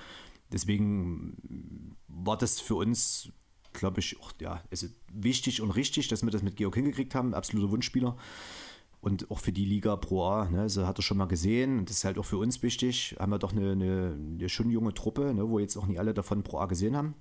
[0.51, 3.31] Deswegen war das für uns,
[3.75, 7.35] glaube ich, auch ja, also wichtig und richtig, dass wir das mit Georg hingekriegt haben.
[7.35, 8.17] Absoluter Wunschspieler.
[9.03, 11.81] Und auch für die Liga Pro A, ne, so hat er schon mal gesehen.
[11.81, 13.15] Und das ist halt auch für uns wichtig.
[13.19, 16.15] Haben wir doch eine, eine, eine schon junge Truppe, ne, wo jetzt auch nicht alle
[16.15, 17.15] davon Pro A gesehen haben.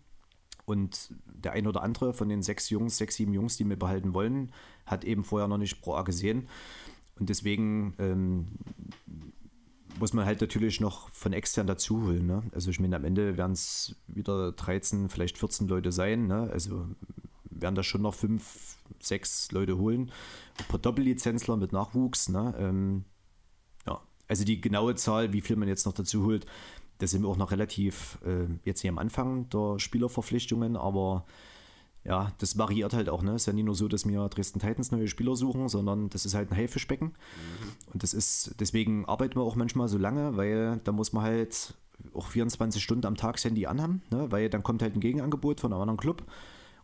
[0.64, 4.14] Und der ein oder andere von den sechs Jungs, sechs, sieben Jungs, die wir behalten
[4.14, 4.54] wollen,
[4.86, 6.48] hat eben vorher noch nicht Pro A gesehen.
[7.20, 8.48] Und deswegen ähm,
[10.00, 12.26] muss man halt natürlich noch von extern dazu holen.
[12.26, 12.44] Ne?
[12.54, 16.28] Also ich meine, am Ende werden es wieder 13, vielleicht 14 Leute sein.
[16.28, 16.50] Ne?
[16.52, 16.88] Also
[17.50, 20.12] werden da schon noch fünf, sechs Leute holen.
[20.58, 22.30] Ein paar Doppellizenzler mit Nachwuchs.
[22.30, 22.56] Ne?
[22.58, 23.04] Ähm,
[23.86, 26.46] ja, also die genaue Zahl, wie viel man jetzt noch dazu holt,
[27.00, 31.26] da sind wir auch noch relativ äh, jetzt hier am Anfang der Spielerverpflichtungen, aber
[32.04, 33.24] ja, das variiert halt auch.
[33.24, 33.32] Ne?
[33.32, 36.26] Es ist ja nicht nur so, dass wir Dresden Titans neue Spieler suchen, sondern das
[36.26, 37.08] ist halt ein Haifischbecken.
[37.08, 37.94] Mhm.
[37.94, 41.74] Und das ist, deswegen arbeiten wir auch manchmal so lange, weil da muss man halt
[42.14, 44.32] auch 24 Stunden am Tag das Handy anhaben, ne?
[44.32, 46.24] weil dann kommt halt ein Gegenangebot von einem anderen Club.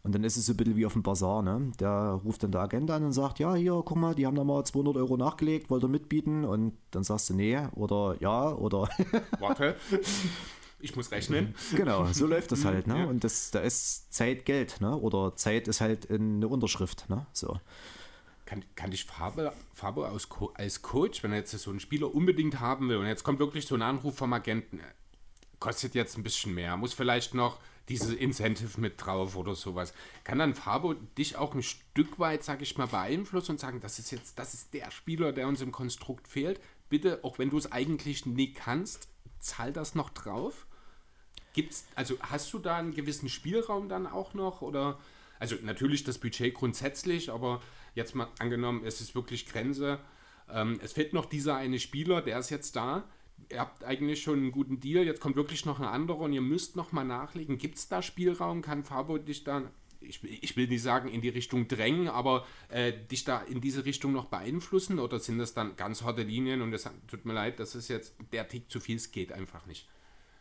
[0.03, 1.41] Und dann ist es so ein bisschen wie auf dem Bazar.
[1.41, 1.71] Ne?
[1.79, 4.43] Der ruft dann der Agent an und sagt, ja, hier, guck mal, die haben da
[4.43, 6.45] mal 200 Euro nachgelegt, wollt ihr mitbieten?
[6.45, 8.87] Und dann sagst du, nee, oder ja, oder...
[9.39, 9.75] Warte,
[10.85, 11.55] ich muss rechnen.
[11.75, 12.87] Genau, so läuft das halt.
[12.87, 13.07] Ne?
[13.07, 14.79] Und das, da ist Zeit Geld.
[14.81, 14.95] Ne?
[14.95, 17.09] Oder Zeit ist halt eine Unterschrift.
[17.09, 17.25] Ne?
[17.33, 17.59] So.
[18.45, 22.59] Kann, kann ich Farbe, Farbe aus, als Coach, wenn er jetzt so einen Spieler unbedingt
[22.59, 24.81] haben will und jetzt kommt wirklich so ein Anruf vom Agenten,
[25.59, 27.57] kostet jetzt ein bisschen mehr, muss vielleicht noch
[27.89, 29.93] dieses Incentive mit drauf oder sowas.
[30.23, 33.99] Kann dann Fabo dich auch ein Stück weit, sag ich mal, beeinflussen und sagen, das
[33.99, 36.59] ist jetzt, das ist der Spieler, der uns im Konstrukt fehlt.
[36.89, 39.07] Bitte, auch wenn du es eigentlich nie kannst,
[39.39, 40.67] zahl das noch drauf?
[41.56, 44.61] Gibt's, also hast du da einen gewissen Spielraum dann auch noch?
[44.61, 44.99] Oder
[45.40, 47.61] also natürlich das Budget grundsätzlich, aber
[47.95, 49.99] jetzt mal angenommen, es ist wirklich Grenze.
[50.49, 53.06] Ähm, es fehlt noch dieser eine Spieler, der ist jetzt da
[53.49, 56.41] ihr habt eigentlich schon einen guten Deal, jetzt kommt wirklich noch ein anderer und ihr
[56.41, 57.57] müsst noch mal nachlegen.
[57.57, 58.61] Gibt es da Spielraum?
[58.61, 59.64] Kann Fabo dich da,
[60.02, 63.86] ich, ich, will nicht sagen in die Richtung drängen, aber äh, dich da in diese
[63.86, 64.99] Richtung noch beeinflussen?
[64.99, 68.15] Oder sind das dann ganz harte Linien und es tut mir leid, das ist jetzt
[68.32, 69.88] der Tick zu viel, es geht einfach nicht?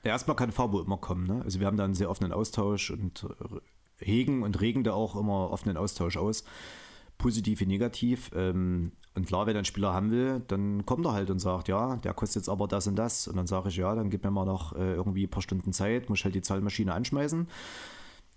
[0.05, 1.27] Erstmal kann Fabo immer kommen.
[1.27, 1.43] Ne?
[1.45, 5.17] Also wir haben da einen sehr offenen Austausch und äh, hegen und regen da auch
[5.17, 6.45] immer offenen Austausch aus
[7.19, 8.31] positiv wie negativ.
[8.35, 11.97] Ähm, und klar, wenn ein Spieler haben will, dann kommt er halt und sagt, ja,
[11.97, 13.29] der kostet jetzt aber das und das.
[13.29, 15.73] Und dann sage ich, ja, dann gib mir mal noch äh, irgendwie ein paar Stunden
[15.73, 17.49] Zeit, muss halt die Zahlmaschine anschmeißen.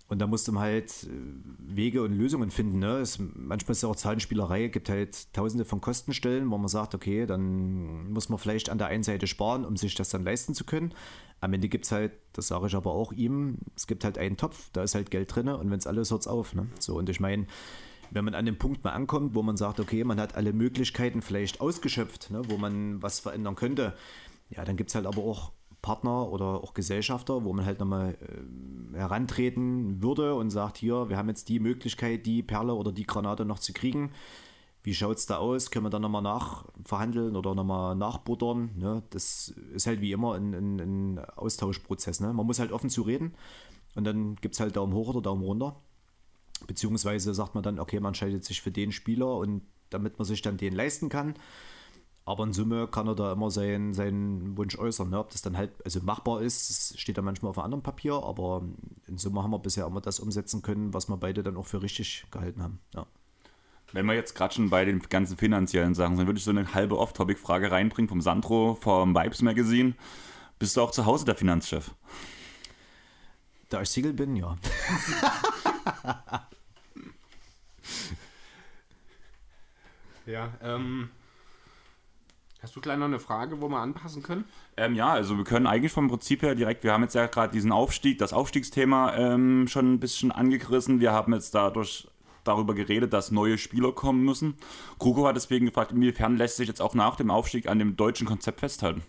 [0.08, 1.08] Und da musst du halt äh,
[1.58, 2.78] Wege und Lösungen finden.
[2.78, 2.98] Ne?
[2.98, 6.94] Es, manchmal ist es auch Zahlenspielerei, es gibt halt tausende von Kostenstellen, wo man sagt,
[6.94, 10.54] okay, dann muss man vielleicht an der einen Seite sparen, um sich das dann leisten
[10.54, 10.94] zu können.
[11.40, 14.38] Am Ende gibt es halt, das sage ich aber auch ihm, es gibt halt einen
[14.38, 16.54] Topf, da ist halt Geld drin und wenn es alles hört es auf.
[16.54, 16.66] Ne?
[16.80, 17.46] So, und ich meine,
[18.10, 21.20] wenn man an dem Punkt mal ankommt, wo man sagt, okay, man hat alle Möglichkeiten
[21.20, 23.94] vielleicht ausgeschöpft, ne, wo man was verändern könnte,
[24.48, 25.52] ja, dann gibt es halt aber auch
[25.82, 31.16] Partner oder auch Gesellschafter, wo man halt nochmal äh, herantreten würde und sagt, hier, wir
[31.16, 34.10] haben jetzt die Möglichkeit, die Perle oder die Granate noch zu kriegen.
[34.82, 35.70] Wie schaut es da aus?
[35.70, 38.70] Können wir dann nochmal nachverhandeln oder nochmal nachbuttern?
[38.76, 39.02] Ne?
[39.10, 42.20] Das ist halt wie immer ein, ein, ein Austauschprozess.
[42.20, 42.32] Ne?
[42.32, 43.34] Man muss halt offen zu reden
[43.94, 45.76] und dann gibt es halt Daumen hoch oder Daumen runter.
[46.66, 50.42] Beziehungsweise sagt man dann, okay, man entscheidet sich für den Spieler und damit man sich
[50.42, 51.34] dann den leisten kann.
[52.28, 55.08] Aber in Summe kann er da immer seinen, seinen Wunsch äußern.
[55.08, 55.18] Ne?
[55.18, 58.62] Ob das dann halt also machbar ist, steht da manchmal auf einem anderen Papier, aber
[59.06, 61.80] in Summe haben wir bisher immer das umsetzen können, was wir beide dann auch für
[61.80, 62.80] richtig gehalten haben.
[62.94, 63.06] Ja.
[63.92, 66.74] Wenn wir jetzt gerade schon bei den ganzen finanziellen Sachen sind, würde ich so eine
[66.74, 69.94] halbe Off-Topic-Frage reinbringen vom Sandro vom Vibes Magazine.
[70.58, 71.92] Bist du auch zu Hause der Finanzchef?
[73.70, 74.54] Da ich Single bin, ja.
[80.26, 81.08] ja, ähm.
[82.60, 84.44] Hast du gleich noch eine Frage, wo wir anpassen können?
[84.76, 87.52] Ähm, ja, also wir können eigentlich vom Prinzip her direkt, wir haben jetzt ja gerade
[87.52, 90.98] diesen Aufstieg, das Aufstiegsthema ähm, schon ein bisschen angegriffen.
[91.00, 92.08] Wir haben jetzt dadurch
[92.42, 94.56] darüber geredet, dass neue Spieler kommen müssen.
[94.98, 98.26] Kruko hat deswegen gefragt, inwiefern lässt sich jetzt auch nach dem Aufstieg an dem deutschen
[98.26, 99.02] Konzept festhalten?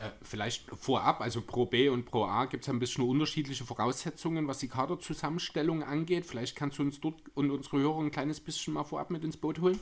[0.00, 4.46] Äh, vielleicht vorab, also Pro B und Pro A gibt es ein bisschen unterschiedliche Voraussetzungen,
[4.46, 6.26] was die Kaderzusammenstellung angeht.
[6.26, 9.38] Vielleicht kannst du uns dort und unsere Hörer ein kleines bisschen mal vorab mit ins
[9.38, 9.80] Boot holen.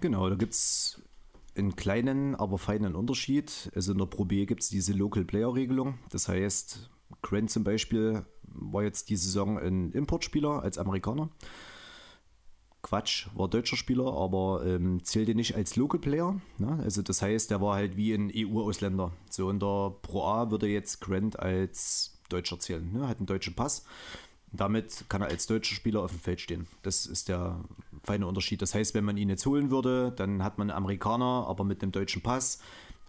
[0.00, 1.00] Genau, da gibt es
[1.56, 3.70] einen kleinen, aber feinen Unterschied.
[3.74, 5.98] Also in der Pro B gibt es diese Local Player Regelung.
[6.10, 6.90] Das heißt,
[7.22, 11.30] Grant zum Beispiel war jetzt die Saison ein Importspieler als Amerikaner.
[12.82, 16.38] Quatsch, war deutscher Spieler, aber ähm, zählte nicht als Local Player.
[16.58, 16.78] Ne?
[16.82, 19.10] Also das heißt, der war halt wie ein EU-Ausländer.
[19.30, 23.08] So in der Pro A würde jetzt Grant als Deutscher zählen, ne?
[23.08, 23.86] hat einen deutschen Pass.
[24.52, 26.66] Damit kann er als deutscher Spieler auf dem Feld stehen.
[26.82, 27.58] Das ist der
[28.04, 28.62] feine Unterschied.
[28.62, 31.82] Das heißt, wenn man ihn jetzt holen würde, dann hat man einen Amerikaner, aber mit
[31.82, 32.60] einem deutschen Pass.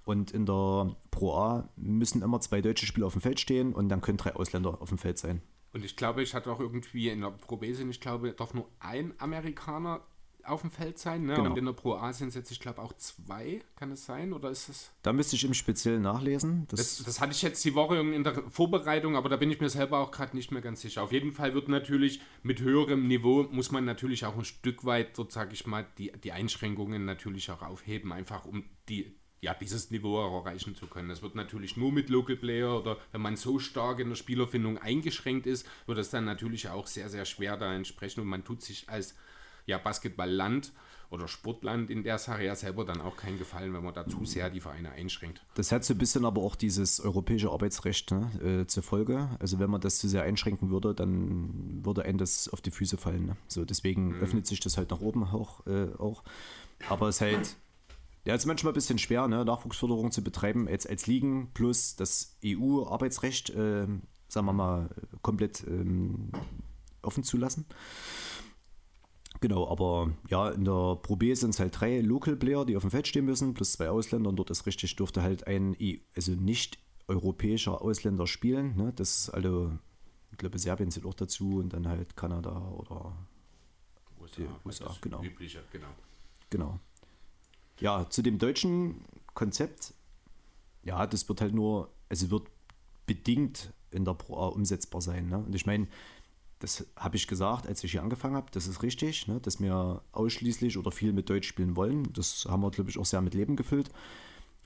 [0.05, 3.89] Und in der Pro A müssen immer zwei deutsche Spieler auf dem Feld stehen und
[3.89, 5.41] dann können drei Ausländer auf dem Feld sein.
[5.73, 8.53] Und ich glaube, ich hatte auch irgendwie in der Pro B sind, ich glaube, darf
[8.53, 10.01] nur ein Amerikaner
[10.47, 11.25] auf dem Feld sein.
[11.25, 11.35] Ne?
[11.35, 11.51] Genau.
[11.51, 13.61] Und in der Pro A sind es jetzt, ich glaube, auch zwei.
[13.75, 14.33] Kann es sein?
[14.33, 14.91] Oder ist es.
[15.03, 16.67] Da müsste ich im Speziellen nachlesen.
[16.69, 19.59] Das, das, das, hatte ich jetzt die Woche in der Vorbereitung, aber da bin ich
[19.59, 21.03] mir selber auch gerade nicht mehr ganz sicher.
[21.03, 25.17] Auf jeden Fall wird natürlich mit höherem Niveau, muss man natürlich auch ein Stück weit,
[25.17, 29.15] dort sage ich mal, die, die Einschränkungen natürlich auch aufheben, einfach um die
[29.45, 31.09] ja, dieses Niveau erreichen zu können.
[31.09, 34.79] Das wird natürlich nur mit Local Player oder wenn man so stark in der Spielerfindung
[34.79, 38.63] eingeschränkt ist, wird es dann natürlich auch sehr, sehr schwer da entsprechen und man tut
[38.63, 39.15] sich als
[39.65, 40.71] ja, Basketballland
[41.09, 44.25] oder Sportland in der Sache ja selber dann auch keinen Gefallen, wenn man da zu
[44.25, 45.45] sehr die Vereine einschränkt.
[45.55, 49.29] Das hat so ein bisschen aber auch dieses europäische Arbeitsrecht ne, äh, zur Folge.
[49.39, 52.97] Also wenn man das zu sehr einschränken würde, dann würde einem das auf die Füße
[52.97, 53.27] fallen.
[53.27, 53.37] Ne?
[53.47, 54.21] So, deswegen mhm.
[54.21, 55.65] öffnet sich das halt nach oben auch.
[55.67, 56.23] Äh, auch.
[56.89, 57.55] Aber es ist halt,
[58.25, 61.95] ja, es ist manchmal ein bisschen schwer, ne, Nachwuchsförderung zu betreiben, jetzt als Ligen plus
[61.95, 63.87] das EU-Arbeitsrecht, äh,
[64.27, 64.89] sagen wir mal,
[65.21, 66.31] komplett ähm,
[67.01, 67.65] offen zu lassen.
[69.45, 72.81] Genau, aber ja, in der Pro B sind es halt drei Local Player, die auf
[72.81, 74.29] dem Feld stehen müssen, plus zwei Ausländer.
[74.29, 75.77] Und dort ist richtig, durfte halt ein
[76.15, 78.75] also nicht europäischer Ausländer spielen.
[78.75, 78.91] Ne?
[78.95, 79.71] Das ist also,
[80.31, 83.15] ich glaube, Serbien zählt auch dazu und dann halt Kanada oder
[84.19, 85.21] USA, USA genau.
[85.21, 85.89] Übliche, genau.
[86.49, 86.79] Genau.
[87.79, 89.05] Ja, zu dem deutschen
[89.35, 89.93] Konzept,
[90.81, 92.47] ja, das wird halt nur, also wird
[93.05, 95.29] bedingt in der Pro A umsetzbar sein.
[95.29, 95.37] Ne?
[95.37, 95.87] Und ich meine,
[96.59, 100.01] das habe ich gesagt, als ich hier angefangen habe, das ist richtig, ne, dass wir
[100.11, 102.11] ausschließlich oder viel mit Deutsch spielen wollen.
[102.13, 103.89] Das haben wir, glaube ich, auch sehr mit Leben gefüllt.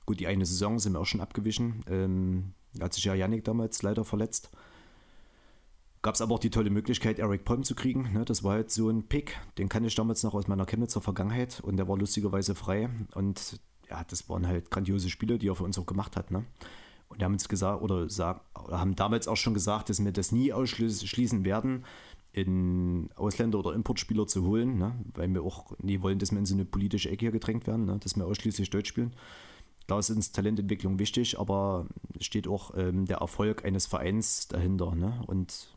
[0.06, 1.84] Gut, die eine Saison sind wir auch schon abgewichen.
[1.88, 4.50] Ähm, hat sich ja Yannick damals leider verletzt.
[6.02, 8.12] Gab es aber auch die tolle Möglichkeit, Eric Palm zu kriegen.
[8.12, 8.24] Ne?
[8.24, 11.60] Das war halt so ein Pick, den kann ich damals noch aus meiner Chemnitzer Vergangenheit
[11.60, 12.88] und der war lustigerweise frei.
[13.14, 13.60] Und
[13.90, 16.30] ja, das waren halt grandiose Spiele, die er für uns auch gemacht hat.
[16.30, 16.46] Ne?
[17.10, 20.32] Und haben uns gesagt, oder, sag, oder haben damals auch schon gesagt, dass wir das
[20.32, 21.84] nie ausschließen werden,
[22.32, 24.94] in Ausländer oder Importspieler zu holen, ne?
[25.14, 27.86] weil wir auch nie wollen, dass wir in so eine politische Ecke hier gedrängt werden,
[27.86, 27.98] ne?
[27.98, 29.14] dass wir ausschließlich Deutsch spielen.
[29.88, 31.88] Da ist uns Talententwicklung wichtig, aber
[32.20, 34.94] steht auch ähm, der Erfolg eines Vereins dahinter.
[34.94, 35.20] Ne?
[35.26, 35.74] Und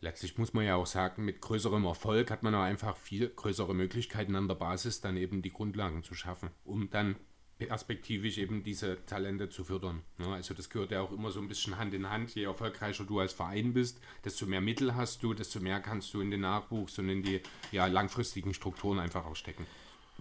[0.00, 3.74] letztlich muss man ja auch sagen, mit größerem Erfolg hat man auch einfach viel größere
[3.74, 7.14] Möglichkeiten an der Basis, dann eben die Grundlagen zu schaffen, um dann
[7.58, 10.02] perspektivisch eben diese Talente zu fördern.
[10.18, 12.34] Ja, also das gehört ja auch immer so ein bisschen Hand in Hand.
[12.34, 16.20] Je erfolgreicher du als Verein bist, desto mehr Mittel hast du, desto mehr kannst du
[16.20, 17.40] in den Nachwuchs und in die
[17.72, 19.66] ja, langfristigen Strukturen einfach auch stecken.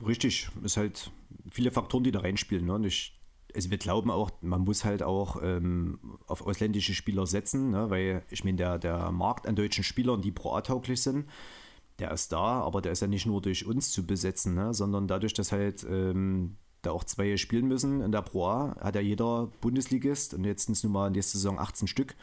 [0.06, 1.12] Richtig, es sind halt
[1.52, 2.66] viele Faktoren, die da reinspielen.
[2.66, 2.88] Ne?
[2.88, 3.20] Ich,
[3.54, 7.90] also wir glauben auch, man muss halt auch ähm, auf ausländische Spieler setzen, ne?
[7.90, 11.30] weil ich meine, der, der Markt an deutschen Spielern, die pro tauglich sind,
[12.00, 14.74] der ist da, aber der ist ja nicht nur durch uns zu besetzen, ne?
[14.74, 18.02] sondern dadurch, dass halt ähm, da auch zwei spielen müssen.
[18.02, 21.38] In der Pro A hat ja jeder Bundesligist und jetzt sind es nun mal nächste
[21.38, 22.16] Saison 18 Stück.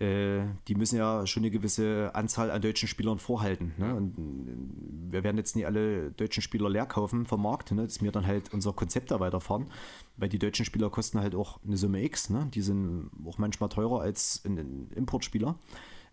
[0.00, 3.74] Äh, die müssen ja schon eine gewisse Anzahl an deutschen Spielern vorhalten.
[3.76, 3.94] Ne?
[3.94, 7.82] Und äh, wir werden jetzt nicht alle deutschen Spieler leer kaufen vom Markt, ne?
[7.82, 9.66] dass wir dann halt unser Konzept da weiterfahren,
[10.16, 12.30] weil die deutschen Spieler kosten halt auch eine Summe X.
[12.30, 12.48] Ne?
[12.54, 15.58] Die sind auch manchmal teurer als ein, ein Importspieler.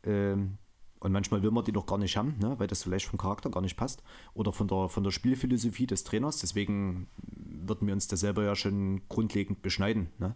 [0.04, 0.58] Ähm,
[1.00, 2.56] und manchmal will man die doch gar nicht haben, ne?
[2.58, 4.04] weil das vielleicht vom Charakter gar nicht passt
[4.34, 6.40] oder von der, von der Spielphilosophie des Trainers.
[6.40, 10.10] Deswegen würden wir uns da selber ja schon grundlegend beschneiden.
[10.18, 10.36] Ne?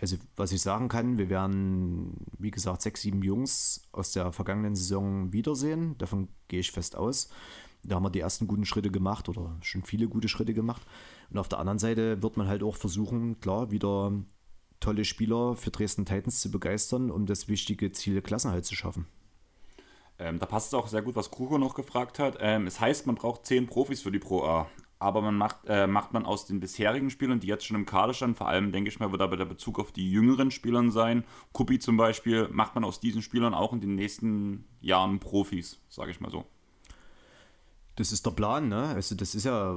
[0.00, 4.74] Also, was ich sagen kann, wir werden, wie gesagt, sechs, sieben Jungs aus der vergangenen
[4.74, 5.96] Saison wiedersehen.
[5.98, 7.30] Davon gehe ich fest aus.
[7.84, 10.82] Da haben wir die ersten guten Schritte gemacht oder schon viele gute Schritte gemacht.
[11.30, 14.12] Und auf der anderen Seite wird man halt auch versuchen, klar, wieder
[14.80, 19.06] tolle Spieler für Dresden Titans zu begeistern, um das wichtige Ziel Klassenhalt zu schaffen.
[20.18, 22.38] Ähm, da passt es auch sehr gut, was Kruko noch gefragt hat.
[22.40, 24.68] Ähm, es heißt, man braucht zehn Profis für die Pro A.
[25.00, 28.14] Aber man macht, äh, macht man aus den bisherigen Spielern, die jetzt schon im Kader
[28.14, 31.24] standen, vor allem denke ich mal, wird aber der Bezug auf die jüngeren Spielern sein.
[31.52, 36.10] Kuppi zum Beispiel, macht man aus diesen Spielern auch in den nächsten Jahren Profis, sage
[36.10, 36.46] ich mal so.
[37.96, 38.86] Das ist der Plan, ne?
[38.86, 39.76] Also das ist ja,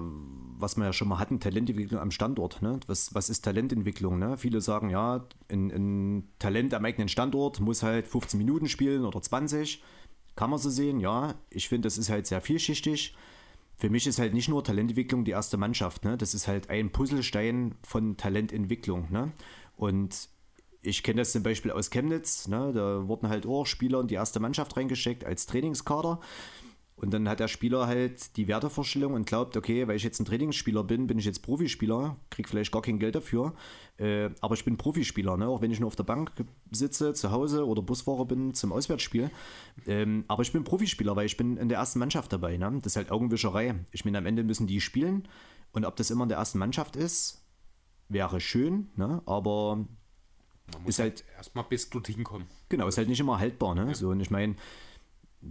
[0.57, 2.61] was wir ja schon mal hatten, Talententwicklung am Standort.
[2.64, 2.80] Ne?
[2.88, 4.18] Was, was ist Talententwicklung?
[4.18, 4.38] Ne?
[4.38, 9.22] Viele sagen, ja, ein, ein Talent am eigenen Standort muss halt 15 Minuten spielen oder
[9.22, 9.84] 20.
[10.38, 11.34] Kann man so sehen, ja.
[11.49, 13.15] Ich finde, das ist halt sehr vielschichtig.
[13.76, 16.05] Für mich ist halt nicht nur Talententwicklung die erste Mannschaft.
[16.05, 16.15] Ne?
[16.15, 19.11] Das ist halt ein Puzzlestein von Talententwicklung.
[19.11, 19.31] Ne?
[19.77, 20.30] Und
[20.84, 22.47] ich kenne das zum Beispiel aus Chemnitz.
[22.47, 22.72] Ne?
[22.72, 26.19] Da wurden halt auch Spieler in die erste Mannschaft reingesteckt als Trainingskader.
[26.99, 30.26] Und dann hat der Spieler halt die Wertevorstellung und glaubt, okay, weil ich jetzt ein
[30.26, 33.53] Trainingsspieler bin, bin ich jetzt Profispieler, krieg vielleicht gar kein Geld dafür,
[33.98, 35.48] äh, aber ich bin Profispieler, ne?
[35.48, 36.32] auch wenn ich nur auf der Bank
[36.72, 39.30] sitze, zu Hause oder Busfahrer bin zum Auswärtsspiel.
[39.86, 42.57] Ähm, aber ich bin Profispieler, weil ich bin in der ersten Mannschaft dabei.
[42.57, 42.80] Ne?
[42.82, 43.76] Das ist halt Augenwischerei.
[43.91, 45.28] Ich meine, am Ende müssen die spielen
[45.74, 47.45] und ob das immer in der ersten Mannschaft ist,
[48.10, 49.22] wäre schön, ne?
[49.28, 52.48] aber Man ist halt erstmal bis dorthin kommen.
[52.69, 53.76] Genau, ist halt nicht immer haltbar.
[53.76, 53.90] Ne?
[53.90, 53.94] Ja.
[53.94, 54.56] So, und ich meine,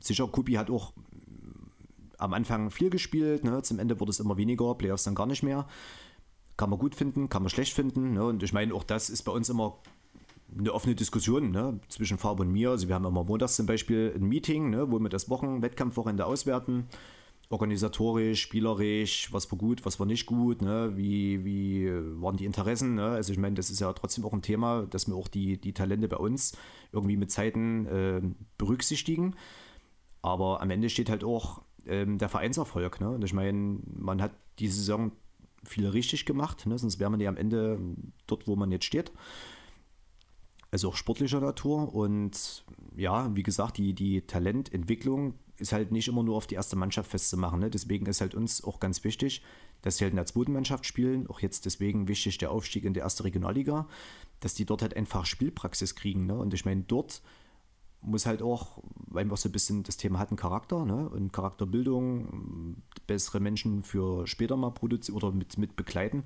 [0.01, 0.93] sicher, Kupi hat auch
[2.19, 3.63] am Anfang viel gespielt, ne?
[3.63, 5.67] zum Ende wurde es immer weniger, Playoffs dann gar nicht mehr.
[6.57, 8.15] Kann man gut finden, kann man schlecht finden.
[8.15, 8.25] Ne?
[8.25, 9.79] Und ich meine, auch das ist bei uns immer
[10.59, 11.81] eine offene Diskussion ne?
[11.89, 12.71] zwischen Farbe und mir.
[12.71, 14.91] Also wir haben immer montags zum Beispiel ein Meeting, ne?
[14.91, 16.87] wo wir das Wochen Wettkampfwochenende auswerten.
[17.49, 20.93] Organisatorisch, spielerisch, was war gut, was war nicht gut, ne?
[20.97, 21.89] wie, wie
[22.21, 22.95] waren die Interessen.
[22.95, 23.05] Ne?
[23.05, 25.73] Also ich meine, das ist ja trotzdem auch ein Thema, dass wir auch die, die
[25.73, 26.57] Talente bei uns
[26.91, 28.23] irgendwie mit Zeiten äh,
[28.59, 29.37] berücksichtigen.
[30.23, 33.01] Aber am Ende steht halt auch ähm, der Vereinserfolg.
[33.01, 33.11] Ne?
[33.11, 35.13] Und ich meine, man hat diese Saison
[35.65, 36.79] viel richtig gemacht, ne?
[36.79, 37.79] sonst wäre man ja am Ende
[38.27, 39.13] dort, wo man jetzt steht.
[40.71, 41.95] Also auch sportlicher Natur.
[41.95, 42.65] Und
[42.97, 47.11] ja, wie gesagt, die, die Talententwicklung ist halt nicht immer nur auf die erste Mannschaft
[47.11, 47.61] festzumachen.
[47.61, 47.71] Ne?
[47.71, 49.43] Deswegen ist halt uns auch ganz wichtig,
[49.83, 51.27] dass sie halt in der zweiten Mannschaft spielen.
[51.29, 53.89] Auch jetzt deswegen wichtig der Aufstieg in die erste Regionalliga,
[54.41, 56.27] dass die dort halt einfach Spielpraxis kriegen.
[56.27, 56.37] Ne?
[56.37, 57.23] Und ich meine, dort
[58.07, 58.79] muss halt auch,
[59.09, 61.09] weil wir so ein bisschen das Thema hatten, Charakter ne?
[61.09, 62.77] und Charakterbildung,
[63.07, 66.25] bessere Menschen für später mal produzieren oder mit, mit begleiten.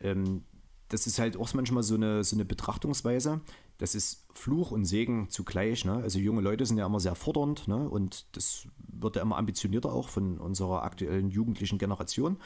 [0.00, 0.42] Ähm,
[0.88, 3.40] das ist halt auch manchmal so eine, so eine Betrachtungsweise.
[3.78, 5.84] Das ist Fluch und Segen zugleich.
[5.84, 5.94] Ne?
[5.94, 7.88] Also junge Leute sind ja immer sehr fordernd ne?
[7.88, 12.36] und das wird ja immer ambitionierter auch von unserer aktuellen jugendlichen Generation.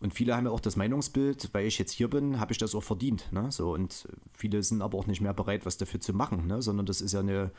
[0.00, 2.74] Und viele haben ja auch das Meinungsbild, weil ich jetzt hier bin, habe ich das
[2.74, 3.32] auch verdient.
[3.32, 3.50] Ne?
[3.50, 6.62] So, und viele sind aber auch nicht mehr bereit, was dafür zu machen, ne?
[6.62, 7.50] sondern das ist ja eine,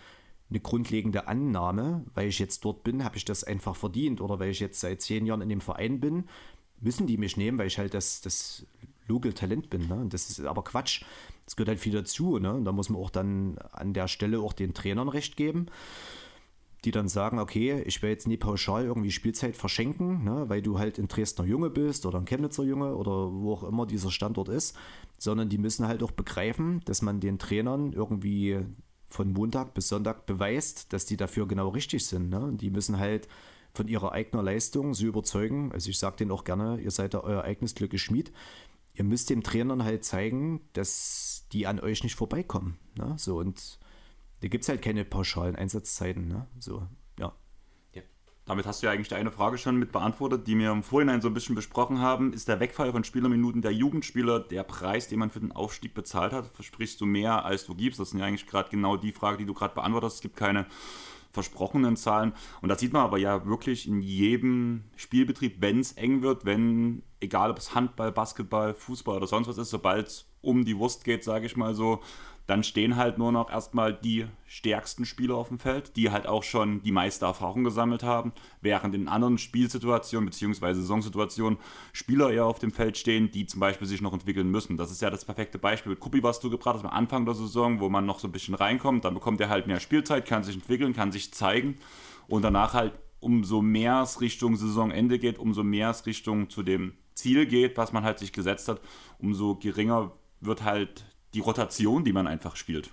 [0.50, 4.20] eine grundlegende Annahme, weil ich jetzt dort bin, habe ich das einfach verdient.
[4.22, 6.26] Oder weil ich jetzt seit zehn Jahren in dem Verein bin,
[6.82, 8.66] müssen die mich nehmen, weil ich halt das, das
[9.08, 9.88] Local Talent bin.
[9.88, 9.96] Ne?
[9.96, 11.04] Und das ist aber Quatsch.
[11.46, 12.40] Das gehört halt viel dazu.
[12.40, 12.54] Ne?
[12.54, 15.68] Und da muss man auch dann an der Stelle auch den Trainern recht geben,
[16.86, 20.46] die dann sagen, okay, ich will jetzt nie pauschal irgendwie Spielzeit verschenken, ne?
[20.48, 23.86] weil du halt ein Dresdner Junge bist oder ein Chemnitzer Junge oder wo auch immer
[23.86, 24.78] dieser Standort ist,
[25.18, 28.60] sondern die müssen halt auch begreifen, dass man den Trainern irgendwie
[29.10, 32.30] von Montag bis Sonntag beweist, dass die dafür genau richtig sind.
[32.30, 32.52] Ne?
[32.54, 33.28] Die müssen halt
[33.74, 35.72] von ihrer eigenen Leistung so überzeugen.
[35.72, 38.32] Also ich sage denen auch gerne, ihr seid da euer eigenes Glück Schmied.
[38.94, 42.78] Ihr müsst dem Trainern halt zeigen, dass die an euch nicht vorbeikommen.
[42.96, 43.16] Ne?
[43.18, 43.80] So und
[44.42, 46.28] da gibt es halt keine pauschalen Einsatzzeiten.
[46.28, 46.48] Ne?
[46.60, 46.90] So, ja.
[48.50, 51.28] Damit hast du ja eigentlich eine Frage schon mit beantwortet, die wir im Vorhinein so
[51.28, 52.34] ein bisschen besprochen haben.
[52.34, 56.34] Ist der Wegfall von Spielerminuten der Jugendspieler der Preis, den man für den Aufstieg bezahlt
[56.34, 56.48] hat?
[56.56, 58.00] Versprichst du mehr, als du gibst?
[58.00, 60.16] Das sind ja eigentlich gerade genau die Frage, die du gerade beantwortet hast.
[60.16, 60.66] Es gibt keine
[61.32, 62.34] versprochenen Zahlen.
[62.64, 67.04] Und das sieht man aber ja wirklich in jedem Spielbetrieb, wenn es eng wird, wenn,
[67.20, 71.04] egal ob es Handball, Basketball, Fußball oder sonst was ist, sobald es um die Wurst
[71.04, 72.02] geht, sage ich mal so,
[72.50, 76.42] dann stehen halt nur noch erstmal die stärksten Spieler auf dem Feld, die halt auch
[76.42, 80.74] schon die meiste Erfahrung gesammelt haben, während in anderen Spielsituationen bzw.
[80.74, 81.60] Saisonsituationen
[81.94, 84.78] Spieler eher auf dem Feld stehen, die zum Beispiel sich noch entwickeln müssen.
[84.78, 87.36] Das ist ja das perfekte Beispiel mit Kuppi, was du gebracht hast am Anfang der
[87.36, 90.44] Saison, wo man noch so ein bisschen reinkommt, dann bekommt er halt mehr Spielzeit, kann
[90.44, 91.78] sich entwickeln, kann sich zeigen
[92.28, 96.94] und danach halt umso mehr es Richtung Saisonende geht, umso mehr es Richtung zu dem
[97.14, 98.82] Ziel geht, was man halt sich gesetzt hat,
[99.20, 102.92] umso geringer wird halt die Rotation, die man einfach spielt.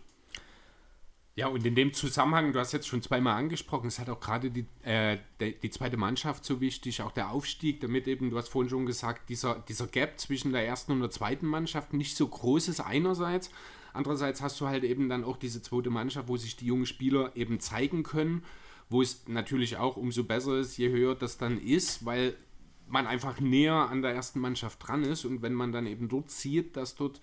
[1.37, 4.51] Ja, und in dem Zusammenhang, du hast jetzt schon zweimal angesprochen, es hat auch gerade
[4.51, 8.49] die, äh, die, die, zweite Mannschaft so wichtig, auch der Aufstieg, damit eben, du hast
[8.49, 12.27] vorhin schon gesagt, dieser, dieser Gap zwischen der ersten und der zweiten Mannschaft nicht so
[12.27, 13.51] groß ist einerseits.
[13.93, 17.33] Andererseits hast du halt eben dann auch diese zweite Mannschaft, wo sich die jungen Spieler
[17.37, 18.43] eben zeigen können,
[18.89, 22.35] wo es natürlich auch umso besser ist, je höher das dann ist, weil
[22.89, 26.31] man einfach näher an der ersten Mannschaft dran ist und wenn man dann eben dort
[26.31, 27.21] sieht, dass dort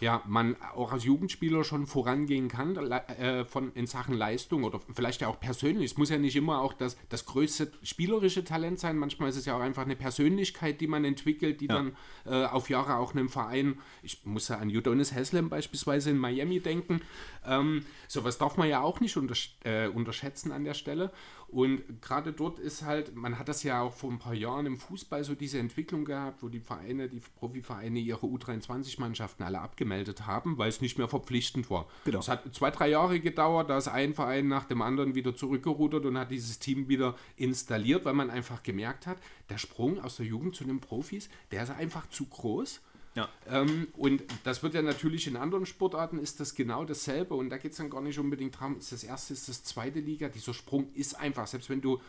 [0.00, 5.20] ja, man auch als Jugendspieler schon vorangehen kann äh, von, in Sachen Leistung oder vielleicht
[5.20, 5.92] ja auch persönlich.
[5.92, 8.96] Es muss ja nicht immer auch das, das größte spielerische Talent sein.
[8.96, 11.74] Manchmal ist es ja auch einfach eine Persönlichkeit, die man entwickelt, die ja.
[11.74, 11.96] dann
[12.26, 16.60] äh, auf Jahre auch einem Verein, ich muss ja an Udonis Haslem beispielsweise in Miami
[16.60, 17.00] denken,
[17.46, 21.10] ähm, sowas darf man ja auch nicht untersch äh, unterschätzen an der Stelle.
[21.50, 24.76] Und gerade dort ist halt, man hat das ja auch vor ein paar Jahren im
[24.76, 30.58] Fußball so diese Entwicklung gehabt, wo die Vereine, die Profivereine ihre U23-Mannschaften alle abgemeldet haben,
[30.58, 31.86] weil es nicht mehr verpflichtend war.
[32.04, 32.18] Genau.
[32.18, 36.04] Es hat zwei, drei Jahre gedauert, da ist ein Verein nach dem anderen wieder zurückgerudert
[36.04, 39.16] und hat dieses Team wieder installiert, weil man einfach gemerkt hat,
[39.48, 42.80] der Sprung aus der Jugend zu den Profis, der ist einfach zu groß.
[43.18, 43.28] Ja.
[43.48, 47.58] Ähm, und das wird ja natürlich in anderen Sportarten ist das genau dasselbe und da
[47.58, 50.28] geht es dann gar nicht unbedingt darum, ist das erste, ist das zweite Liga.
[50.28, 52.00] Dieser Sprung ist einfach, selbst wenn du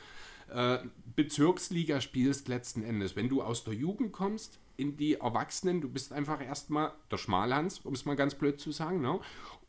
[0.50, 0.78] äh,
[1.16, 6.14] Bezirksliga spielst letzten Endes, wenn du aus der Jugend kommst in die Erwachsenen, du bist
[6.14, 9.20] einfach erstmal der Schmalhans, um es mal ganz blöd zu sagen, ne?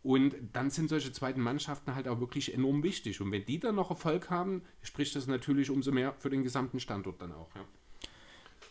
[0.03, 3.21] Und dann sind solche zweiten Mannschaften halt auch wirklich enorm wichtig.
[3.21, 6.81] Und wenn die dann noch Erfolg haben, spricht das natürlich umso mehr für den gesamten
[6.81, 7.55] Standort dann auch.
[7.55, 7.65] Ja.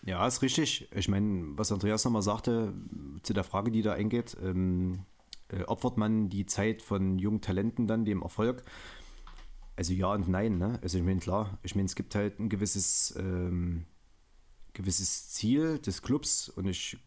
[0.05, 0.87] Ja, ist richtig.
[0.95, 2.73] Ich meine, was Andreas nochmal sagte,
[3.23, 5.05] zu der Frage, die da eingeht, ähm,
[5.49, 8.63] äh, opfert man die Zeit von jungen Talenten dann dem Erfolg?
[9.75, 10.57] Also ja und nein.
[10.57, 10.79] Ne?
[10.81, 13.85] Also ich meine, klar, ich meine, es gibt halt ein gewisses, ähm,
[14.73, 16.97] gewisses Ziel des Clubs und ich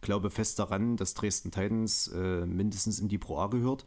[0.00, 3.86] glaube fest daran, dass Dresden Titans äh, mindestens in die Pro A gehört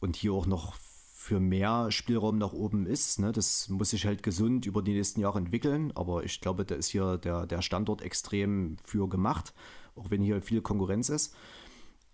[0.00, 0.74] und hier auch noch
[1.20, 3.18] für mehr Spielraum nach oben ist.
[3.18, 3.30] Ne?
[3.30, 6.88] Das muss sich halt gesund über die nächsten Jahre entwickeln, aber ich glaube, da ist
[6.88, 9.52] hier der, der Standort extrem für gemacht,
[9.96, 11.34] auch wenn hier viel Konkurrenz ist.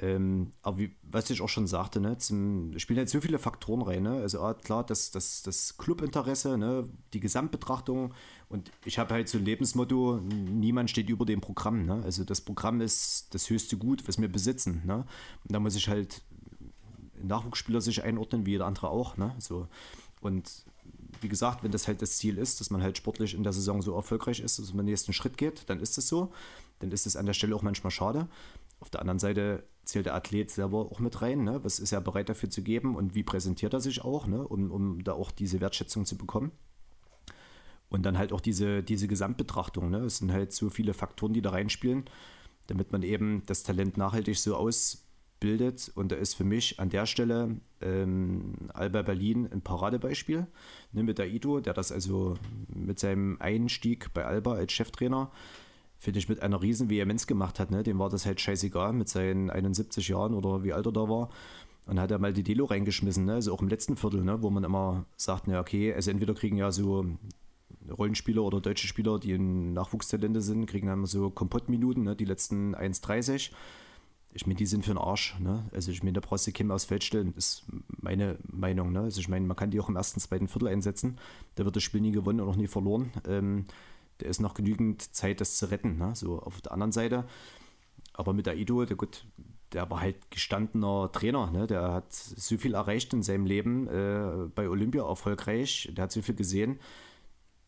[0.00, 3.82] Ähm, aber wie, was ich auch schon sagte, ne, zum, spielen halt so viele Faktoren
[3.82, 4.02] rein.
[4.02, 4.10] Ne?
[4.10, 8.12] Also ah, klar, das, das, das Clubinteresse, ne, die Gesamtbetrachtung
[8.48, 11.84] und ich habe halt so ein Lebensmotto, niemand steht über dem Programm.
[11.84, 12.02] Ne?
[12.02, 14.82] Also das Programm ist das höchste Gut, was wir besitzen.
[14.84, 15.06] Ne?
[15.44, 16.22] Und da muss ich halt
[17.22, 19.16] Nachwuchsspieler sich einordnen, wie jeder andere auch.
[19.16, 19.34] Ne?
[19.38, 19.68] So.
[20.20, 20.64] Und
[21.20, 23.82] wie gesagt, wenn das halt das Ziel ist, dass man halt sportlich in der Saison
[23.82, 26.32] so erfolgreich ist, dass man den nächsten Schritt geht, dann ist es so.
[26.78, 28.28] Dann ist es an der Stelle auch manchmal schade.
[28.80, 31.44] Auf der anderen Seite zählt der Athlet selber auch mit rein.
[31.44, 31.60] Ne?
[31.64, 34.47] Was ist er bereit dafür zu geben und wie präsentiert er sich auch, ne?
[34.47, 36.52] um, um da auch diese Wertschätzung zu bekommen.
[37.88, 39.90] Und dann halt auch diese, diese Gesamtbetrachtung.
[39.90, 39.98] Ne?
[39.98, 42.05] Es sind halt so viele Faktoren, die da reinspielen,
[42.66, 44.56] damit man eben das Talent nachhaltig so
[45.36, 45.90] ausbildet.
[45.94, 50.46] Und da ist für mich an der Stelle ähm, Alba Berlin ein Paradebeispiel
[50.92, 52.36] ne, mit Aido, der das also
[52.68, 55.30] mit seinem Einstieg bei Alba als Cheftrainer
[55.98, 57.70] finde ich, mit einer riesen Vehemenz gemacht hat.
[57.70, 57.82] Ne?
[57.82, 61.30] Dem war das halt scheißegal mit seinen 71 Jahren oder wie alt er da war.
[61.86, 63.34] Und hat er mal die Delo reingeschmissen, ne?
[63.34, 64.42] also auch im letzten Viertel, ne?
[64.42, 67.06] wo man immer sagt, na okay, also entweder kriegen ja so
[67.88, 72.14] Rollenspieler oder deutsche Spieler, die Nachwuchstalente sind, kriegen dann so Kompottminuten, ne?
[72.14, 73.52] die letzten 1,30.
[74.36, 75.34] Ich meine, die sind für den Arsch.
[75.40, 75.64] Ne?
[75.72, 78.92] Also ich meine, da brauchst du Kim aufs Feld stellen, ist meine Meinung.
[78.92, 79.00] Ne?
[79.00, 81.18] Also ich meine, man kann die auch im ersten, zweiten Viertel einsetzen.
[81.54, 83.12] Da wird das Spiel nie gewonnen und auch nie verloren.
[83.26, 83.64] Ähm,
[84.20, 85.96] der ist noch genügend Zeit, das zu retten.
[85.96, 86.14] Ne?
[86.14, 87.24] So auf der anderen Seite.
[88.12, 89.24] Aber mit der Ido, der gut,
[89.72, 91.50] der war halt gestandener Trainer.
[91.50, 91.66] Ne?
[91.66, 95.90] Der hat so viel erreicht in seinem Leben, äh, bei Olympia erfolgreich.
[95.96, 96.78] Der hat so viel gesehen.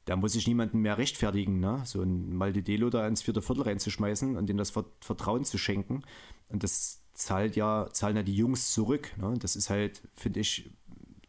[0.04, 1.82] Da muss sich niemanden mehr rechtfertigen, ne?
[1.84, 6.02] so ein Maldidelo da ins vierte Viertel reinzuschmeißen und dem das Vertrauen zu schenken.
[6.48, 9.16] Und das zahlt ja, zahlen ja die Jungs zurück.
[9.18, 9.34] Ne?
[9.38, 10.70] Das ist halt, finde ich,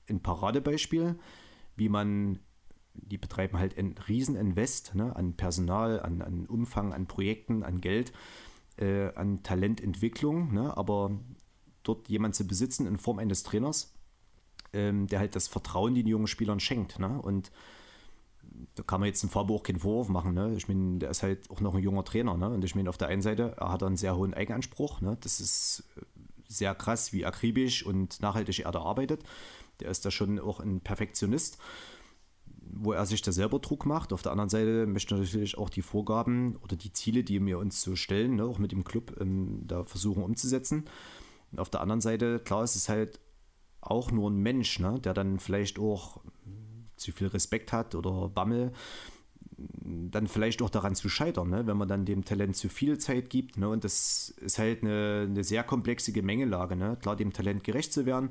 [0.08, 1.20] ein Paradebeispiel,
[1.76, 2.40] wie man
[2.94, 8.12] die betreiben halt ein Rieseninvest ne, an Personal, an, an Umfang, an Projekten, an Geld,
[8.78, 11.12] äh, an Talententwicklung, ne, aber
[11.84, 13.94] dort jemand zu besitzen in Form eines Trainers,
[14.74, 17.00] ähm, der halt das Vertrauen den jungen Spielern schenkt.
[17.00, 17.52] Ne, und
[18.76, 20.34] da kann man jetzt im Faber auch keinen Vorwurf machen.
[20.34, 20.54] Ne?
[20.56, 22.38] Ich meine, der ist halt auch noch ein junger Trainer.
[22.38, 22.50] Ne?
[22.50, 25.02] Und ich meine, auf der einen Seite, er hat einen sehr hohen Eigenanspruch.
[25.02, 25.18] Ne?
[25.22, 25.84] Das ist
[26.48, 29.24] sehr krass, wie akribisch und nachhaltig er da arbeitet.
[29.80, 31.58] Der ist da schon auch ein Perfektionist
[32.72, 34.14] wo er sich da selber Druck macht.
[34.14, 37.58] Auf der anderen Seite möchte er natürlich auch die Vorgaben oder die Ziele, die wir
[37.58, 40.86] uns so stellen, ne, auch mit dem Club, ähm, da versuchen umzusetzen.
[41.52, 43.20] Und auf der anderen Seite, klar, es ist halt
[43.82, 46.22] auch nur ein Mensch, ne, der dann vielleicht auch
[47.00, 48.72] zu viel Respekt hat oder Bammel,
[49.82, 53.30] dann vielleicht auch daran zu scheitern, ne, wenn man dann dem Talent zu viel Zeit
[53.30, 53.58] gibt.
[53.58, 56.76] Ne, und das ist halt eine, eine sehr komplexe Gemengelage.
[56.76, 58.30] Ne, klar, dem Talent gerecht zu werden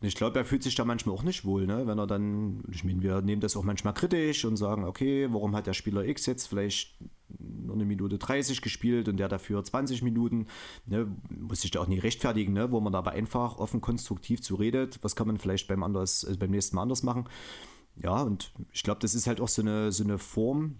[0.00, 1.86] und ich glaube, er fühlt sich da manchmal auch nicht wohl, ne?
[1.86, 5.56] wenn er dann, ich meine, wir nehmen das auch manchmal kritisch und sagen, okay, warum
[5.56, 6.96] hat der Spieler X jetzt vielleicht
[7.38, 10.46] nur eine Minute 30 gespielt und der dafür 20 Minuten,
[10.86, 11.08] ne?
[11.30, 12.70] muss sich da auch nie rechtfertigen, ne?
[12.70, 16.38] wo man dabei einfach offen konstruktiv zu redet, was kann man vielleicht beim, anders, also
[16.38, 17.28] beim nächsten Mal anders machen.
[17.96, 20.76] Ja, und ich glaube, das ist halt auch so eine, so eine Form,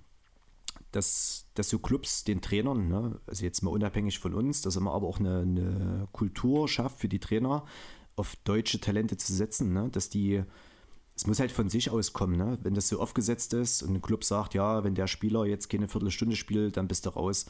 [0.92, 4.94] dass, dass so Clubs den Trainern, ne, also jetzt mal unabhängig von uns, dass man
[4.94, 7.64] aber auch eine, eine Kultur schafft für die Trainer,
[8.18, 9.88] auf deutsche Talente zu setzen, ne?
[9.90, 10.42] dass die,
[11.16, 12.58] es muss halt von sich auskommen, ne?
[12.62, 15.88] wenn das so aufgesetzt ist und ein Club sagt, ja, wenn der Spieler jetzt keine
[15.88, 17.46] Viertelstunde spielt, dann bist du raus.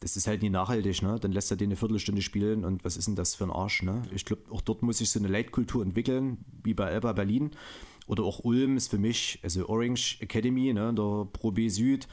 [0.00, 1.18] Das ist halt nie nachhaltig, ne?
[1.18, 3.82] Dann lässt er den eine Viertelstunde spielen und was ist denn das für ein Arsch,
[3.82, 4.02] ne?
[4.14, 7.52] Ich glaube, auch dort muss sich so eine Leitkultur entwickeln, wie bei Alba Berlin.
[8.06, 12.06] Oder auch Ulm ist für mich, also Orange Academy, ne, der Pro B Süd,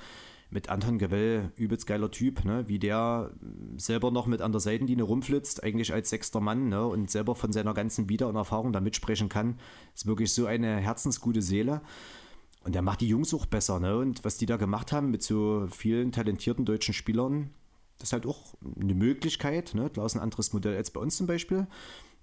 [0.53, 2.67] mit Anton Gavell, übelst geiler Typ, ne?
[2.67, 3.31] wie der
[3.77, 6.85] selber noch mit an der Seitenlinie rumflitzt, eigentlich als sechster Mann ne?
[6.85, 9.59] und selber von seiner ganzen Vita und Erfahrung da mitsprechen kann.
[9.95, 11.81] Ist wirklich so eine herzensgute Seele.
[12.63, 13.79] Und der macht die Jungs auch besser.
[13.79, 13.97] Ne?
[13.97, 17.49] Und was die da gemacht haben mit so vielen talentierten deutschen Spielern,
[17.97, 19.73] das ist halt auch eine Möglichkeit.
[19.73, 19.89] Ne?
[19.89, 21.67] Klar ist ein anderes Modell als bei uns zum Beispiel.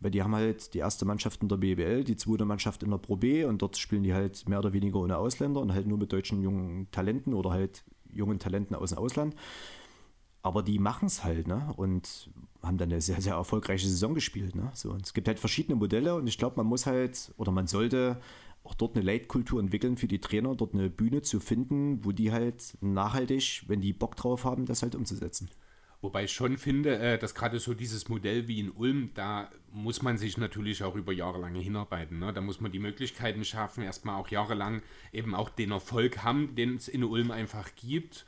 [0.03, 2.97] Weil die haben halt die erste Mannschaft in der BBL, die zweite Mannschaft in der
[2.97, 5.99] Pro B und dort spielen die halt mehr oder weniger ohne Ausländer und halt nur
[5.99, 7.85] mit deutschen jungen Talenten oder halt
[8.15, 9.35] jungen Talenten aus dem Ausland.
[10.43, 11.73] Aber die machen es halt, ne?
[11.77, 12.31] Und
[12.63, 14.55] haben dann eine sehr, sehr erfolgreiche Saison gespielt.
[14.55, 14.71] Ne?
[14.75, 17.67] So, und es gibt halt verschiedene Modelle und ich glaube, man muss halt oder man
[17.67, 18.21] sollte
[18.63, 22.33] auch dort eine Leitkultur entwickeln für die Trainer, dort eine Bühne zu finden, wo die
[22.33, 25.49] halt nachhaltig, wenn die Bock drauf haben, das halt umzusetzen.
[26.03, 30.01] Wobei ich schon finde, äh, dass gerade so dieses Modell wie in Ulm, da muss
[30.01, 32.19] man sich natürlich auch über Jahre lang hinarbeiten.
[32.19, 32.33] Ne?
[32.33, 34.83] Da muss man die Möglichkeiten schaffen, erstmal auch jahrelang
[35.13, 38.25] eben auch den Erfolg haben, den es in Ulm einfach gibt.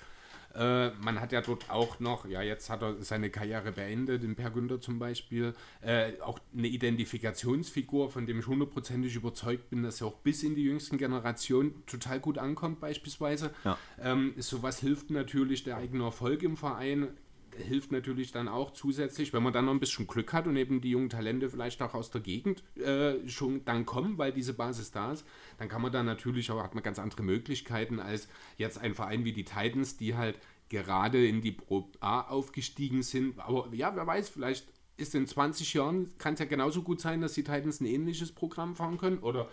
[0.55, 4.37] Äh, man hat ja dort auch noch, ja, jetzt hat er seine Karriere beendet, in
[4.37, 10.03] Per Günther zum Beispiel, äh, auch eine Identifikationsfigur, von dem ich hundertprozentig überzeugt bin, dass
[10.03, 13.51] er auch bis in die jüngsten Generationen total gut ankommt, beispielsweise.
[13.65, 13.79] Ja.
[13.99, 17.09] Ähm, sowas hilft natürlich der eigene Erfolg im Verein
[17.57, 20.81] hilft natürlich dann auch zusätzlich, wenn man dann noch ein bisschen Glück hat und eben
[20.81, 24.91] die jungen Talente vielleicht auch aus der Gegend äh, schon dann kommen, weil diese Basis
[24.91, 25.27] da ist,
[25.59, 29.25] dann kann man da natürlich auch, hat man ganz andere Möglichkeiten als jetzt ein Verein
[29.25, 30.39] wie die Titans, die halt
[30.69, 33.39] gerade in die Pro A aufgestiegen sind.
[33.39, 34.67] Aber ja, wer weiß, vielleicht
[34.97, 38.33] ist in 20 Jahren, kann es ja genauso gut sein, dass die Titans ein ähnliches
[38.33, 39.49] Programm fahren können oder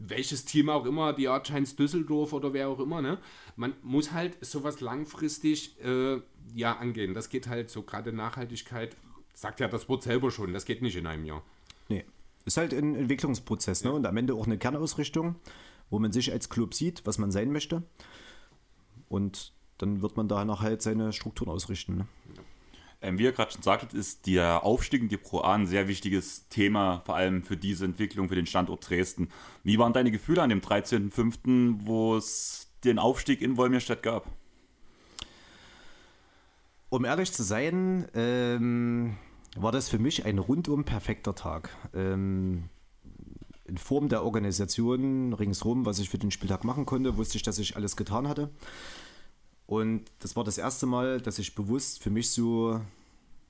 [0.00, 3.18] welches Team auch immer, die Art Giants Düsseldorf oder wer auch immer, ne?
[3.56, 6.20] Man muss halt sowas langfristig äh,
[6.54, 7.14] ja angehen.
[7.14, 8.96] Das geht halt so gerade Nachhaltigkeit,
[9.34, 11.42] sagt ja das Wort selber schon, das geht nicht in einem Jahr.
[11.88, 12.04] Nee.
[12.46, 13.92] Ist halt ein Entwicklungsprozess, ne?
[13.92, 15.36] Und am Ende auch eine Kernausrichtung,
[15.90, 17.82] wo man sich als Club sieht, was man sein möchte.
[19.08, 21.98] Und dann wird man danach halt seine Strukturen ausrichten.
[21.98, 22.06] Ne?
[23.02, 25.88] Ähm, wie ihr gerade schon sagtet, ist der Aufstieg in die Pro A ein sehr
[25.88, 29.28] wichtiges Thema, vor allem für diese Entwicklung, für den Standort Dresden.
[29.64, 34.26] Wie waren deine Gefühle an dem 13.05., wo es den Aufstieg in Wolmirstedt gab?
[36.90, 39.16] Um ehrlich zu sein, ähm,
[39.56, 41.70] war das für mich ein rundum perfekter Tag.
[41.94, 42.68] Ähm,
[43.64, 47.58] in Form der Organisation ringsherum, was ich für den Spieltag machen konnte, wusste ich, dass
[47.58, 48.50] ich alles getan hatte.
[49.70, 52.80] Und das war das erste Mal, dass ich bewusst für mich so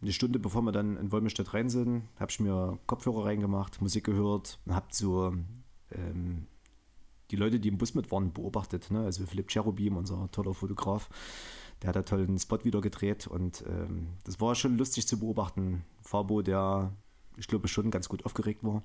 [0.02, 4.05] eine Stunde bevor wir dann in Wolmirstedt rein sind, habe ich mir Kopfhörer reingemacht, Musik
[4.05, 5.32] gehört habe so
[5.90, 6.47] ähm,
[7.30, 8.90] die Leute, die im Bus mit waren, beobachtet.
[8.90, 9.01] Ne?
[9.01, 11.09] Also Philipp Cherubim, unser toller Fotograf,
[11.80, 15.86] der hat da tollen Spot wieder gedreht und ähm, das war schon lustig zu beobachten.
[16.02, 16.92] Fabo, der
[17.38, 18.82] ich glaube schon ganz gut aufgeregt war,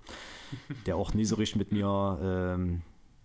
[0.86, 2.82] der auch nie so richtig mit mir ähm,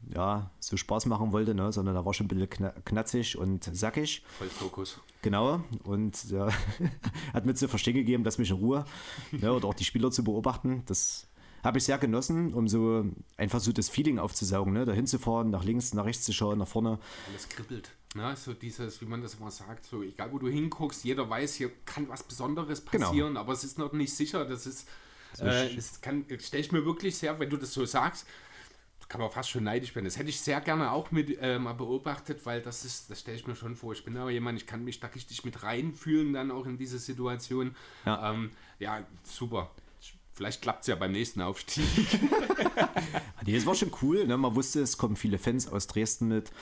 [0.09, 1.73] ja, so Spaß machen wollte, ne?
[1.73, 4.23] sondern er war schon ein bisschen knatzig und sackig.
[4.39, 5.01] Voll Fokus.
[5.23, 5.63] Genau.
[5.85, 6.49] Und ja,
[7.33, 8.85] hat mir zu verstehen gegeben, dass mich in Ruhe
[9.33, 9.53] ne?
[9.53, 10.83] oder auch die Spieler zu beobachten.
[10.87, 11.29] Das
[11.63, 13.05] habe ich sehr genossen, um so
[13.37, 14.85] einfach so das Feeling aufzusaugen, ne?
[14.85, 16.99] da hinzufahren, nach links, nach rechts zu schauen, nach vorne.
[17.29, 17.91] Alles kribbelt.
[18.15, 18.35] Ne?
[18.37, 21.71] So dieses, wie man das immer sagt, so egal wo du hinguckst, jeder weiß, hier
[21.85, 23.07] kann was Besonderes genau.
[23.07, 23.41] passieren, genau.
[23.41, 24.45] aber es ist noch nicht sicher.
[24.45, 24.89] Das ist,
[25.39, 26.01] äh, das
[26.47, 28.27] stelle ich mir wirklich sehr, wenn du das so sagst,
[29.11, 30.05] kann man fast schon neidisch werden.
[30.05, 33.37] Das hätte ich sehr gerne auch mit äh, mal beobachtet, weil das ist, das stelle
[33.37, 33.93] ich mir schon vor.
[33.93, 37.01] Ich bin aber jemand, ich kann mich da richtig mit reinfühlen, dann auch in diese
[37.01, 37.75] Situation.
[38.07, 39.73] Ja, ähm, ja super.
[40.33, 41.85] Vielleicht klappt es ja beim nächsten Aufstieg.
[43.45, 44.29] nee, das war schon cool.
[44.29, 44.39] Ne?
[44.39, 46.53] Man wusste, es kommen viele Fans aus Dresden mit.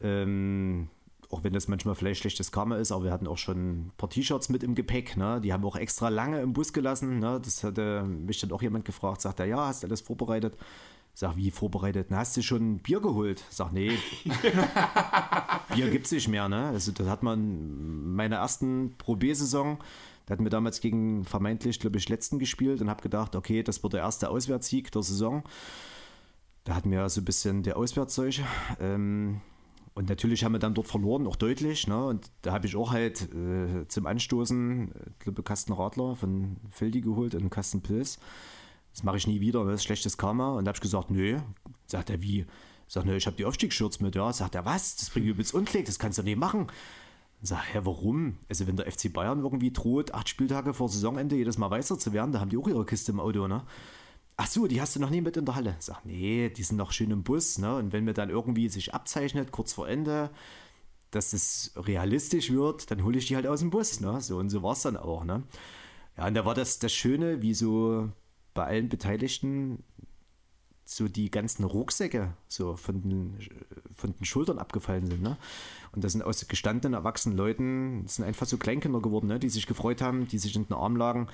[0.00, 0.88] Ähm,
[1.28, 4.08] auch wenn das manchmal vielleicht schlechtes Karma ist, aber wir hatten auch schon ein paar
[4.08, 5.18] T-Shirts mit im Gepäck.
[5.18, 5.42] Ne?
[5.42, 7.18] Die haben wir auch extra lange im Bus gelassen.
[7.18, 7.38] Ne?
[7.44, 10.56] Das hatte mich dann auch jemand gefragt, sagt er, ja, hast du alles vorbereitet?
[11.14, 12.06] Sag, wie vorbereitet?
[12.10, 13.44] Na, hast du schon Bier geholt?
[13.50, 13.92] Sag, nee.
[15.74, 16.68] Bier gibt es nicht mehr, ne?
[16.68, 19.78] Also, das hat man meine ersten Pro B-Saison.
[20.24, 23.82] Da hatten wir damals gegen vermeintlich, glaube ich, letzten gespielt und habe gedacht, okay, das
[23.82, 25.42] wird der erste Auswärtssieg der Saison.
[26.64, 28.44] Da hatten wir so ein bisschen der Auswärtsseuche.
[28.80, 29.42] Ähm,
[29.94, 31.86] und natürlich haben wir dann dort verloren, auch deutlich.
[31.88, 32.06] Ne?
[32.06, 37.02] Und da habe ich auch halt äh, zum Anstoßen, ich glaube, Kasten Radler von Feldi
[37.02, 38.18] geholt und einen Kasten Pilz
[38.92, 40.52] das mache ich nie wieder, das ist schlechtes Karma.
[40.52, 41.38] Und da habe ich gesagt, nö.
[41.86, 42.46] Sagt er, wie?
[42.86, 44.32] Sagt er, ich habe die Aufstiegsschürz mit, ja.
[44.32, 44.96] Sagt er, was?
[44.96, 46.66] Das bringt übelst Unklick, das kannst du nicht machen.
[47.42, 48.36] Sag, hä, warum?
[48.48, 52.12] Also, wenn der FC Bayern irgendwie droht, acht Spieltage vor Saisonende jedes Mal weißer zu
[52.12, 53.64] werden, da haben die auch ihre Kiste im Auto, ne?
[54.36, 55.76] Ach so, die hast du noch nie mit in der Halle.
[55.78, 57.76] Sag, nee, die sind noch schön im Bus, ne?
[57.76, 60.30] Und wenn mir dann irgendwie sich abzeichnet, kurz vor Ende,
[61.10, 64.20] dass es realistisch wird, dann hole ich die halt aus dem Bus, ne?
[64.20, 65.42] So und so war es dann auch, ne?
[66.16, 68.08] Ja, und da war das das Schöne, wie so
[68.54, 69.82] bei allen Beteiligten
[70.84, 73.38] so die ganzen Rucksäcke so von den,
[73.94, 75.22] von den Schultern abgefallen sind.
[75.22, 75.36] Ne?
[75.92, 79.38] Und das sind aus gestandenen, erwachsenen Leuten, das sind einfach so Kleinkinder geworden, ne?
[79.38, 81.28] die sich gefreut haben, die sich in den Arm lagen.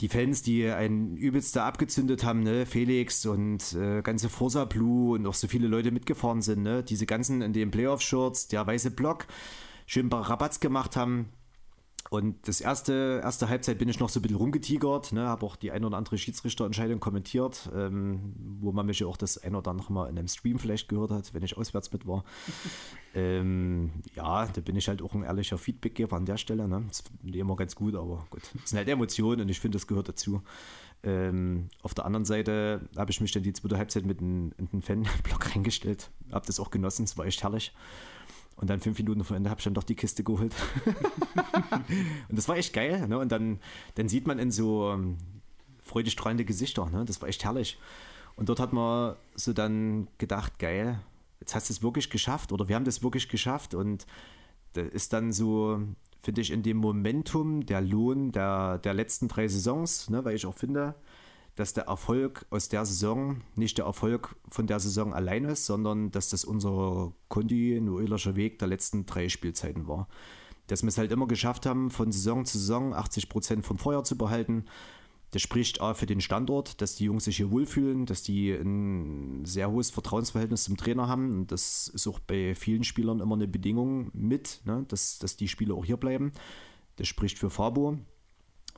[0.00, 2.66] Die Fans, die einen übelst abgezündet haben, ne?
[2.66, 6.84] Felix und äh, ganze Forza Blue und auch so viele Leute mitgefahren sind, ne?
[6.84, 9.26] diese ganzen in den Playoff-Shirts, der weiße Block,
[9.86, 11.30] schön ein paar Rabatts gemacht haben.
[12.10, 15.56] Und das erste, erste Halbzeit bin ich noch so ein bisschen rumgetigert, ne, habe auch
[15.56, 19.70] die ein oder andere Schiedsrichterentscheidung kommentiert, ähm, wo man mich ja auch das ein oder
[19.70, 22.24] andere Mal in einem Stream vielleicht gehört hat, wenn ich auswärts mit war.
[23.14, 26.66] ähm, ja, da bin ich halt auch ein ehrlicher Feedbackgeber an der Stelle.
[26.66, 26.84] Ne.
[26.88, 28.42] Das finde ich immer ganz gut, aber gut.
[28.54, 30.42] Das sind halt Emotionen und ich finde, das gehört dazu.
[31.04, 34.68] Ähm, auf der anderen Seite habe ich mich dann die zweite Halbzeit mit in, in
[34.68, 37.72] den Fanblock reingestellt, habe das auch genossen, es war echt herrlich.
[38.58, 40.52] Und dann fünf Minuten vor Ende habe ich dann doch die Kiste geholt.
[42.28, 43.06] und das war echt geil.
[43.06, 43.16] Ne?
[43.18, 43.60] Und dann,
[43.94, 45.16] dann sieht man in so ähm,
[45.80, 46.86] freudig strahlende Gesichter.
[46.90, 47.04] Ne?
[47.04, 47.78] Das war echt herrlich.
[48.34, 50.98] Und dort hat man so dann gedacht, geil,
[51.40, 53.74] jetzt hast du es wirklich geschafft oder wir haben das wirklich geschafft.
[53.74, 54.06] Und
[54.72, 55.80] da ist dann so,
[56.20, 60.24] finde ich, in dem Momentum der Lohn der, der letzten drei Saisons, ne?
[60.24, 60.96] weil ich auch finde,
[61.58, 66.12] dass der Erfolg aus der Saison nicht der Erfolg von der Saison allein ist, sondern
[66.12, 70.06] dass das unser kontinuierlicher Weg der letzten drei Spielzeiten war.
[70.68, 74.04] dass wir es halt immer geschafft haben, von Saison zu Saison 80 Prozent vom Feuer
[74.04, 74.66] zu behalten.
[75.30, 79.44] Das spricht auch für den Standort, dass die Jungs sich hier wohlfühlen, dass die ein
[79.46, 81.32] sehr hohes Vertrauensverhältnis zum Trainer haben.
[81.32, 84.84] Und das ist auch bei vielen Spielern immer eine Bedingung mit, ne?
[84.88, 86.32] dass, dass die Spieler auch hier bleiben.
[86.96, 87.98] Das spricht für Fabo.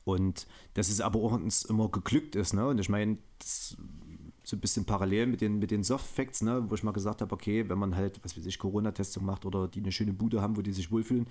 [0.04, 2.54] Und dass es aber auch uns immer geglückt ist.
[2.54, 2.66] Ne?
[2.66, 3.18] Und ich meine,
[4.42, 6.64] so ein bisschen parallel mit den, mit den Soft-Facts, ne?
[6.68, 9.68] wo ich mal gesagt habe, okay, wenn man halt, was weiß ich, Corona-Testung macht oder
[9.68, 11.26] die eine schöne Bude haben, wo die sich wohlfühlen,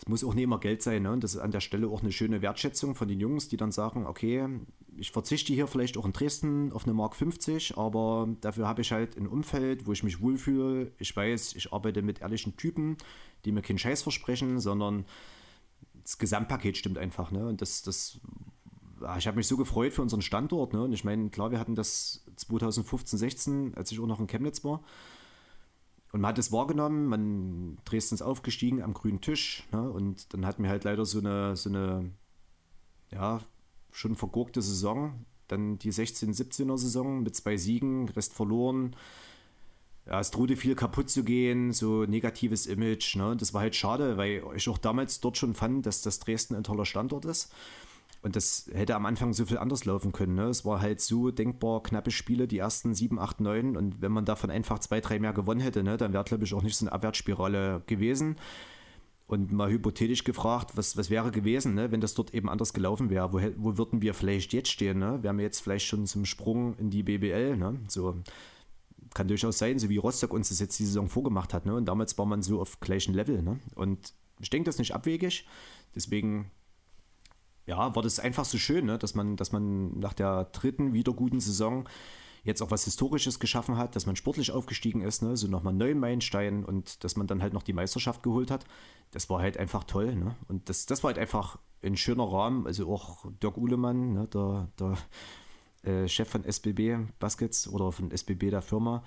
[0.00, 1.02] es muss auch nicht immer Geld sein.
[1.02, 1.12] Ne?
[1.12, 3.70] Und das ist an der Stelle auch eine schöne Wertschätzung von den Jungs, die dann
[3.70, 4.48] sagen, okay,
[4.96, 8.92] ich verzichte hier vielleicht auch in Dresden auf eine Mark 50, aber dafür habe ich
[8.92, 10.92] halt ein Umfeld, wo ich mich wohlfühle.
[10.98, 12.96] Ich weiß, ich arbeite mit ehrlichen Typen,
[13.44, 15.04] die mir keinen Scheiß versprechen, sondern
[16.10, 17.30] das Gesamtpaket stimmt einfach.
[17.30, 17.46] Ne?
[17.46, 18.18] Und das, das
[19.16, 20.72] ich habe mich so gefreut für unseren Standort.
[20.72, 20.82] Ne?
[20.82, 24.64] Und ich meine, klar, wir hatten das 2015, 16, als ich auch noch in Chemnitz
[24.64, 24.82] war.
[26.12, 29.66] Und man hat es wahrgenommen, man Dresden ist aufgestiegen am grünen Tisch.
[29.72, 29.88] Ne?
[29.88, 32.10] Und dann hatten wir halt leider so eine, so eine,
[33.12, 33.40] ja,
[33.92, 35.24] schon vergurkte Saison.
[35.46, 38.96] Dann die 16, 17er Saison mit zwei Siegen, Rest verloren.
[40.10, 43.14] Ja, es drohte viel kaputt zu gehen, so negatives Image.
[43.14, 43.36] Ne?
[43.36, 46.64] Das war halt schade, weil ich auch damals dort schon fand, dass das Dresden ein
[46.64, 47.52] toller Standort ist.
[48.22, 50.34] Und das hätte am Anfang so viel anders laufen können.
[50.34, 50.46] Ne?
[50.46, 53.76] Es war halt so denkbar knappe Spiele, die ersten 7, 8, 9.
[53.76, 56.52] Und wenn man davon einfach zwei, drei mehr gewonnen hätte, ne, dann wäre, glaube ich,
[56.54, 58.36] auch nicht so eine Abwärtsspirale gewesen.
[59.28, 63.10] Und mal hypothetisch gefragt, was, was wäre gewesen, ne, wenn das dort eben anders gelaufen
[63.10, 63.32] wäre?
[63.32, 64.98] Wo, wo würden wir vielleicht jetzt stehen?
[64.98, 65.22] Ne?
[65.22, 67.56] Wären wir jetzt vielleicht schon zum Sprung in die BBL?
[67.56, 67.78] Ne?
[67.88, 68.16] So
[69.14, 71.66] kann durchaus sein, so wie Rostock uns das jetzt die Saison vorgemacht hat.
[71.66, 71.74] Ne?
[71.74, 73.42] Und damals war man so auf gleichem Level.
[73.42, 73.58] Ne?
[73.74, 75.46] Und ich denke, das ist nicht abwegig.
[75.94, 76.50] Deswegen
[77.66, 78.98] ja, war das einfach so schön, ne?
[78.98, 81.88] dass, man, dass man nach der dritten wieder guten Saison
[82.42, 85.36] jetzt auch was Historisches geschaffen hat, dass man sportlich aufgestiegen ist, ne?
[85.36, 88.64] so nochmal neuen Meilenstein und dass man dann halt noch die Meisterschaft geholt hat.
[89.10, 90.14] Das war halt einfach toll.
[90.14, 90.34] Ne?
[90.48, 92.66] Und das, das war halt einfach ein schöner Rahmen.
[92.66, 94.28] Also auch Dirk Uhlemann, ne?
[94.28, 94.96] der, der
[95.82, 99.02] äh, Chef von SBB Baskets oder von SBB der Firma,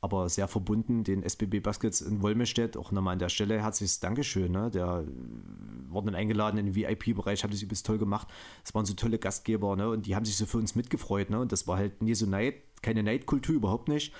[0.00, 2.76] aber sehr verbunden, den SBB Baskets in Wolmestedt.
[2.76, 4.52] Auch nochmal an der Stelle herzliches Dankeschön.
[4.52, 4.70] Ne?
[4.70, 5.04] Der
[5.88, 8.28] wurden eingeladen in den VIP-Bereich, haben das übelst toll gemacht.
[8.64, 9.88] Es waren so tolle Gastgeber ne?
[9.88, 11.30] und die haben sich so für uns mitgefreut.
[11.30, 11.40] Ne?
[11.40, 14.12] Und das war halt nie so Neid, keine Neidkultur, überhaupt nicht.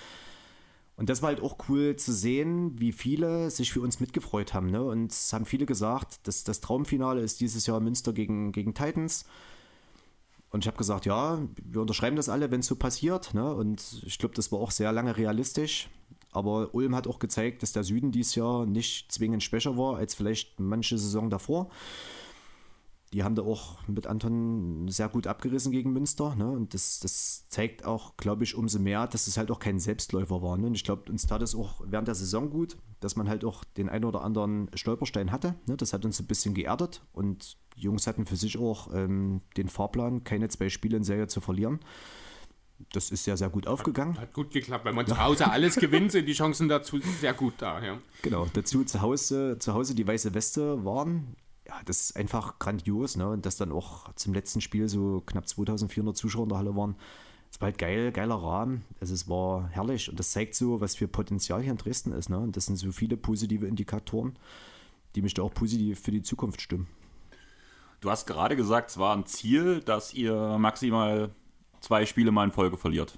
[0.97, 4.71] Und das war halt auch cool zu sehen, wie viele sich für uns mitgefreut haben.
[4.71, 4.83] Ne?
[4.83, 9.25] Und es haben viele gesagt, dass das Traumfinale ist dieses Jahr Münster gegen, gegen Titans.
[10.49, 13.33] Und ich habe gesagt, ja, wir unterschreiben das alle, wenn es so passiert.
[13.33, 13.53] Ne?
[13.53, 15.89] Und ich glaube, das war auch sehr lange realistisch.
[16.31, 20.13] Aber Ulm hat auch gezeigt, dass der Süden dieses Jahr nicht zwingend schwächer war als
[20.13, 21.69] vielleicht manche Saison davor
[23.13, 26.35] die haben da auch mit Anton sehr gut abgerissen gegen Münster.
[26.35, 26.49] Ne?
[26.49, 30.41] Und das, das zeigt auch, glaube ich, umso mehr, dass es halt auch kein Selbstläufer
[30.41, 30.57] war.
[30.57, 30.67] Ne?
[30.67, 33.63] Und ich glaube, uns tat es auch während der Saison gut, dass man halt auch
[33.63, 35.55] den einen oder anderen Stolperstein hatte.
[35.67, 35.77] Ne?
[35.77, 37.01] Das hat uns ein bisschen geerdet.
[37.13, 41.27] Und die Jungs hatten für sich auch ähm, den Fahrplan, keine zwei Spiele in Serie
[41.27, 41.79] zu verlieren.
[42.91, 44.15] Das ist sehr, sehr gut aufgegangen.
[44.15, 44.83] Hat, hat gut geklappt.
[44.83, 47.81] Wenn man zu Hause alles gewinnt, sind die Chancen dazu sehr gut da.
[47.81, 47.99] Ja.
[48.21, 51.37] Genau, dazu zu Hause, zu Hause die weiße Weste waren
[51.67, 53.27] ja, das ist einfach grandios, ne?
[53.27, 56.95] Und dass dann auch zum letzten Spiel so knapp 2400 Zuschauer in der Halle waren.
[57.51, 58.85] Es war halt geil, geiler Rahmen.
[58.99, 62.29] Also es war herrlich und das zeigt so, was für Potenzial hier in Dresden ist.
[62.29, 62.37] Ne?
[62.37, 64.37] Und das sind so viele positive Indikatoren,
[65.15, 66.87] die mich da auch positiv für die Zukunft stimmen.
[67.99, 71.31] Du hast gerade gesagt, es war ein Ziel, dass ihr maximal
[71.81, 73.17] zwei Spiele mal in Folge verliert.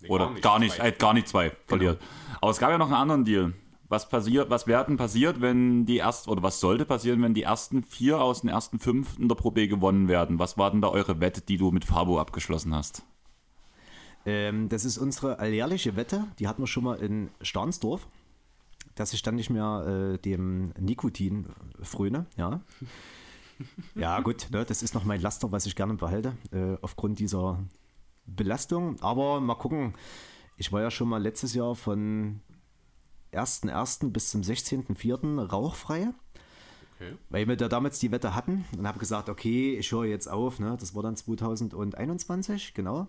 [0.00, 1.60] Nee, Oder gar nicht, gar nicht, äh, gar nicht zwei genau.
[1.66, 2.02] verliert.
[2.40, 3.54] Aber es gab ja noch einen anderen Deal
[3.92, 7.82] was passiert, was werden passiert, wenn die ersten, oder was sollte passieren, wenn die ersten
[7.82, 10.38] vier aus den ersten fünf in der Pro B gewonnen werden?
[10.38, 13.04] Was war denn da eure Wette, die du mit Fabo abgeschlossen hast?
[14.24, 18.08] Ähm, das ist unsere alljährliche Wette, die hatten wir schon mal in Starnsdorf,
[18.94, 21.46] dass ich dann nicht mehr äh, dem Nikotin
[21.82, 22.60] fröne, ja.
[23.94, 27.62] Ja, gut, ne, das ist noch mein Laster, was ich gerne behalte, äh, aufgrund dieser
[28.26, 29.00] Belastung.
[29.02, 29.94] Aber mal gucken,
[30.56, 32.40] ich war ja schon mal letztes Jahr von
[33.32, 34.10] 1.1.
[34.10, 35.46] bis zum 16.4.
[35.46, 36.08] rauchfrei.
[36.96, 37.12] Okay.
[37.30, 40.60] Weil wir da damals die Wette hatten und habe gesagt, okay, ich höre jetzt auf.
[40.60, 40.76] Ne?
[40.78, 43.08] Das war dann 2021, genau.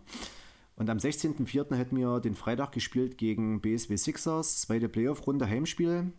[0.75, 1.75] Und am 16.04.
[1.75, 6.11] hätten wir den Freitag gespielt gegen BSW Sixers, zweite Playoff-Runde Heimspiel.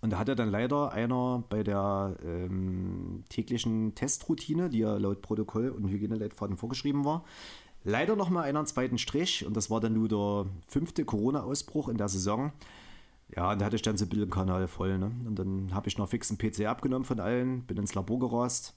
[0.00, 5.68] Und da hatte dann leider einer bei der ähm, täglichen Testroutine, die ja laut Protokoll
[5.68, 7.24] und Hygieneleitfaden vorgeschrieben war,
[7.84, 9.44] leider nochmal einen zweiten Strich.
[9.46, 12.52] Und das war dann nur der fünfte Corona-Ausbruch in der Saison.
[13.36, 14.98] Ja, und da hatte ich dann so ein bisschen Kanal voll.
[14.98, 15.10] Ne?
[15.26, 18.74] Und dann habe ich noch fix einen PC abgenommen von allen, bin ins Labor gerast.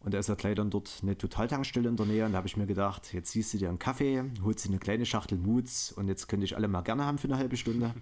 [0.00, 2.26] Und da ist ja gleich dann dort eine Totaltankstelle in der Nähe.
[2.26, 4.78] Und da habe ich mir gedacht, jetzt siehst du dir einen Kaffee, holst dir eine
[4.78, 7.94] kleine Schachtel Moods und jetzt könnte ich alle mal gerne haben für eine halbe Stunde.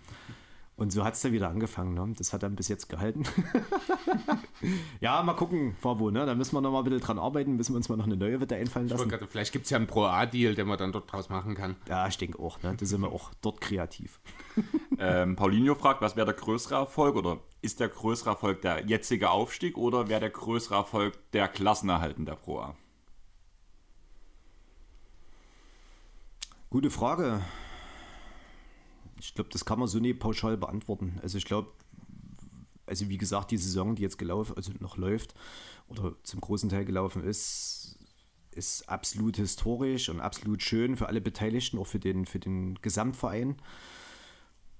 [0.76, 1.92] Und so hat es dann wieder angefangen.
[1.92, 2.14] Ne?
[2.16, 3.24] Das hat dann bis jetzt gehalten.
[5.01, 6.10] ja, mal gucken, Fabo.
[6.10, 6.24] Ne?
[6.24, 8.16] Da müssen wir noch mal ein bisschen dran arbeiten, müssen wir uns mal noch eine
[8.16, 9.10] neue Wette einfallen lassen.
[9.10, 11.76] Grad, vielleicht gibt es ja einen Pro-A-Deal, den man dann dort draus machen kann.
[11.86, 12.62] Ja, ich denke auch.
[12.62, 12.74] Ne?
[12.74, 14.20] Da sind wir auch dort kreativ.
[14.98, 19.28] ähm, Paulinho fragt, was wäre der größere Erfolg oder ist der größere Erfolg der jetzige
[19.30, 22.76] Aufstieg oder wäre der größere Erfolg der Klassenerhalten der Pro A?
[26.70, 27.42] Gute Frage.
[29.20, 31.18] Ich glaube, das kann man so nicht pauschal beantworten.
[31.22, 31.72] Also ich glaube,
[32.86, 35.34] also wie gesagt, die Saison, die jetzt gelaufen, also noch läuft
[35.88, 37.98] oder zum großen Teil gelaufen ist,
[38.51, 43.56] ist absolut historisch und absolut schön für alle Beteiligten, auch für den, für den Gesamtverein.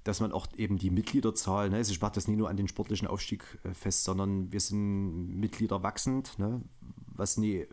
[0.05, 2.69] Dass man auch eben die Mitgliederzahl, ne, also ich mache das nie nur an den
[2.69, 6.63] sportlichen Aufstieg äh, fest, sondern wir sind Mitglieder wachsend, ne,
[7.07, 7.67] was nie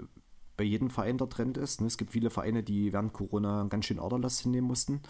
[0.58, 1.80] bei jedem Verein der Trend ist.
[1.80, 1.88] Ne.
[1.88, 5.02] Es gibt viele Vereine, die während Corona ganz schön Aderlass hinnehmen mussten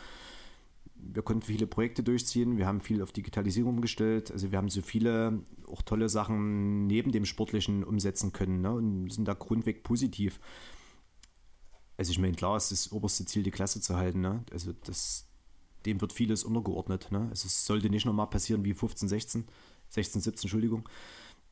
[1.00, 4.82] wir konnten viele Projekte durchziehen, wir haben viel auf Digitalisierung umgestellt, also wir haben so
[4.82, 10.40] viele auch tolle Sachen neben dem Sportlichen umsetzen können ne, und sind da grundweg positiv.
[11.98, 14.22] Also ich meine, klar ist das oberste Ziel, die Klasse zu halten.
[14.22, 14.44] Ne?
[14.52, 15.28] Also das,
[15.86, 17.12] dem wird vieles untergeordnet.
[17.12, 17.28] Ne?
[17.30, 19.46] Also es sollte nicht nochmal passieren wie 15, 16,
[19.90, 20.88] 16, 17, Entschuldigung.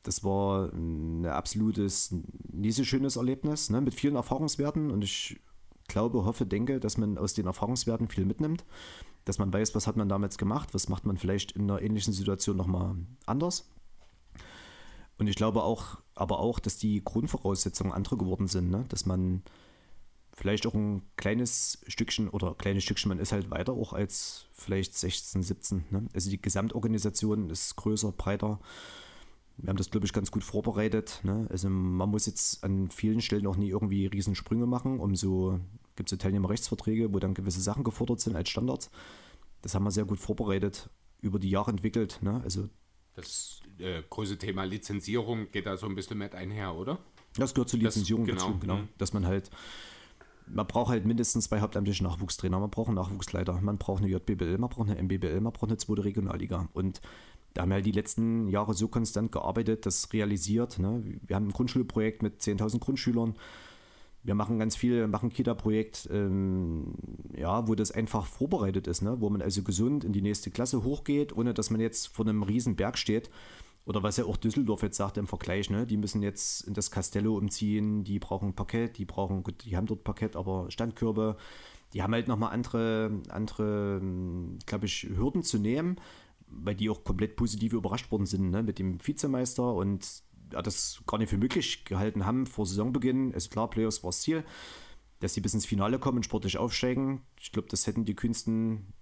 [0.04, 2.14] Das war ein absolutes,
[2.52, 3.80] nie so schönes Erlebnis, ne?
[3.80, 5.40] mit vielen Erfahrungswerten und ich
[5.88, 8.64] glaube, hoffe, denke, dass man aus den Erfahrungswerten viel mitnimmt
[9.26, 12.14] dass man weiß, was hat man damals gemacht, was macht man vielleicht in einer ähnlichen
[12.14, 12.94] Situation nochmal
[13.26, 13.68] anders.
[15.18, 18.84] Und ich glaube auch, aber auch, dass die Grundvoraussetzungen andere geworden sind, ne?
[18.88, 19.42] dass man
[20.32, 24.94] vielleicht auch ein kleines Stückchen oder kleines Stückchen, man ist halt weiter auch als vielleicht
[24.94, 25.84] 16, 17.
[25.90, 26.06] Ne?
[26.14, 28.60] Also die Gesamtorganisation ist größer, breiter.
[29.56, 31.20] Wir haben das, glaube ich, ganz gut vorbereitet.
[31.24, 31.48] Ne?
[31.50, 35.58] Also man muss jetzt an vielen Stellen auch nie irgendwie Riesensprünge machen, um so
[35.96, 38.90] gibt es so Teilnehmerrechtsverträge, wo dann gewisse Sachen gefordert sind als Standards.
[39.62, 40.90] Das haben wir sehr gut vorbereitet,
[41.20, 42.18] über die Jahre entwickelt.
[42.22, 42.40] Ne?
[42.44, 42.68] Also
[43.14, 46.98] das äh, große Thema Lizenzierung geht da so ein bisschen mit einher, oder?
[47.36, 48.46] Das gehört zur Lizenzierung das, genau.
[48.46, 48.76] dazu, genau.
[48.76, 48.88] Mhm.
[48.98, 49.50] Dass man halt,
[50.46, 54.58] man braucht halt mindestens zwei hauptamtliche Nachwuchstrainer, man braucht einen Nachwuchsleiter, man braucht eine JBBL,
[54.58, 56.68] man braucht eine MBBL, man braucht eine zweite Regionalliga.
[56.74, 57.00] Und
[57.54, 60.78] da haben wir halt die letzten Jahre so konstant gearbeitet, das realisiert.
[60.78, 61.02] Ne?
[61.22, 63.34] Wir haben ein Grundschulprojekt mit 10.000 Grundschülern
[64.26, 66.94] wir machen ganz viel, wir machen Kita-Projekt, ähm,
[67.36, 69.20] ja, wo das einfach vorbereitet ist, ne?
[69.20, 72.42] wo man also gesund in die nächste Klasse hochgeht, ohne dass man jetzt vor einem
[72.42, 73.30] riesen Berg steht.
[73.84, 75.86] Oder was ja auch Düsseldorf jetzt sagt im Vergleich, ne?
[75.86, 79.86] die müssen jetzt in das Castello umziehen, die brauchen Parkett, die brauchen, gut, die haben
[79.86, 81.36] dort Parkett, aber Standkörbe,
[81.94, 84.00] die haben halt nochmal andere, andere,
[84.66, 86.00] glaube ich, Hürden zu nehmen,
[86.48, 88.64] weil die auch komplett positiv überrascht worden sind ne?
[88.64, 93.34] mit dem Vizemeister und das gar nicht für möglich gehalten haben vor Saisonbeginn.
[93.34, 94.44] Also klar, Playoffs war das Ziel,
[95.20, 97.22] dass sie bis ins Finale kommen und sportlich aufsteigen.
[97.40, 98.92] Ich glaube, das hätten die Künsten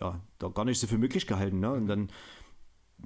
[0.00, 1.60] ja, da gar nicht so für möglich gehalten.
[1.60, 1.72] Ne?
[1.72, 2.08] Und dann,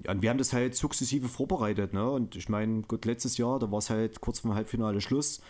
[0.05, 1.93] ja, und wir haben das halt sukzessive vorbereitet.
[1.93, 2.09] Ne?
[2.09, 5.41] Und ich meine, gut, letztes Jahr, da war es halt kurz vor dem Halbfinale Schluss.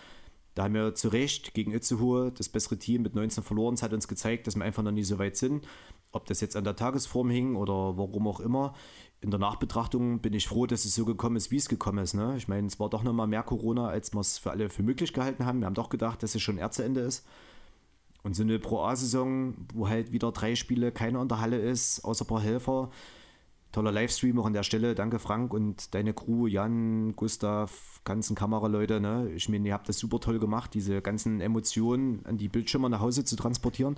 [0.54, 3.74] Da haben wir zu Recht gegen Itzehoe das bessere Team mit 19 verloren.
[3.74, 5.66] Es hat uns gezeigt, dass wir einfach noch nie so weit sind.
[6.12, 8.74] Ob das jetzt an der Tagesform hing oder warum auch immer
[9.22, 12.14] in der Nachbetrachtung bin ich froh, dass es so gekommen ist, wie es gekommen ist.
[12.14, 12.34] Ne?
[12.38, 14.82] Ich meine, es war doch noch mal mehr Corona, als wir es für alle für
[14.82, 15.60] möglich gehalten haben.
[15.60, 17.26] Wir haben doch gedacht, dass es schon eher zu Ende ist.
[18.22, 22.24] Und so eine Pro-A-Saison, wo halt wieder drei Spiele keiner in der Halle ist, außer
[22.24, 22.90] ein paar Helfer.
[23.72, 24.94] Toller Livestream auch an der Stelle.
[24.94, 29.00] Danke, Frank und deine Crew, Jan, Gustav, ganzen Kameraleute.
[29.00, 29.30] Ne?
[29.36, 33.00] Ich meine, ihr habt das super toll gemacht, diese ganzen Emotionen an die Bildschirme nach
[33.00, 33.96] Hause zu transportieren.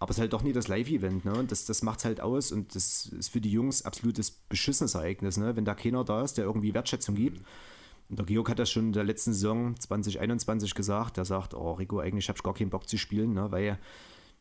[0.00, 1.34] Aber es ist halt doch nie das Live-Event, ne?
[1.34, 4.94] Und das, das macht es halt aus und das ist für die Jungs absolutes beschissenes
[4.94, 5.56] Ereignis, ne?
[5.56, 7.42] Wenn da keiner da ist, der irgendwie Wertschätzung gibt.
[8.08, 11.16] Und der Georg hat das schon in der letzten Saison 2021 gesagt.
[11.16, 13.50] Der sagt, oh Rico, eigentlich habe ich gar keinen Bock zu spielen, ne?
[13.50, 13.78] Weil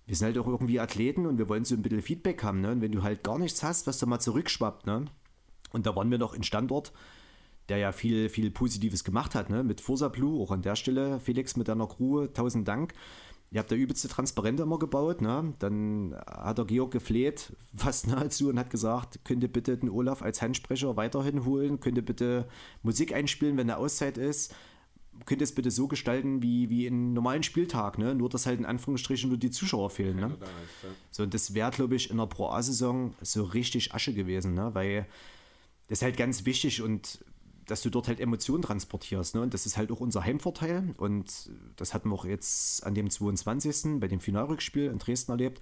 [0.06, 2.72] wir sind halt auch irgendwie Athleten und wir wollen so ein bisschen Feedback haben, ne?
[2.72, 5.06] Und wenn du halt gar nichts hast, was da mal zurückschwappt, ne?
[5.72, 6.94] Und da waren wir noch in Standort,
[7.68, 9.64] der ja viel, viel Positives gemacht hat, ne?
[9.64, 12.94] Mit Forsa Blue, auch an der Stelle, Felix mit deiner Crew, tausend Dank
[13.52, 15.54] ihr habt da übelste Transparente immer gebaut, ne?
[15.60, 20.22] Dann hat der Georg gefleht, fast nahezu, und hat gesagt, könnt ihr bitte den Olaf
[20.22, 22.48] als Handsprecher weiterhin holen, könnt ihr bitte
[22.84, 24.54] Musik einspielen, wenn eine Auszeit ist,
[25.26, 28.14] könnt ihr es bitte so gestalten wie, wie einen normalen Spieltag, ne?
[28.16, 30.38] Nur dass halt in Anführungsstrichen nur die Zuschauer fehlen, ne?
[31.12, 34.74] So, und das wäre, glaube ich, in der Pro A-Saison so richtig Asche gewesen, ne?
[34.74, 35.08] Weil
[35.88, 37.24] das ist halt ganz wichtig und
[37.68, 39.36] dass du dort halt Emotionen transportierst.
[39.36, 39.42] Ne?
[39.42, 40.96] Und das ist halt auch unser Heimvorteil.
[40.98, 44.00] Und das hatten wir auch jetzt an dem 22.
[44.00, 45.62] bei dem Finalrückspiel in Dresden erlebt.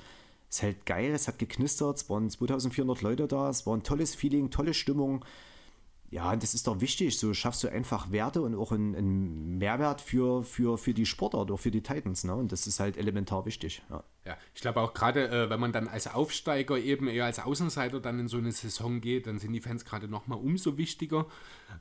[0.50, 4.14] Ist halt geil, es hat geknistert, es waren 2400 Leute da, es war ein tolles
[4.14, 5.26] Feeling, tolle Stimmung.
[6.12, 7.18] Ja, das ist doch wichtig.
[7.18, 11.52] So schaffst du einfach Werte und auch einen, einen Mehrwert für, für, für die Sportler,
[11.52, 12.24] auch für die Titans.
[12.24, 12.36] Ne?
[12.36, 13.82] Und das ist halt elementar wichtig.
[13.90, 17.40] Ja, ja ich glaube auch gerade, äh, wenn man dann als Aufsteiger eben eher als
[17.40, 21.26] Außenseiter dann in so eine Saison geht, dann sind die Fans gerade nochmal umso wichtiger.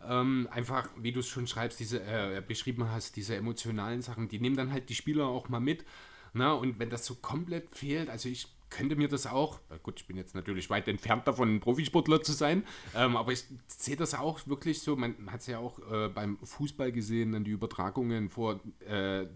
[0.07, 4.41] Ähm, einfach, wie du es schon schreibst, diese äh, beschrieben hast, diese emotionalen Sachen, die
[4.41, 5.85] nehmen dann halt die Spieler auch mal mit.
[6.33, 6.55] Na, ne?
[6.57, 10.17] und wenn das so komplett fehlt, also ich könnte mir das auch, gut, ich bin
[10.17, 12.65] jetzt natürlich weit entfernt davon, ein Profisportler zu sein,
[12.97, 16.39] ähm, aber ich sehe das auch wirklich so, man hat es ja auch äh, beim
[16.43, 19.27] Fußball gesehen, dann die Übertragungen vor äh,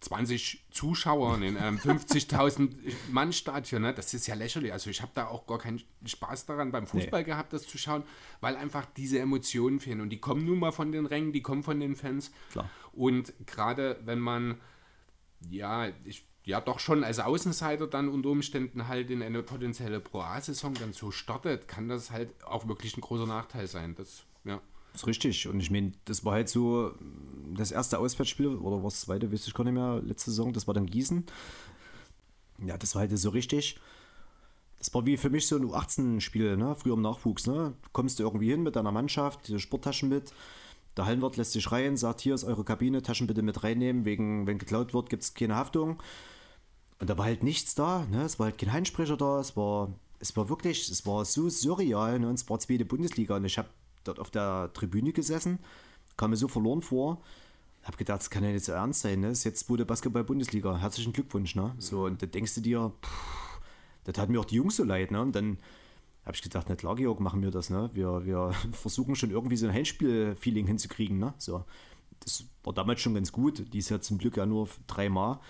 [0.00, 2.70] 20 Zuschauern in einem 50.000
[3.10, 3.92] Mann Stadion, ne?
[3.92, 4.72] das ist ja lächerlich.
[4.72, 7.26] Also ich habe da auch gar keinen Spaß daran beim Fußball nee.
[7.26, 8.04] gehabt, das zu schauen,
[8.40, 11.62] weil einfach diese Emotionen fehlen und die kommen nun mal von den Rängen, die kommen
[11.62, 12.32] von den Fans.
[12.50, 12.70] Klar.
[12.92, 14.58] Und gerade wenn man
[15.50, 20.20] ja, ich ja doch schon als Außenseiter dann unter Umständen halt in eine potenzielle Pro
[20.20, 23.94] A-Saison dann so startet, kann das halt auch wirklich ein großer Nachteil sein.
[23.94, 24.60] Das, ja.
[24.92, 25.48] Das ist richtig.
[25.48, 26.92] Und ich meine, das war halt so
[27.54, 30.66] das erste Auswärtsspiel, oder was das zweite, weiß ich gar nicht mehr, letzte Saison, das
[30.66, 31.24] war dann Gießen.
[32.64, 33.80] Ja, das war halt so richtig.
[34.78, 36.76] Das war wie für mich so ein U18-Spiel, ne?
[36.76, 37.46] früher im Nachwuchs.
[37.46, 37.72] Ne?
[37.92, 40.32] Kommst du irgendwie hin mit deiner Mannschaft, die Sporttaschen mit.
[40.96, 44.46] Der Hallenwart lässt sich rein, sagt, hier ist eure Kabine, Taschen bitte mit reinnehmen, wegen,
[44.46, 46.00] wenn geklaut wird, gibt es keine Haftung.
[47.00, 48.22] Und da war halt nichts da, ne?
[48.22, 52.18] es war halt kein Heinsprecher da, es war, es war wirklich, es war so surreal,
[52.20, 52.28] ne?
[52.28, 53.68] und es war zweite Bundesliga und ich habe
[54.04, 55.58] dort auf der Tribüne gesessen,
[56.16, 57.20] kam mir so verloren vor,
[57.82, 59.28] habe gedacht, das kann ja nicht so ernst sein, ne?
[59.28, 61.74] das ist jetzt zweite Basketball-Bundesliga, herzlichen Glückwunsch, ne?
[61.78, 62.92] So, und da denkst du dir,
[64.04, 65.20] das hat mir auch die Jungs so leid, ne?
[65.20, 65.58] Und dann
[66.24, 67.90] habe ich gedacht, nicht klar, Georg, machen wir das, ne?
[67.92, 71.34] Wir, wir versuchen schon irgendwie so ein Heimspiel-Feeling hinzukriegen, ne?
[71.38, 71.64] So.
[72.20, 73.72] Das war damals schon ganz gut.
[73.74, 75.40] Die ist ja zum Glück ja nur dreimal.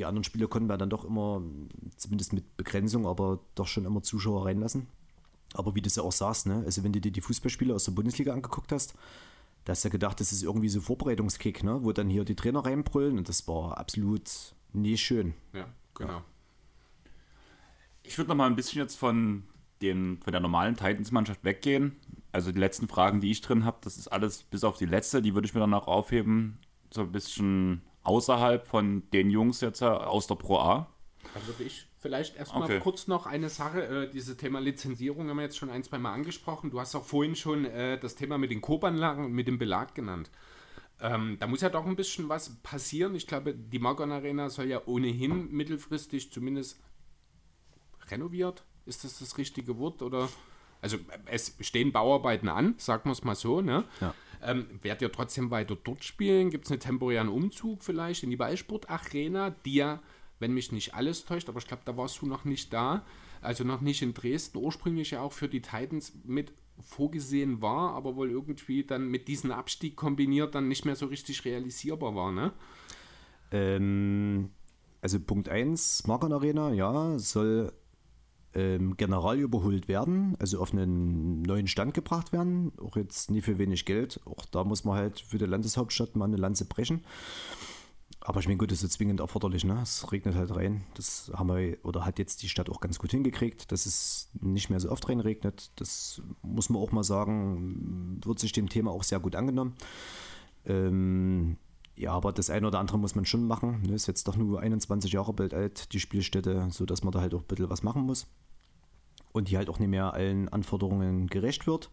[0.00, 1.42] Die anderen Spiele konnten wir dann doch immer,
[1.98, 4.86] zumindest mit Begrenzung, aber doch schon immer Zuschauer reinlassen.
[5.52, 6.62] Aber wie du es ja auch sagst, ne?
[6.64, 8.94] also wenn du dir die Fußballspiele aus der Bundesliga angeguckt hast,
[9.66, 11.84] da hast du ja gedacht, das ist irgendwie so Vorbereitungskick, ne?
[11.84, 14.22] wo dann hier die Trainer reinbrüllen und das war absolut
[14.72, 15.34] nie schön.
[15.52, 16.22] Ja, genau.
[18.02, 19.42] Ich würde noch mal ein bisschen jetzt von,
[19.82, 21.96] den, von der normalen Titans-Mannschaft weggehen.
[22.32, 25.20] Also die letzten Fragen, die ich drin habe, das ist alles bis auf die letzte,
[25.20, 26.56] die würde ich mir dann auch aufheben,
[26.90, 30.88] so ein bisschen außerhalb von den Jungs jetzt äh, aus der Pro A?
[31.34, 32.80] Dann würde ich vielleicht erstmal okay.
[32.80, 36.12] kurz noch eine Sache, äh, dieses Thema Lizenzierung haben wir jetzt schon ein, zwei Mal
[36.12, 36.70] angesprochen.
[36.70, 39.94] Du hast auch vorhin schon äh, das Thema mit den Kobanlagen und mit dem Belag
[39.94, 40.30] genannt.
[41.00, 43.14] Ähm, da muss ja doch ein bisschen was passieren.
[43.14, 46.80] Ich glaube, die Margon Arena soll ja ohnehin mittelfristig zumindest
[48.10, 48.64] renoviert.
[48.86, 50.02] Ist das das richtige Wort?
[50.02, 50.28] Oder?
[50.82, 53.60] Also es stehen Bauarbeiten an, sagen wir es mal so.
[53.60, 53.84] Ne?
[54.00, 54.14] Ja.
[54.42, 56.50] Ähm, werdet ihr trotzdem weiter dort spielen?
[56.50, 60.00] Gibt es einen temporären Umzug vielleicht in die Ballsport-Arena, die ja,
[60.38, 63.04] wenn mich nicht alles täuscht, aber ich glaube, da warst du noch nicht da,
[63.42, 68.16] also noch nicht in Dresden, ursprünglich ja auch für die Titans mit vorgesehen war, aber
[68.16, 72.52] wohl irgendwie dann mit diesem Abstieg kombiniert dann nicht mehr so richtig realisierbar war, ne?
[73.52, 74.50] Ähm,
[75.02, 77.72] also Punkt 1, Marken Arena, ja, soll
[78.54, 82.72] ähm, general überholt werden, also auf einen neuen Stand gebracht werden.
[82.78, 84.20] Auch jetzt nie für wenig Geld.
[84.24, 87.04] Auch da muss man halt für die Landeshauptstadt mal eine Lanze brechen.
[88.22, 89.64] Aber ich meine, gut, das ist zwingend erforderlich.
[89.64, 89.80] Ne?
[89.82, 90.84] Es regnet halt rein.
[90.94, 94.68] Das haben wir oder hat jetzt die Stadt auch ganz gut hingekriegt, dass es nicht
[94.68, 95.70] mehr so oft reinregnet.
[95.76, 99.74] Das muss man auch mal sagen, wird sich dem Thema auch sehr gut angenommen.
[100.66, 101.56] Ähm,
[102.00, 103.82] ja, aber das eine oder andere muss man schon machen.
[103.82, 103.94] Ne?
[103.94, 107.46] Ist jetzt doch nur 21 Jahre alt, die Spielstätte, sodass man da halt auch ein
[107.46, 108.26] bisschen was machen muss
[109.32, 111.90] und die halt auch nicht mehr allen Anforderungen gerecht wird.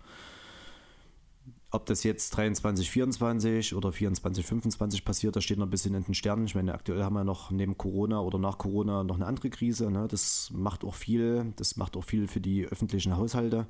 [1.70, 6.04] Ob das jetzt 23, 24 oder 24, 25 passiert, da steht noch ein bisschen in
[6.06, 6.46] den Sternen.
[6.46, 9.92] Ich meine, aktuell haben wir noch neben Corona oder nach Corona noch eine andere Krise.
[9.92, 10.08] Ne?
[10.10, 11.52] Das macht auch viel.
[11.58, 13.68] Das macht auch viel für die öffentlichen Haushalte.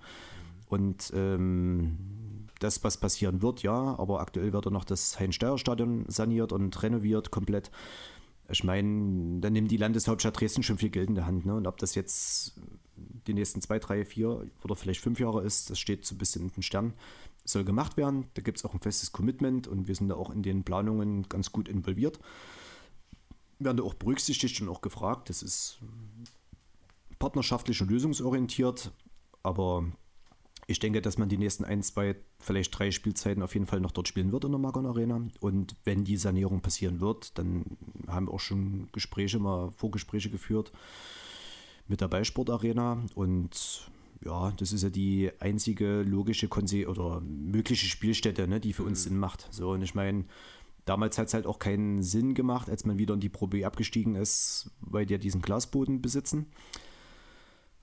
[0.69, 1.97] Und ähm,
[2.59, 7.71] das, was passieren wird, ja, aber aktuell wird noch das Heinz-Steier-Stadion saniert und renoviert komplett.
[8.49, 11.45] Ich meine, dann nimmt die Landeshauptstadt Dresden schon viel Geld in der Hand.
[11.45, 11.55] Ne?
[11.55, 12.53] Und ob das jetzt
[12.95, 16.43] die nächsten zwei, drei, vier oder vielleicht fünf Jahre ist, das steht so ein bisschen
[16.43, 16.93] in den Sternen,
[17.43, 18.27] soll gemacht werden.
[18.35, 21.27] Da gibt es auch ein festes Commitment und wir sind da auch in den Planungen
[21.27, 22.19] ganz gut involviert.
[23.59, 25.29] Werden da auch berücksichtigt und auch gefragt.
[25.29, 25.79] Das ist
[27.19, 28.91] partnerschaftlich und lösungsorientiert,
[29.43, 29.85] aber
[30.67, 33.91] ich denke, dass man die nächsten ein, zwei, vielleicht drei Spielzeiten auf jeden Fall noch
[33.91, 35.21] dort spielen wird in der Magon Arena.
[35.39, 37.65] Und wenn die Sanierung passieren wird, dann
[38.07, 40.71] haben wir auch schon Gespräche, mal Vorgespräche geführt
[41.87, 43.89] mit der Ballsportarena und
[44.25, 49.05] ja, das ist ja die einzige logische Konse oder mögliche Spielstätte, ne, die für uns
[49.05, 49.09] mhm.
[49.09, 49.47] Sinn macht.
[49.51, 50.25] So, und ich meine,
[50.85, 53.63] damals hat es halt auch keinen Sinn gemacht, als man wieder in die Pro B
[53.63, 56.47] abgestiegen ist, weil die ja diesen Glasboden besitzen.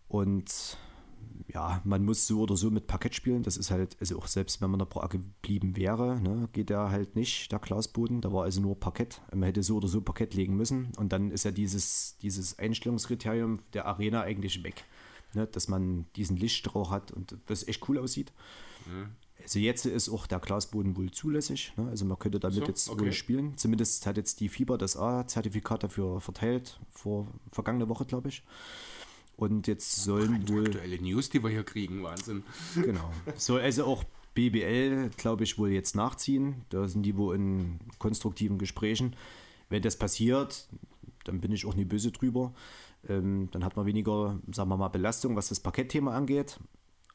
[0.08, 0.76] Und
[1.52, 3.42] ja, man muss so oder so mit Parkett spielen.
[3.42, 6.90] Das ist halt, also auch selbst wenn man da Pro geblieben wäre, ne, geht der
[6.90, 8.20] halt nicht, der Glasboden.
[8.20, 9.20] Da war also nur Parkett.
[9.32, 10.92] Man hätte so oder so Parkett legen müssen.
[10.96, 14.84] Und dann ist ja dieses, dieses Einstellungskriterium der Arena eigentlich weg.
[15.34, 18.32] Ne, dass man diesen Lichtstrauch hat und das echt cool aussieht.
[18.86, 19.10] Mhm.
[19.42, 21.72] Also jetzt ist auch der Glasboden wohl zulässig.
[21.76, 21.88] Ne?
[21.88, 23.04] Also man könnte damit so, jetzt okay.
[23.04, 23.56] wohl spielen.
[23.56, 28.42] Zumindest hat jetzt die FIBA das A-Zertifikat dafür verteilt, vor vergangene Woche, glaube ich.
[29.36, 30.66] Und jetzt sollen wohl.
[30.66, 32.44] Aktuelle News, die wir hier kriegen, Wahnsinn.
[32.74, 33.10] Genau.
[33.36, 34.04] Soll also auch
[34.34, 36.64] BBL, glaube ich, wohl jetzt nachziehen.
[36.68, 39.16] Da sind die wohl in konstruktiven Gesprächen.
[39.68, 40.68] Wenn das passiert,
[41.24, 42.52] dann bin ich auch nie böse drüber.
[43.08, 46.58] Ähm, dann hat man weniger, sagen wir mal, Belastung, was das Parkettthema angeht.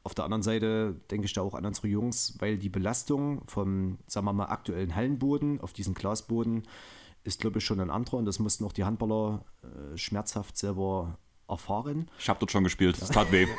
[0.04, 3.98] Auf der anderen Seite denke ich da auch an unsere Jungs, weil die Belastung vom,
[4.08, 6.64] sagen wir mal, aktuellen Hallenboden auf diesen Glasboden
[7.24, 11.18] ist, glaube ich, schon ein anderer und das mussten auch die Handballer äh, schmerzhaft selber
[11.50, 12.10] erfahren.
[12.20, 13.48] Ich habe dort schon gespielt, es tat weh.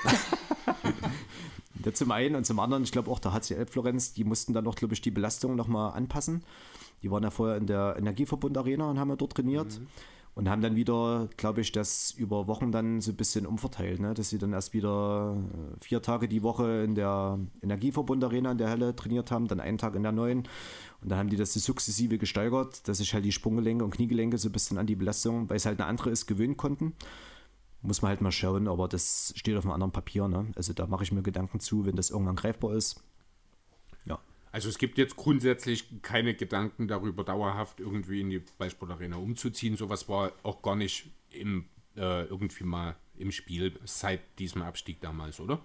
[1.94, 4.74] zum einen und zum anderen, ich glaube auch der HCL Florenz, die mussten dann noch,
[4.74, 6.44] glaube ich, die Belastung nochmal anpassen.
[7.02, 9.78] Die waren ja vorher in der Energieverbund Arena und haben ja dort trainiert.
[9.78, 9.86] Mhm.
[10.32, 14.14] Und haben dann wieder, glaube ich, das über Wochen dann so ein bisschen umverteilt, ne?
[14.14, 18.58] dass sie dann erst wieder äh, vier Tage die Woche in der Energieverbund Arena in
[18.58, 20.48] der Halle trainiert haben, dann einen Tag in der neuen.
[21.02, 24.48] Und dann haben die das sukzessive gesteigert, dass sich halt die Sprunggelenke und Kniegelenke so
[24.48, 26.94] ein bisschen an die Belastung, weil es halt eine andere ist, gewöhnen konnten.
[27.82, 30.28] Muss man halt mal schauen, aber das steht auf einem anderen Papier.
[30.28, 30.52] Ne?
[30.54, 33.02] Also da mache ich mir Gedanken zu, wenn das irgendwann greifbar ist.
[34.04, 34.18] Ja.
[34.52, 39.76] Also es gibt jetzt grundsätzlich keine Gedanken darüber, dauerhaft irgendwie in die Ballsportarena umzuziehen.
[39.76, 41.66] Sowas war auch gar nicht im,
[41.96, 45.60] äh, irgendwie mal im Spiel seit diesem Abstieg damals, oder?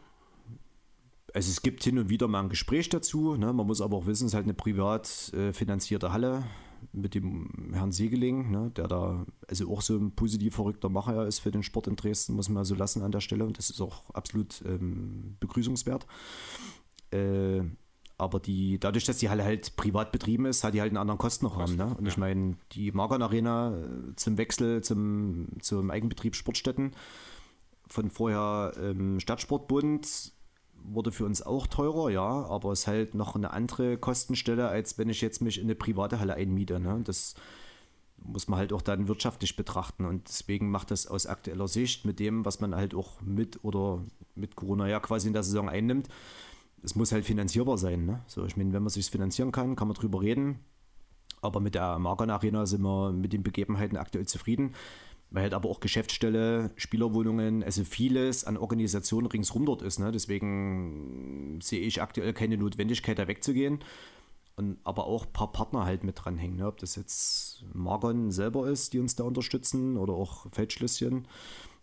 [1.34, 3.36] Also es gibt hin und wieder mal ein Gespräch dazu.
[3.36, 3.52] Ne?
[3.52, 6.46] Man muss aber auch wissen, es ist halt eine privat äh, finanzierte Halle
[6.92, 11.40] mit dem Herrn Siegeling, ne, der da also auch so ein positiv verrückter Macher ist
[11.40, 13.82] für den Sport in Dresden, muss man so lassen an der Stelle und das ist
[13.82, 16.06] auch absolut ähm, begrüßungswert.
[17.12, 17.62] Äh,
[18.18, 21.18] aber die, dadurch, dass die Halle halt privat betrieben ist, hat die halt einen anderen
[21.18, 21.76] Kostenrahmen.
[21.76, 21.96] Ne?
[21.98, 22.12] Und ja.
[22.12, 26.92] ich meine, die Margon Arena äh, zum Wechsel zum, zum Eigenbetrieb Sportstätten
[27.88, 30.34] von vorher ähm, Stadtsportbund
[30.92, 34.98] wurde für uns auch teurer, ja, aber es ist halt noch eine andere Kostenstelle, als
[34.98, 36.80] wenn ich jetzt mich in eine private Halle einmiete.
[36.80, 37.02] Ne?
[37.04, 37.36] Das
[38.18, 42.20] muss man halt auch dann wirtschaftlich betrachten und deswegen macht das aus aktueller Sicht mit
[42.20, 44.04] dem, was man halt auch mit oder
[44.36, 46.10] mit Corona ja quasi in der Saison einnimmt,
[46.84, 48.06] es muss halt finanzierbar sein.
[48.06, 48.22] Ne?
[48.28, 50.60] So, ich meine, wenn man sich finanzieren kann, kann man drüber reden.
[51.42, 54.74] Aber mit der Margon Arena sind wir mit den Begebenheiten aktuell zufrieden
[55.32, 60.00] weil halt aber auch Geschäftsstelle, Spielerwohnungen, also vieles an Organisationen ringsrum dort ist.
[60.00, 60.12] Ne?
[60.12, 63.80] Deswegen sehe ich aktuell keine Notwendigkeit, da wegzugehen.
[64.56, 66.58] Und aber auch ein paar Partner halt mit dranhängen.
[66.58, 66.68] Ne?
[66.68, 71.28] Ob das jetzt Margon selber ist, die uns da unterstützen, oder auch Feldschlösschen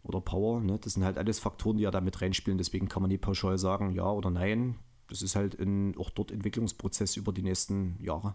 [0.02, 0.60] oder Power.
[0.60, 0.78] Ne?
[0.80, 2.58] Das sind halt alles Faktoren, die ja da mit reinspielen.
[2.58, 4.76] Deswegen kann man nicht pauschal sagen, ja oder nein.
[5.08, 8.34] Das ist halt ein, auch dort Entwicklungsprozess über die nächsten Jahre.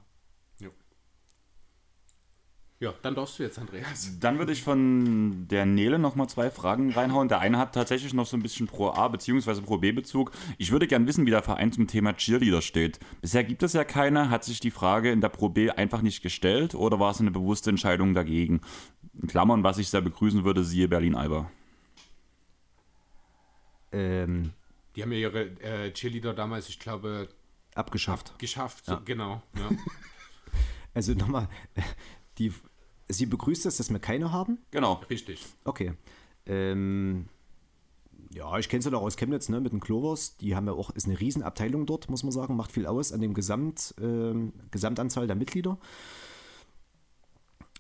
[2.80, 4.20] Ja, dann darfst du jetzt, Andreas.
[4.20, 7.28] Dann würde ich von der Nele nochmal zwei Fragen reinhauen.
[7.28, 9.62] Der eine hat tatsächlich noch so ein bisschen Pro A bzw.
[9.62, 10.32] Pro B Bezug.
[10.60, 13.00] Ich würde gern wissen, wie der Verein zum Thema Cheerleader steht.
[13.20, 14.30] Bisher gibt es ja keine.
[14.30, 17.32] Hat sich die Frage in der Pro B einfach nicht gestellt oder war es eine
[17.32, 18.62] bewusste Entscheidung dagegen?
[19.20, 21.50] In Klammern, was ich sehr begrüßen würde, siehe Berlin-Alba.
[23.92, 24.54] Ähm,
[24.96, 27.28] die haben ja ihre äh, Cheerleader damals, ich glaube,
[27.74, 28.30] abgeschafft.
[28.32, 29.02] Abgeschafft, ja.
[29.04, 29.42] genau.
[29.58, 29.70] Ja.
[30.94, 31.48] also nochmal,
[32.38, 32.54] die,
[33.08, 34.60] sie begrüßt es, dass wir keine haben?
[34.72, 35.46] Genau, richtig.
[35.64, 35.94] Okay.
[36.46, 37.28] Ähm,
[38.34, 40.38] ja, ich kenne sie doch aus Chemnitz, ne, mit den Clovers.
[40.38, 43.22] Die haben ja auch, ist eine Riesenabteilung dort, muss man sagen, macht viel aus an
[43.22, 44.34] dem Gesamt, äh,
[44.72, 45.78] Gesamtanzahl der Mitglieder.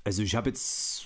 [0.03, 1.05] Also ich habe jetzt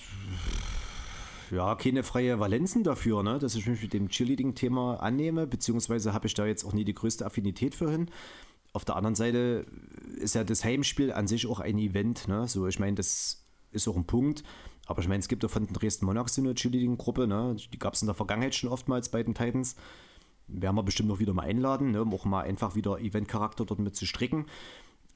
[1.50, 6.28] ja keine freie Valenzen dafür, ne, dass ich mich mit dem Cheerleading-Thema annehme, beziehungsweise habe
[6.28, 8.10] ich da jetzt auch nie die größte Affinität für hin.
[8.72, 9.66] Auf der anderen Seite
[10.16, 12.26] ist ja das Heimspiel an sich auch ein Event.
[12.26, 12.48] Ne?
[12.48, 13.41] So, ich meine, das
[13.72, 14.42] ist auch ein Punkt.
[14.86, 17.56] Aber ich meine, es gibt ja von den Dresden Monarchs eine Cheerleading-Gruppe, ne?
[17.72, 19.76] die gab es in der Vergangenheit schon oftmals bei den Titans.
[20.48, 22.02] Werden wir bestimmt noch wieder mal einladen, ne?
[22.02, 24.46] um auch mal einfach wieder Event-Charakter dort mit zu stricken.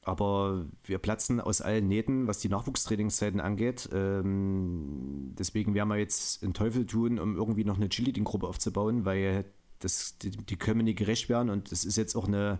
[0.03, 3.89] Aber wir platzen aus allen Nähten, was die Nachwuchstrainingszeiten angeht.
[3.91, 9.43] Ähm, deswegen werden wir jetzt einen Teufel tun, um irgendwie noch eine Cheerleading-Gruppe aufzubauen, weil
[9.79, 12.59] das, die, die können nicht gerecht werden und das ist jetzt auch eine,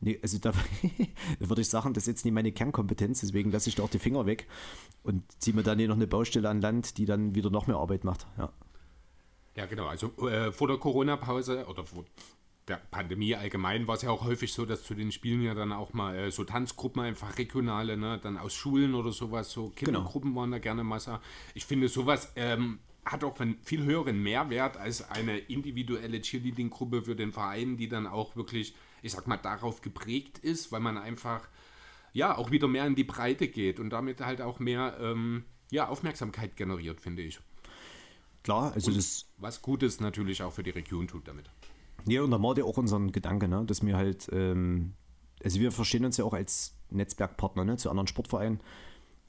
[0.00, 0.52] Nee, also da
[1.38, 3.98] würde ich sagen, das ist jetzt nicht meine Kernkompetenz, deswegen lasse ich da auch die
[3.98, 4.46] Finger weg
[5.02, 7.76] und ziehe mir dann hier noch eine Baustelle an Land, die dann wieder noch mehr
[7.76, 8.26] Arbeit macht.
[8.38, 8.52] Ja,
[9.56, 9.86] ja genau.
[9.86, 12.04] Also äh, vor der Corona-Pause oder vor
[12.68, 15.72] der Pandemie allgemein war es ja auch häufig so, dass zu den Spielen ja dann
[15.72, 19.70] auch mal äh, so Tanzgruppen, einfach regionale, ne, dann aus Schulen oder sowas, so.
[19.70, 20.40] Kindergruppen genau.
[20.40, 21.20] waren da gerne Masse.
[21.54, 27.16] Ich finde sowas ähm, hat auch einen viel höheren Mehrwert als eine individuelle Cheerleading-Gruppe für
[27.16, 31.48] den Verein, die dann auch wirklich, ich sag mal, darauf geprägt ist, weil man einfach
[32.12, 35.88] ja auch wieder mehr in die Breite geht und damit halt auch mehr ähm, ja,
[35.88, 37.40] Aufmerksamkeit generiert, finde ich.
[38.42, 39.26] Klar, also das.
[39.38, 41.50] Was Gutes natürlich auch für die Region tut damit.
[42.06, 44.94] Ja, und da war ja auch unseren Gedanke, ne, dass wir halt, ähm,
[45.44, 48.60] also wir verstehen uns ja auch als Netzwerkpartner ne, zu anderen Sportvereinen.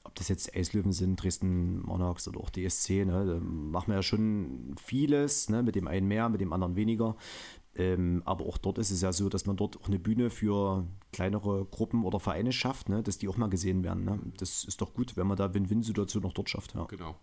[0.04, 4.02] Ob das jetzt Eislöwen sind, Dresden Monarchs oder auch DSC, ne, da machen wir ja
[4.02, 7.16] schon vieles, ne, mit dem einen mehr, mit dem anderen weniger.
[7.74, 10.86] Ähm, aber auch dort ist es ja so, dass man dort auch eine Bühne für
[11.12, 14.04] kleinere Gruppen oder Vereine schafft, ne, dass die auch mal gesehen werden.
[14.04, 14.20] Ne.
[14.36, 16.74] Das ist doch gut, wenn man da Win-Win-Situation noch dort schafft.
[16.74, 16.84] Ja.
[16.84, 17.16] Genau.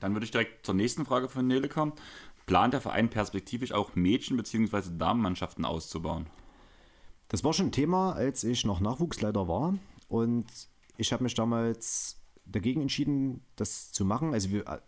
[0.00, 1.92] Dann würde ich direkt zur nächsten Frage von Nele kommen.
[2.46, 4.96] Plant der Verein perspektivisch auch Mädchen- bzw.
[4.98, 6.26] Damenmannschaften auszubauen?
[7.28, 9.74] Das war schon ein Thema, als ich noch Nachwuchsleiter war.
[10.08, 10.46] Und
[10.96, 14.32] ich habe mich damals dagegen entschieden, das zu machen.
[14.32, 14.78] Also wir äh,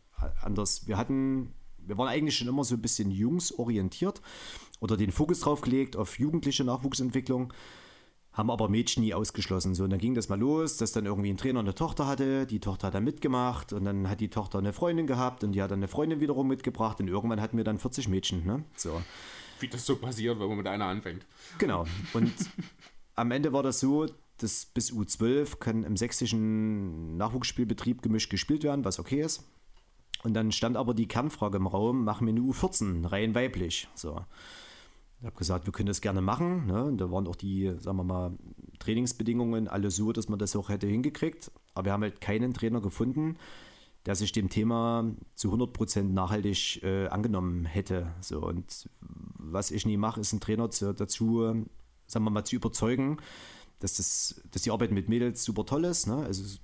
[0.43, 1.52] anders, wir hatten,
[1.89, 4.20] wir waren eigentlich schon immer so ein bisschen jungsorientiert
[4.81, 7.52] oder den Fokus drauf gelegt auf jugendliche Nachwuchsentwicklung,
[8.32, 9.74] haben aber Mädchen nie ausgeschlossen.
[9.74, 12.47] So, und dann ging das mal los, dass dann irgendwie ein Trainer eine Tochter hatte,
[12.47, 15.62] die Tochter hat dann mitgemacht und dann hat die Tochter eine Freundin gehabt und die
[15.62, 18.47] hat dann eine Freundin wiederum mitgebracht und irgendwann hatten wir dann 40 Mädchen.
[18.47, 18.62] Ne?
[18.77, 19.02] So.
[19.60, 21.27] Wie das so passiert, wenn man mit einer anfängt.
[21.59, 21.85] Genau.
[22.12, 22.32] Und
[23.16, 24.06] am Ende war das so,
[24.36, 29.43] dass bis U12 kann im sächsischen Nachwuchsspielbetrieb gemischt gespielt werden, was okay ist.
[30.24, 33.89] Und dann stand aber die Kernfrage im Raum, machen wir eine U14, rein weiblich.
[33.95, 34.20] So.
[35.20, 36.66] Ich habe gesagt, wir können das gerne machen.
[36.66, 36.85] Ne?
[36.85, 38.32] Und da waren auch die, sagen wir mal,
[38.78, 41.51] Trainingsbedingungen alle so, dass man das auch hätte hingekriegt.
[41.74, 43.36] Aber wir haben halt keinen Trainer gefunden,
[44.07, 48.12] der sich dem Thema zu 100% nachhaltig äh, angenommen hätte.
[48.20, 51.43] So, und was ich nie mache, ist einen Trainer zu, dazu,
[52.07, 53.19] sagen wir mal, zu überzeugen,
[53.81, 56.07] dass, das, dass die Arbeit mit Mädels super toll ist.
[56.07, 56.16] Ne?
[56.16, 56.59] Also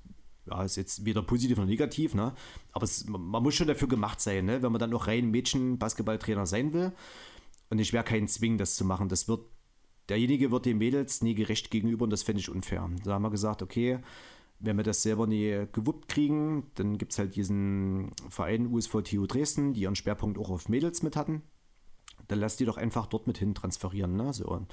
[0.46, 2.34] ja, ist jetzt weder positiv noch negativ, ne?
[2.72, 4.62] aber es, man muss schon dafür gemacht sein, ne?
[4.62, 6.92] wenn man dann noch rein Mädchen-Basketballtrainer sein will.
[7.70, 9.08] Und ich werde keinen zwingen, das zu machen.
[9.08, 9.40] Das wird,
[10.08, 12.88] derjenige wird den Mädels nie gerecht gegenüber und das fände ich unfair.
[13.04, 14.00] Da haben wir gesagt, okay,
[14.60, 19.26] wenn wir das selber nie gewuppt kriegen, dann gibt es halt diesen Verein USV TU
[19.26, 21.42] Dresden, die ihren Schwerpunkt auch auf Mädels mit hatten.
[22.28, 24.16] Dann lass die doch einfach dort mit hin transferieren.
[24.16, 24.32] Ne?
[24.32, 24.66] So,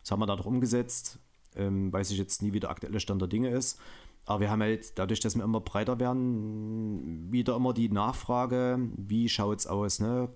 [0.00, 1.18] das haben wir da doch umgesetzt.
[1.56, 3.78] Ähm, weiß ich jetzt nie, wie der aktuelle Stand der Dinge ist.
[4.26, 9.28] Aber wir haben halt, dadurch, dass wir immer breiter werden, wieder immer die Nachfrage, wie
[9.28, 10.00] schaut es aus?
[10.00, 10.30] Ne?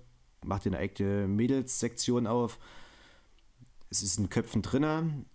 [0.45, 2.59] Macht ihr eine eigene Mädels-Sektion auf?
[3.89, 5.25] Es ist in Köpfen drinne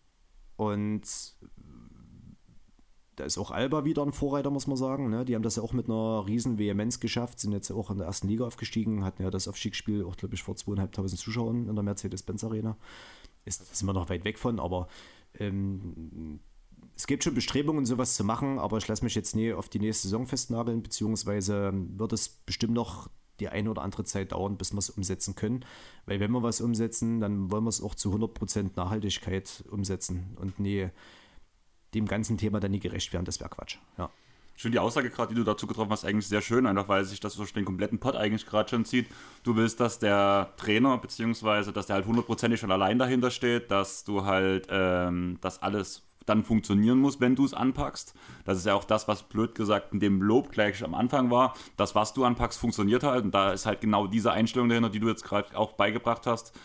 [0.56, 1.02] und
[3.16, 5.10] da ist auch Alba wieder ein Vorreiter, muss man sagen.
[5.10, 5.24] Ne?
[5.24, 8.06] Die haben das ja auch mit einer riesen Vehemenz geschafft, sind jetzt auch in der
[8.06, 11.84] ersten Liga aufgestiegen, hatten ja das Aufstiegsspiel auch, glaube ich, vor zweieinhalbtausend Zuschauern in der
[11.84, 12.76] Mercedes-Benz Arena.
[13.44, 14.88] Ist, sind wir noch weit weg von, aber
[15.38, 16.40] ähm,
[16.96, 19.80] es gibt schon Bestrebungen, sowas zu machen, aber ich lasse mich jetzt nie auf die
[19.80, 23.08] nächste Saison festnageln, beziehungsweise wird es bestimmt noch
[23.40, 25.64] die eine oder andere Zeit dauern, bis wir es umsetzen können.
[26.06, 30.60] Weil wenn wir was umsetzen, dann wollen wir es auch zu 100% Nachhaltigkeit umsetzen und
[30.60, 30.88] nie
[31.94, 33.24] dem ganzen Thema dann nie gerecht werden.
[33.24, 33.78] Das wäre Quatsch.
[33.98, 34.10] Ja.
[34.56, 37.04] Ich finde die Aussage gerade, die du dazu getroffen hast, eigentlich sehr schön, einfach weil
[37.04, 39.08] sich das durch den kompletten Pod eigentlich gerade schon zieht.
[39.42, 44.04] Du willst, dass der Trainer, beziehungsweise dass der halt hundertprozentig schon allein dahinter steht, dass
[44.04, 48.14] du halt ähm, das alles dann funktionieren muss, wenn du es anpackst.
[48.44, 51.54] Das ist ja auch das, was blöd gesagt in dem Lob gleich am Anfang war.
[51.76, 53.24] Das, was du anpackst, funktioniert halt.
[53.24, 56.58] Und da ist halt genau diese Einstellung dahinter, die du jetzt gerade auch beigebracht hast,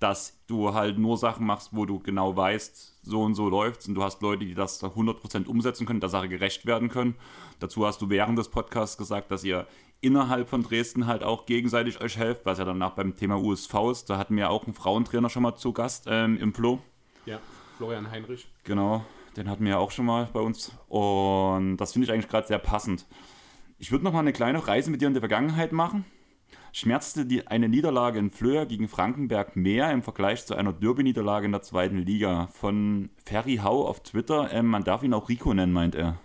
[0.00, 3.94] dass du halt nur Sachen machst, wo du genau weißt, so und so läuft Und
[3.94, 7.14] du hast Leute, die das 100% umsetzen können, der Sache gerecht werden können.
[7.60, 9.66] Dazu hast du während des Podcasts gesagt, dass ihr
[10.00, 14.10] innerhalb von Dresden halt auch gegenseitig euch helft, was ja danach beim Thema USV ist.
[14.10, 16.80] Da hatten wir auch einen Frauentrainer schon mal zu Gast ähm, im Flo.
[17.24, 17.38] Ja,
[17.76, 18.46] Florian Heinrich.
[18.64, 19.04] Genau,
[19.36, 20.72] den hatten wir ja auch schon mal bei uns.
[20.88, 23.06] Und das finde ich eigentlich gerade sehr passend.
[23.78, 26.04] Ich würde noch mal eine kleine Reise mit dir in die Vergangenheit machen.
[26.72, 31.52] Schmerzte die, eine Niederlage in Flöhr gegen Frankenberg mehr im Vergleich zu einer Derby-Niederlage in
[31.52, 32.48] der zweiten Liga?
[32.48, 36.18] Von Ferry Hau auf Twitter, ähm, man darf ihn auch Rico nennen, meint er.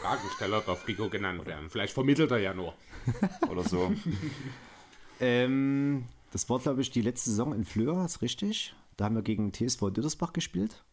[0.00, 1.68] Fragensteller darf Rico genannt werden.
[1.68, 2.74] Vielleicht vermittelt er ja nur.
[3.50, 3.92] Oder so.
[5.20, 8.74] ähm, das war, glaube ich, die letzte Saison in Flöhr, ist richtig.
[8.98, 10.84] Da haben wir gegen TSV Dittersbach gespielt.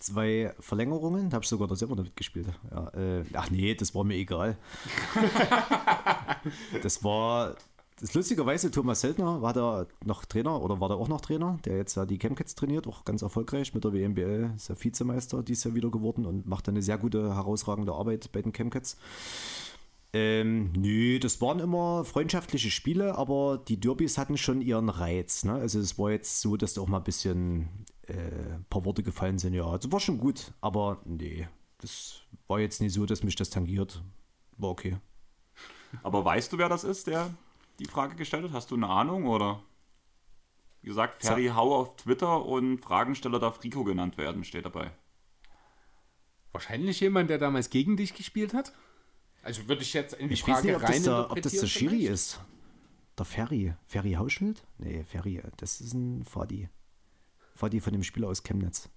[0.00, 2.48] Zwei Verlängerungen, da habe ich sogar da selber damit gespielt.
[2.70, 4.56] Ja, äh, ach nee, das war mir egal.
[6.82, 7.54] das war,
[8.00, 11.76] das lustigerweise, Thomas Seltner war da noch Trainer oder war da auch noch Trainer, der
[11.76, 15.64] jetzt ja die Chemcats trainiert, auch ganz erfolgreich mit der WMBL, ist ja Vizemeister dieses
[15.64, 18.96] Jahr wieder geworden und macht eine sehr gute, herausragende Arbeit bei den Chemcats.
[20.14, 25.42] Ähm, nö, das waren immer freundschaftliche Spiele, aber die Derbys hatten schon ihren Reiz.
[25.42, 25.54] Ne?
[25.54, 29.02] Also es war jetzt so, dass da auch mal ein bisschen äh, ein paar Worte
[29.02, 29.54] gefallen sind.
[29.54, 33.50] Ja, das war schon gut, aber nee, das war jetzt nicht so, dass mich das
[33.50, 34.04] tangiert.
[34.56, 34.98] war okay.
[36.04, 37.34] Aber weißt du, wer das ist, der
[37.80, 38.52] die Frage gestellt hat?
[38.52, 39.64] Hast du eine Ahnung oder?
[40.80, 44.92] Wie gesagt, Ferry Hau auf Twitter und Fragensteller darf Rico genannt werden, steht dabei.
[46.52, 48.72] Wahrscheinlich jemand, der damals gegen dich gespielt hat?
[49.44, 51.42] Also würde ich jetzt in die Ich Frage weiß nicht, ob das, rein der, ob
[51.42, 52.12] das der Schiri vielleicht?
[52.12, 52.40] ist.
[53.18, 53.74] Der Ferry.
[53.86, 54.64] Ferry Hauschild?
[54.78, 56.68] Nee, Ferry, das ist ein Fadi.
[57.54, 58.88] Fadi von dem Spieler aus Chemnitz.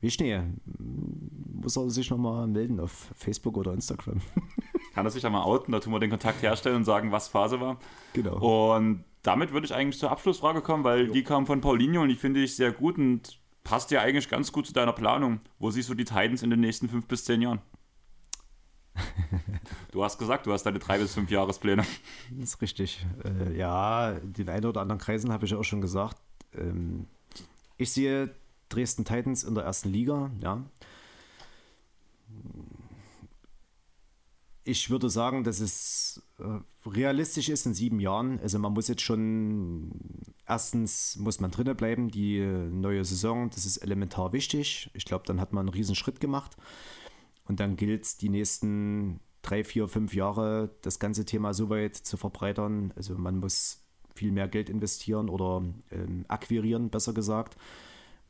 [0.00, 4.20] Wischnee, muss er sich nochmal melden auf Facebook oder Instagram.
[4.94, 7.28] Kann er sich ja mal outen, da tun wir den Kontakt herstellen und sagen, was
[7.28, 7.78] Phase war.
[8.12, 8.76] Genau.
[8.76, 12.16] Und damit würde ich eigentlich zur Abschlussfrage kommen, weil die kam von Paulinho und die
[12.16, 15.40] finde ich sehr gut und passt ja eigentlich ganz gut zu deiner Planung.
[15.60, 17.60] Wo siehst du die Titans in den nächsten fünf bis zehn Jahren?
[19.90, 21.84] Du hast gesagt, du hast deine drei bis fünf Jahrespläne.
[22.30, 23.04] Das ist richtig.
[23.24, 26.16] Äh, ja, den einen oder anderen Kreisen habe ich auch schon gesagt.
[26.54, 27.06] Ähm,
[27.76, 28.34] ich sehe
[28.68, 30.62] Dresden Titans in der ersten Liga, ja.
[34.64, 38.38] Ich würde sagen, dass es äh, realistisch ist in sieben Jahren.
[38.40, 39.90] Also man muss jetzt schon,
[40.46, 44.90] erstens muss man drinnen bleiben, die neue Saison, das ist elementar wichtig.
[44.94, 46.56] Ich glaube, dann hat man einen riesen Schritt gemacht.
[47.44, 51.96] Und dann gilt es, die nächsten drei, vier, fünf Jahre das ganze Thema so weit
[51.96, 52.92] zu verbreitern.
[52.96, 53.82] Also man muss
[54.14, 57.56] viel mehr Geld investieren oder ähm, akquirieren, besser gesagt.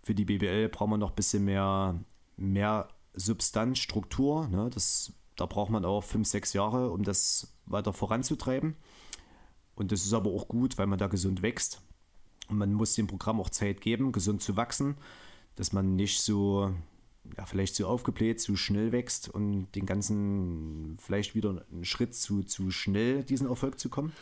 [0.03, 2.01] Für die BBL braucht man noch ein bisschen mehr,
[2.37, 4.49] mehr Substanz, Struktur.
[4.49, 4.71] Ne?
[4.73, 8.77] Das, da braucht man auch fünf, sechs Jahre, um das weiter voranzutreiben.
[9.75, 11.83] Und das ist aber auch gut, weil man da gesund wächst.
[12.49, 14.97] Und man muss dem Programm auch Zeit geben, gesund zu wachsen,
[15.55, 16.73] dass man nicht so,
[17.37, 22.43] ja, vielleicht zu aufgebläht, zu schnell wächst und den ganzen, vielleicht wieder einen Schritt zu,
[22.43, 24.13] zu schnell diesen Erfolg zu kommen.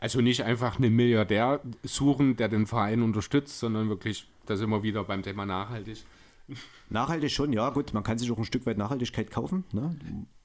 [0.00, 4.82] Also nicht einfach einen Milliardär suchen, der den Verein unterstützt, sondern wirklich, da sind wir
[4.82, 6.04] wieder beim Thema nachhaltig.
[6.90, 9.96] Nachhaltig schon, ja, gut, man kann sich auch ein Stück weit Nachhaltigkeit kaufen, ne?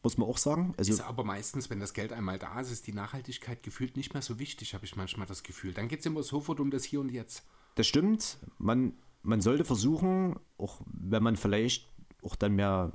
[0.03, 0.73] muss man auch sagen.
[0.77, 4.13] Also, Ist aber meistens, wenn das Geld einmal da ist, ist die Nachhaltigkeit gefühlt nicht
[4.13, 5.73] mehr so wichtig, habe ich manchmal das Gefühl.
[5.73, 7.43] Dann geht es immer sofort um das Hier und Jetzt.
[7.75, 8.37] Das stimmt.
[8.57, 8.93] Man,
[9.23, 11.89] man sollte versuchen, auch wenn man vielleicht
[12.27, 12.91] auch dann mehr,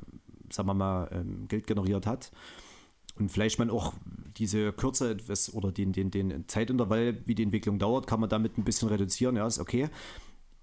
[0.50, 2.30] sagen wir mal, ähm, Geld generiert hat
[3.18, 3.92] und vielleicht man auch
[4.36, 8.56] diese Kürze etwas oder den, den, den Zeitintervall, wie die Entwicklung dauert, kann man damit
[8.56, 9.36] ein bisschen reduzieren.
[9.36, 9.88] Ja, ist okay.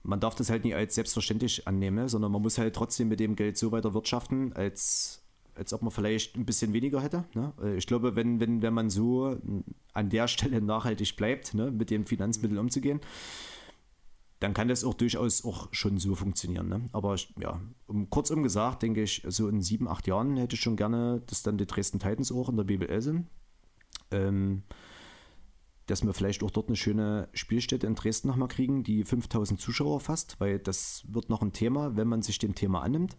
[0.01, 3.35] Man darf das halt nicht als selbstverständlich annehmen, sondern man muss halt trotzdem mit dem
[3.35, 5.21] Geld so weiter wirtschaften, als,
[5.55, 7.25] als ob man vielleicht ein bisschen weniger hätte.
[7.35, 7.53] Ne?
[7.61, 9.37] Äh, Ich glaube, wenn, wenn, wenn man so
[9.93, 13.01] an der Stelle nachhaltig bleibt, ne, mit den Finanzmitteln umzugehen,
[14.39, 16.69] dann kann das auch durchaus auch schon so funktionieren.
[16.69, 16.85] Ne?
[16.93, 20.77] Aber ja, um, kurzum gesagt, denke ich, so in sieben, acht Jahren hätte ich schon
[20.77, 23.27] gerne, dass dann die Dresden Titans auch in der BBL sind.
[24.11, 24.63] Ähm,
[25.87, 29.99] dass wir vielleicht auch dort eine schöne Spielstätte in Dresden nochmal kriegen, die 5000 Zuschauer
[29.99, 33.17] fasst, weil das wird noch ein Thema, wenn man sich dem Thema annimmt.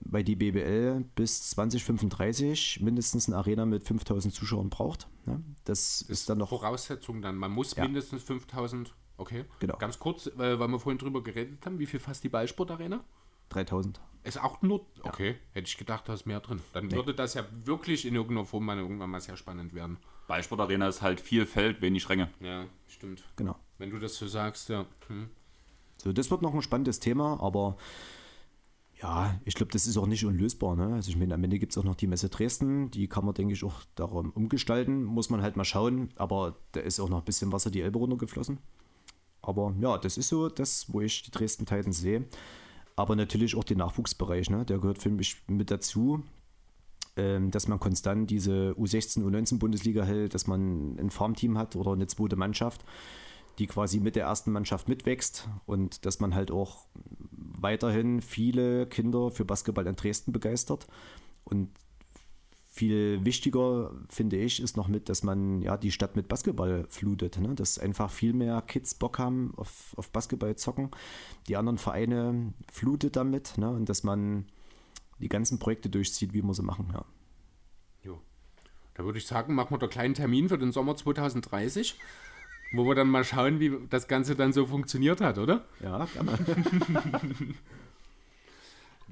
[0.00, 5.08] Weil die BBL bis 2035 mindestens eine Arena mit 5000 Zuschauern braucht.
[5.26, 5.42] Ne?
[5.64, 7.36] Das ist dann noch Voraussetzung dann.
[7.36, 7.84] Man muss Ja.
[7.84, 8.94] mindestens 5000.
[9.18, 9.44] Okay.
[9.60, 9.76] Genau.
[9.76, 13.04] Ganz kurz, weil, weil wir vorhin drüber geredet haben, wie viel fasst die Ballsportarena?
[13.50, 14.00] 3000.
[14.24, 14.86] Ist auch nur.
[15.02, 16.60] Okay, hätte ich gedacht, da ist mehr drin.
[16.72, 19.98] Dann würde das ja wirklich in irgendeiner Form mal irgendwann mal sehr spannend werden.
[20.26, 22.28] Ballsportarena ist halt viel Feld, wenig Ränge.
[22.40, 23.24] Ja, stimmt.
[23.36, 23.56] Genau.
[23.78, 24.86] Wenn du das so sagst, ja.
[25.06, 25.30] Hm.
[25.96, 27.76] So, das wird noch ein spannendes Thema, aber
[29.00, 30.76] ja, ich glaube, das ist auch nicht unlösbar.
[30.76, 30.94] Ne?
[30.94, 33.34] Also ich meine, am Ende gibt es auch noch die Messe Dresden, die kann man,
[33.34, 37.18] denke ich, auch darum umgestalten, muss man halt mal schauen, aber da ist auch noch
[37.18, 38.58] ein bisschen Wasser die Elbe runtergeflossen.
[39.42, 42.24] Aber ja, das ist so das, wo ich die Dresden Titans sehe.
[42.96, 44.64] Aber natürlich auch den Nachwuchsbereich, ne?
[44.64, 46.24] der gehört für mich mit dazu,
[47.16, 51.92] ähm, dass man konstant diese U16, U19 Bundesliga hält, dass man ein Farmteam hat oder
[51.92, 52.84] eine zweite Mannschaft,
[53.58, 56.86] die quasi mit der ersten Mannschaft mitwächst und dass man halt auch
[57.30, 60.86] weiterhin viele Kinder für Basketball in Dresden begeistert.
[61.44, 61.70] Und
[62.78, 67.38] viel wichtiger, finde ich, ist noch mit, dass man ja die Stadt mit Basketball flutet.
[67.40, 67.56] Ne?
[67.56, 70.90] Dass einfach viel mehr Kids Bock haben auf, auf Basketball zocken.
[71.48, 73.58] Die anderen Vereine flutet damit.
[73.58, 73.68] Ne?
[73.68, 74.46] Und dass man
[75.18, 76.90] die ganzen Projekte durchzieht, wie wir sie machen.
[76.92, 77.04] Ja.
[78.04, 78.20] Jo.
[78.94, 81.98] Da würde ich sagen, machen wir da einen kleinen Termin für den Sommer 2030,
[82.74, 85.64] wo wir dann mal schauen, wie das Ganze dann so funktioniert hat, oder?
[85.80, 86.38] Ja, gerne.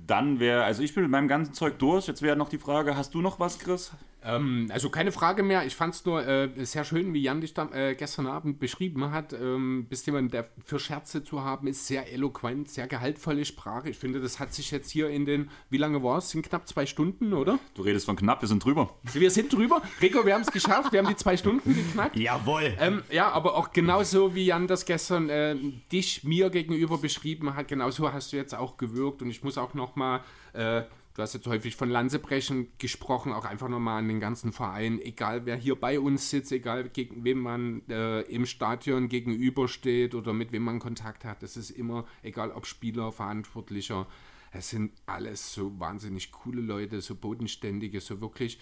[0.06, 2.06] Dann wäre, also ich bin mit meinem ganzen Zeug durch.
[2.06, 3.92] Jetzt wäre noch die Frage, hast du noch was, Chris?
[4.27, 5.65] Ähm, also keine Frage mehr.
[5.65, 9.11] Ich fand es nur äh, sehr schön, wie Jan dich da, äh, gestern Abend beschrieben
[9.12, 9.32] hat.
[9.32, 13.89] Ähm, bist jemand, der für Scherze zu haben ist, sehr eloquent, sehr gehaltvolle Sprache.
[13.89, 16.31] Ich finde, das hat sich jetzt hier in den, wie lange war es?
[16.31, 17.59] Sind knapp zwei Stunden, oder?
[17.74, 18.94] Du redest von knapp, wir sind drüber.
[19.12, 19.81] Wir sind drüber.
[20.03, 20.93] Rico, wir haben es geschafft.
[20.93, 22.16] Wir haben die zwei Stunden geknackt.
[22.16, 22.77] Jawohl!
[22.81, 25.57] Ähm, ja, aber auch genauso wie Jan das gestern äh,
[25.93, 29.74] dich mir gegenüber beschrieben hat, genauso hast du jetzt auch gewirkt und ich muss auch
[29.74, 30.20] nochmal
[30.53, 30.82] äh,
[31.16, 35.47] du hast jetzt häufig von Lanzebrechen gesprochen, auch einfach nochmal an den ganzen Verein, egal
[35.47, 40.52] wer hier bei uns sitzt, egal gegen wem man äh, im Stadion gegenübersteht oder mit
[40.52, 44.06] wem man Kontakt hat, es ist immer, egal ob Spieler, Verantwortlicher,
[44.52, 48.59] es sind alles so wahnsinnig coole Leute, so bodenständige, so wirklich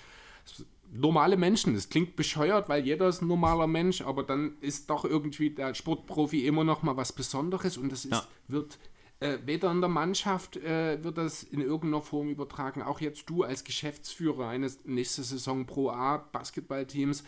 [0.93, 1.75] normale Menschen.
[1.75, 5.75] Das klingt bescheuert, weil jeder ist ein normaler Mensch, aber dann ist doch irgendwie der
[5.75, 8.29] Sportprofi immer noch mal was Besonderes und das ist, ja.
[8.47, 8.79] wird
[9.21, 12.83] äh, weder in der Mannschaft äh, wird das in irgendeiner Form übertragen.
[12.83, 17.25] Auch jetzt du als Geschäftsführer eines nächste Saison Pro A Basketballteams.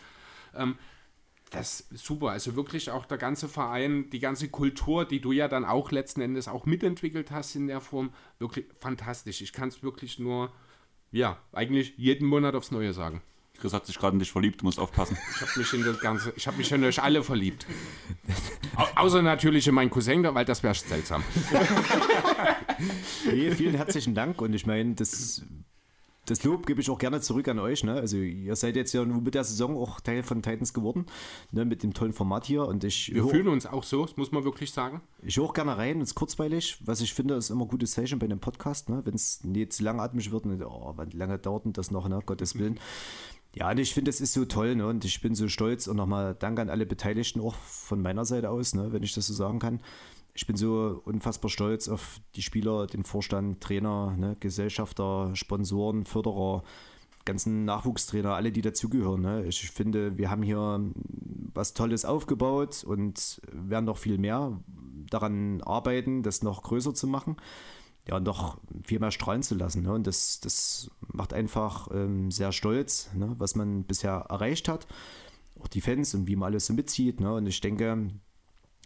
[0.55, 0.77] Ähm,
[1.49, 2.31] das ist super.
[2.31, 6.21] Also wirklich auch der ganze Verein, die ganze Kultur, die du ja dann auch letzten
[6.21, 9.41] Endes auch mitentwickelt hast in der Form, wirklich fantastisch.
[9.41, 10.51] Ich kann es wirklich nur,
[11.11, 13.21] ja, eigentlich jeden Monat aufs Neue sagen.
[13.59, 15.17] Chris hat sich gerade in dich verliebt, du musst aufpassen.
[15.35, 17.65] Ich habe mich in das Ganze, ich habe mich in euch alle verliebt.
[18.75, 21.23] Au außer natürlich in meinen Cousin, weil das wäre seltsam.
[23.23, 25.43] hey, vielen herzlichen Dank und ich meine, das,
[26.27, 27.83] das Lob gebe ich auch gerne zurück an euch.
[27.83, 27.93] Ne?
[27.93, 31.05] Also ihr seid jetzt ja mit der Saison auch Teil von Titans geworden,
[31.51, 31.65] ne?
[31.65, 33.13] mit dem tollen Format hier und ich...
[33.13, 35.01] Wir fühlen uns auch so, das muss man wirklich sagen.
[35.23, 36.77] Ich höre auch gerne rein, es ist kurzweilig.
[36.85, 39.01] Was ich finde, ist immer ein gutes Zeichen bei einem Podcast, ne?
[39.05, 42.19] wenn es nicht zu langatmig wird und oh, wann lange dauert denn das noch, ne?
[42.25, 42.79] Gottes Willen.
[43.57, 44.85] Ja, und ich finde, es ist so toll, ne?
[44.85, 48.51] Und ich bin so stolz und nochmal Dank an alle Beteiligten auch von meiner Seite
[48.51, 48.93] aus, ne?
[48.93, 49.81] wenn ich das so sagen kann.
[50.35, 54.37] Ich bin so unfassbar stolz auf die Spieler, den Vorstand, Trainer, ne?
[54.39, 56.61] Gesellschafter, Sponsoren, Förderer,
[57.25, 59.21] ganzen Nachwuchstrainer, alle, die dazugehören.
[59.21, 59.45] Ne?
[59.47, 60.79] Ich finde, wir haben hier
[61.55, 64.59] was Tolles aufgebaut und werden noch viel mehr
[65.09, 67.37] daran arbeiten, das noch größer zu machen
[68.07, 69.83] ja, noch viel mehr strahlen zu lassen.
[69.83, 69.93] Ne?
[69.93, 73.35] Und das, das macht einfach ähm, sehr stolz, ne?
[73.37, 74.87] was man bisher erreicht hat.
[75.59, 77.19] Auch die Fans und wie man alles so mitzieht.
[77.19, 77.33] Ne?
[77.33, 78.09] Und ich denke,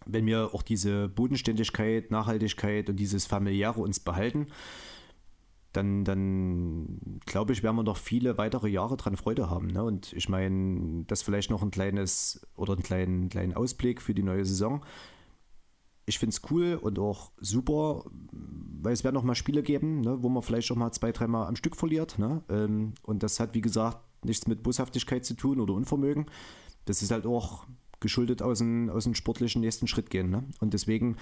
[0.06, 4.48] wenn wir auch diese Bodenständigkeit, Nachhaltigkeit und dieses Familiäre uns behalten,
[5.72, 9.68] dann, dann glaube ich, werden wir noch viele weitere Jahre dran Freude haben.
[9.68, 9.82] Ne?
[9.82, 14.22] Und ich meine, das vielleicht noch ein kleines oder einen kleinen, kleinen Ausblick für die
[14.22, 14.82] neue Saison
[16.04, 20.22] ich finde es cool und auch super, weil es werden noch mal Spiele geben, ne,
[20.22, 22.18] wo man vielleicht auch mal zwei, dreimal am Stück verliert.
[22.18, 22.42] Ne?
[22.48, 26.26] Ähm, und das hat, wie gesagt, nichts mit Boshaftigkeit zu tun oder Unvermögen.
[26.84, 27.66] Das ist halt auch
[28.00, 30.30] geschuldet aus dem, aus dem sportlichen nächsten Schritt gehen.
[30.30, 30.44] Ne?
[30.60, 31.16] Und deswegen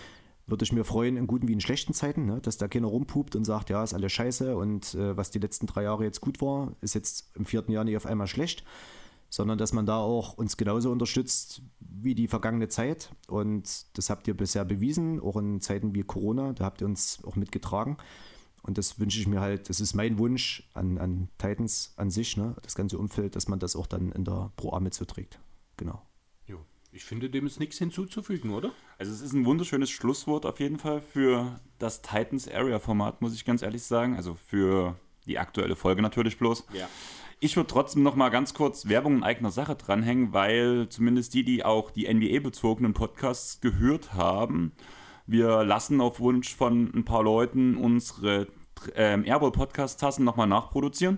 [0.47, 2.41] würde ich mir freuen, in guten wie in schlechten Zeiten, ne?
[2.41, 5.67] dass da keiner rumpupt und sagt, ja, ist alles scheiße und äh, was die letzten
[5.67, 8.65] drei Jahre jetzt gut war, ist jetzt im vierten Jahr nicht auf einmal schlecht
[9.31, 13.11] sondern dass man da auch uns genauso unterstützt wie die vergangene Zeit.
[13.29, 17.23] Und das habt ihr bisher bewiesen, auch in Zeiten wie Corona, da habt ihr uns
[17.25, 17.97] auch mitgetragen.
[18.63, 22.37] Und das wünsche ich mir halt, das ist mein Wunsch an, an Titans an sich,
[22.37, 22.55] ne?
[22.63, 25.39] das ganze Umfeld, dass man das auch dann in der Pro A mit so trägt.
[25.77, 26.03] Genau.
[26.47, 26.59] Jo.
[26.93, 28.73] Ich finde, dem ist nichts hinzuzufügen, oder?
[28.99, 33.35] Also es ist ein wunderschönes Schlusswort auf jeden Fall für das Titans Area Format, muss
[33.35, 34.17] ich ganz ehrlich sagen.
[34.17, 34.97] Also für
[35.27, 36.65] die aktuelle Folge natürlich bloß.
[36.75, 36.89] Ja.
[37.43, 41.43] Ich würde trotzdem noch mal ganz kurz Werbung in eigener Sache dranhängen, weil zumindest die,
[41.43, 44.73] die auch die NBA-bezogenen Podcasts gehört haben,
[45.27, 48.49] wir lassen auf Wunsch von ein paar Leuten unsere
[48.95, 51.17] ähm, Airball-Podcast-Tassen nochmal nachproduzieren.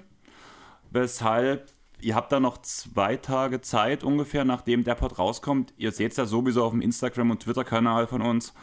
[0.93, 5.75] Weshalb ihr habt da noch zwei Tage Zeit ungefähr, nachdem der Pod rauskommt.
[5.77, 8.55] Ihr seht es ja sowieso auf dem Instagram- und Twitter-Kanal von uns.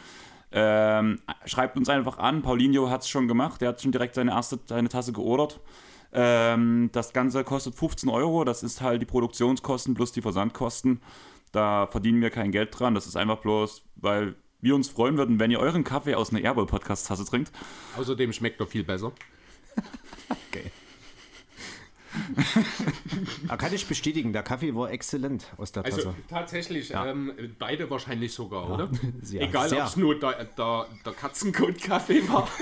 [0.54, 2.42] Ähm, schreibt uns einfach an.
[2.42, 3.60] Paulinho hat es schon gemacht.
[3.60, 5.60] Der hat schon direkt seine erste seine Tasse geordert.
[6.12, 8.44] Ähm, das Ganze kostet 15 Euro.
[8.44, 11.02] Das ist halt die Produktionskosten plus die Versandkosten.
[11.52, 12.96] Da verdienen wir kein Geld dran.
[12.96, 16.42] Das ist einfach bloß, weil wir uns freuen würden, wenn ihr euren Kaffee aus einer
[16.42, 17.52] Airball-Podcast-Tasse trinkt.
[17.98, 19.12] Außerdem schmeckt er viel besser.
[20.50, 20.72] okay.
[23.48, 26.08] da kann ich bestätigen, der Kaffee war exzellent aus der also Tasse.
[26.10, 27.06] Also tatsächlich, ja.
[27.06, 28.74] ähm, beide wahrscheinlich sogar, ja.
[28.74, 28.90] oder?
[29.32, 32.48] Ja, Egal, ob es nur der, der, der Katzenkot-Kaffee war.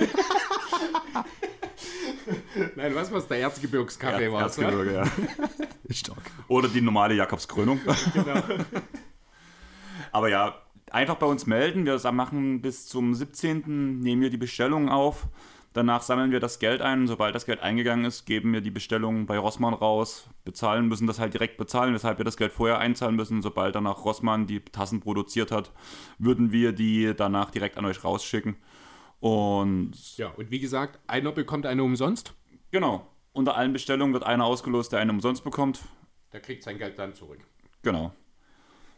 [2.75, 4.41] Nein, was was der Erzgebirgskaffee er war.
[4.43, 5.03] Erzgebirge, ja.
[5.89, 6.31] Stark.
[6.47, 7.79] Oder die normale Jakobskrönung.
[8.13, 8.41] Genau.
[10.11, 10.61] Aber ja,
[10.91, 11.85] einfach bei uns melden.
[11.85, 13.99] Wir machen bis zum 17.
[13.99, 15.27] nehmen wir die Bestellung auf.
[15.73, 17.05] Danach sammeln wir das Geld ein.
[17.07, 20.27] Sobald das Geld eingegangen ist, geben wir die Bestellung bei Rossmann raus.
[20.43, 23.43] Bezahlen müssen das halt direkt bezahlen, weshalb wir das Geld vorher einzahlen müssen.
[23.43, 25.71] Sobald danach Rossmann die Tassen produziert hat,
[26.17, 28.55] würden wir die danach direkt an euch rausschicken.
[29.19, 32.33] Und ja, und wie gesagt, einer bekommt eine umsonst.
[32.71, 33.07] Genau.
[33.33, 35.81] Unter allen Bestellungen wird einer ausgelost, der eine umsonst bekommt.
[36.33, 37.39] Der kriegt sein Geld dann zurück.
[37.83, 38.13] Genau.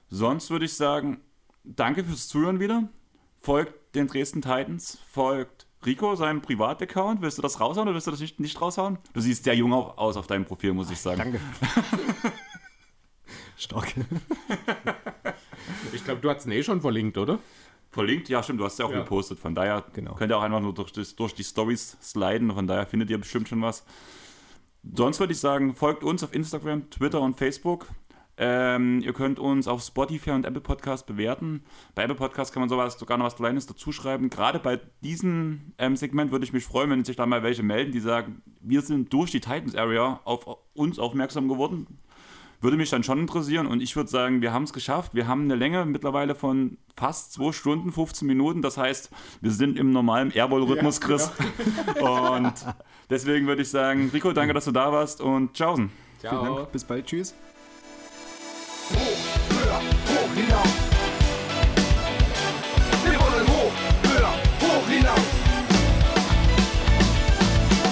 [0.09, 1.21] Sonst würde ich sagen,
[1.63, 2.89] danke fürs Zuhören wieder.
[3.37, 7.21] Folgt den Dresden Titans, folgt Rico seinem Privataccount.
[7.21, 8.97] Willst du das raushauen oder willst du das nicht, nicht raushauen?
[9.13, 11.17] Du siehst sehr jung aus auf deinem Profil, muss ich sagen.
[11.17, 11.39] Danke.
[13.55, 13.93] Stark.
[15.93, 17.39] ich glaube, du hast es eh schon verlinkt, oder?
[17.91, 18.29] Verlinkt.
[18.29, 18.99] Ja, stimmt, du hast ja auch Ja.
[18.99, 19.39] gepostet.
[19.39, 20.13] Von daher Genau.
[20.15, 22.51] könnt ihr auch einfach nur durch, das, durch die Stories sliden.
[22.53, 23.83] Von daher findet ihr bestimmt schon was.
[24.95, 27.87] Sonst würde ich sagen, folgt uns auf Instagram, Twitter und Facebook.
[28.41, 31.61] Ähm, ihr könnt uns auf Spotify und Apple Podcast bewerten.
[31.93, 34.29] Bei Apple Podcast kann man sowas sogar noch was Kleines dazuschreiben.
[34.29, 37.91] Gerade bei diesem ähm, Segment würde ich mich freuen, wenn sich da mal welche melden,
[37.91, 41.99] die sagen, wir sind durch die Titans Area auf uns aufmerksam geworden
[42.61, 45.13] würde mich dann schon interessieren und ich würde sagen, wir haben es geschafft.
[45.13, 48.61] Wir haben eine Länge mittlerweile von fast 2 Stunden, 15 Minuten.
[48.61, 49.09] Das heißt,
[49.41, 51.31] wir sind im normalen Airball-Rhythmus, Chris.
[51.99, 52.29] Ja.
[52.35, 52.53] und
[53.09, 55.89] deswegen würde ich sagen, Rico, danke, dass du da warst und tschaußen.
[56.19, 56.43] Ciao.
[56.43, 57.33] Vielen Dank, bis bald, tschüss.
[58.91, 58.97] Hoch,
[59.49, 60.73] höher, hoch hinaus.
[63.05, 63.71] Wir wollen hoch,
[64.03, 65.27] höher, hoch hinaus.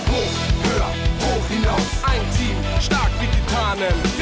[0.10, 0.34] Hoch,
[0.64, 0.92] höher,
[1.22, 2.04] hoch hinaus.
[2.04, 4.17] Ein Team, stark wie Titanen.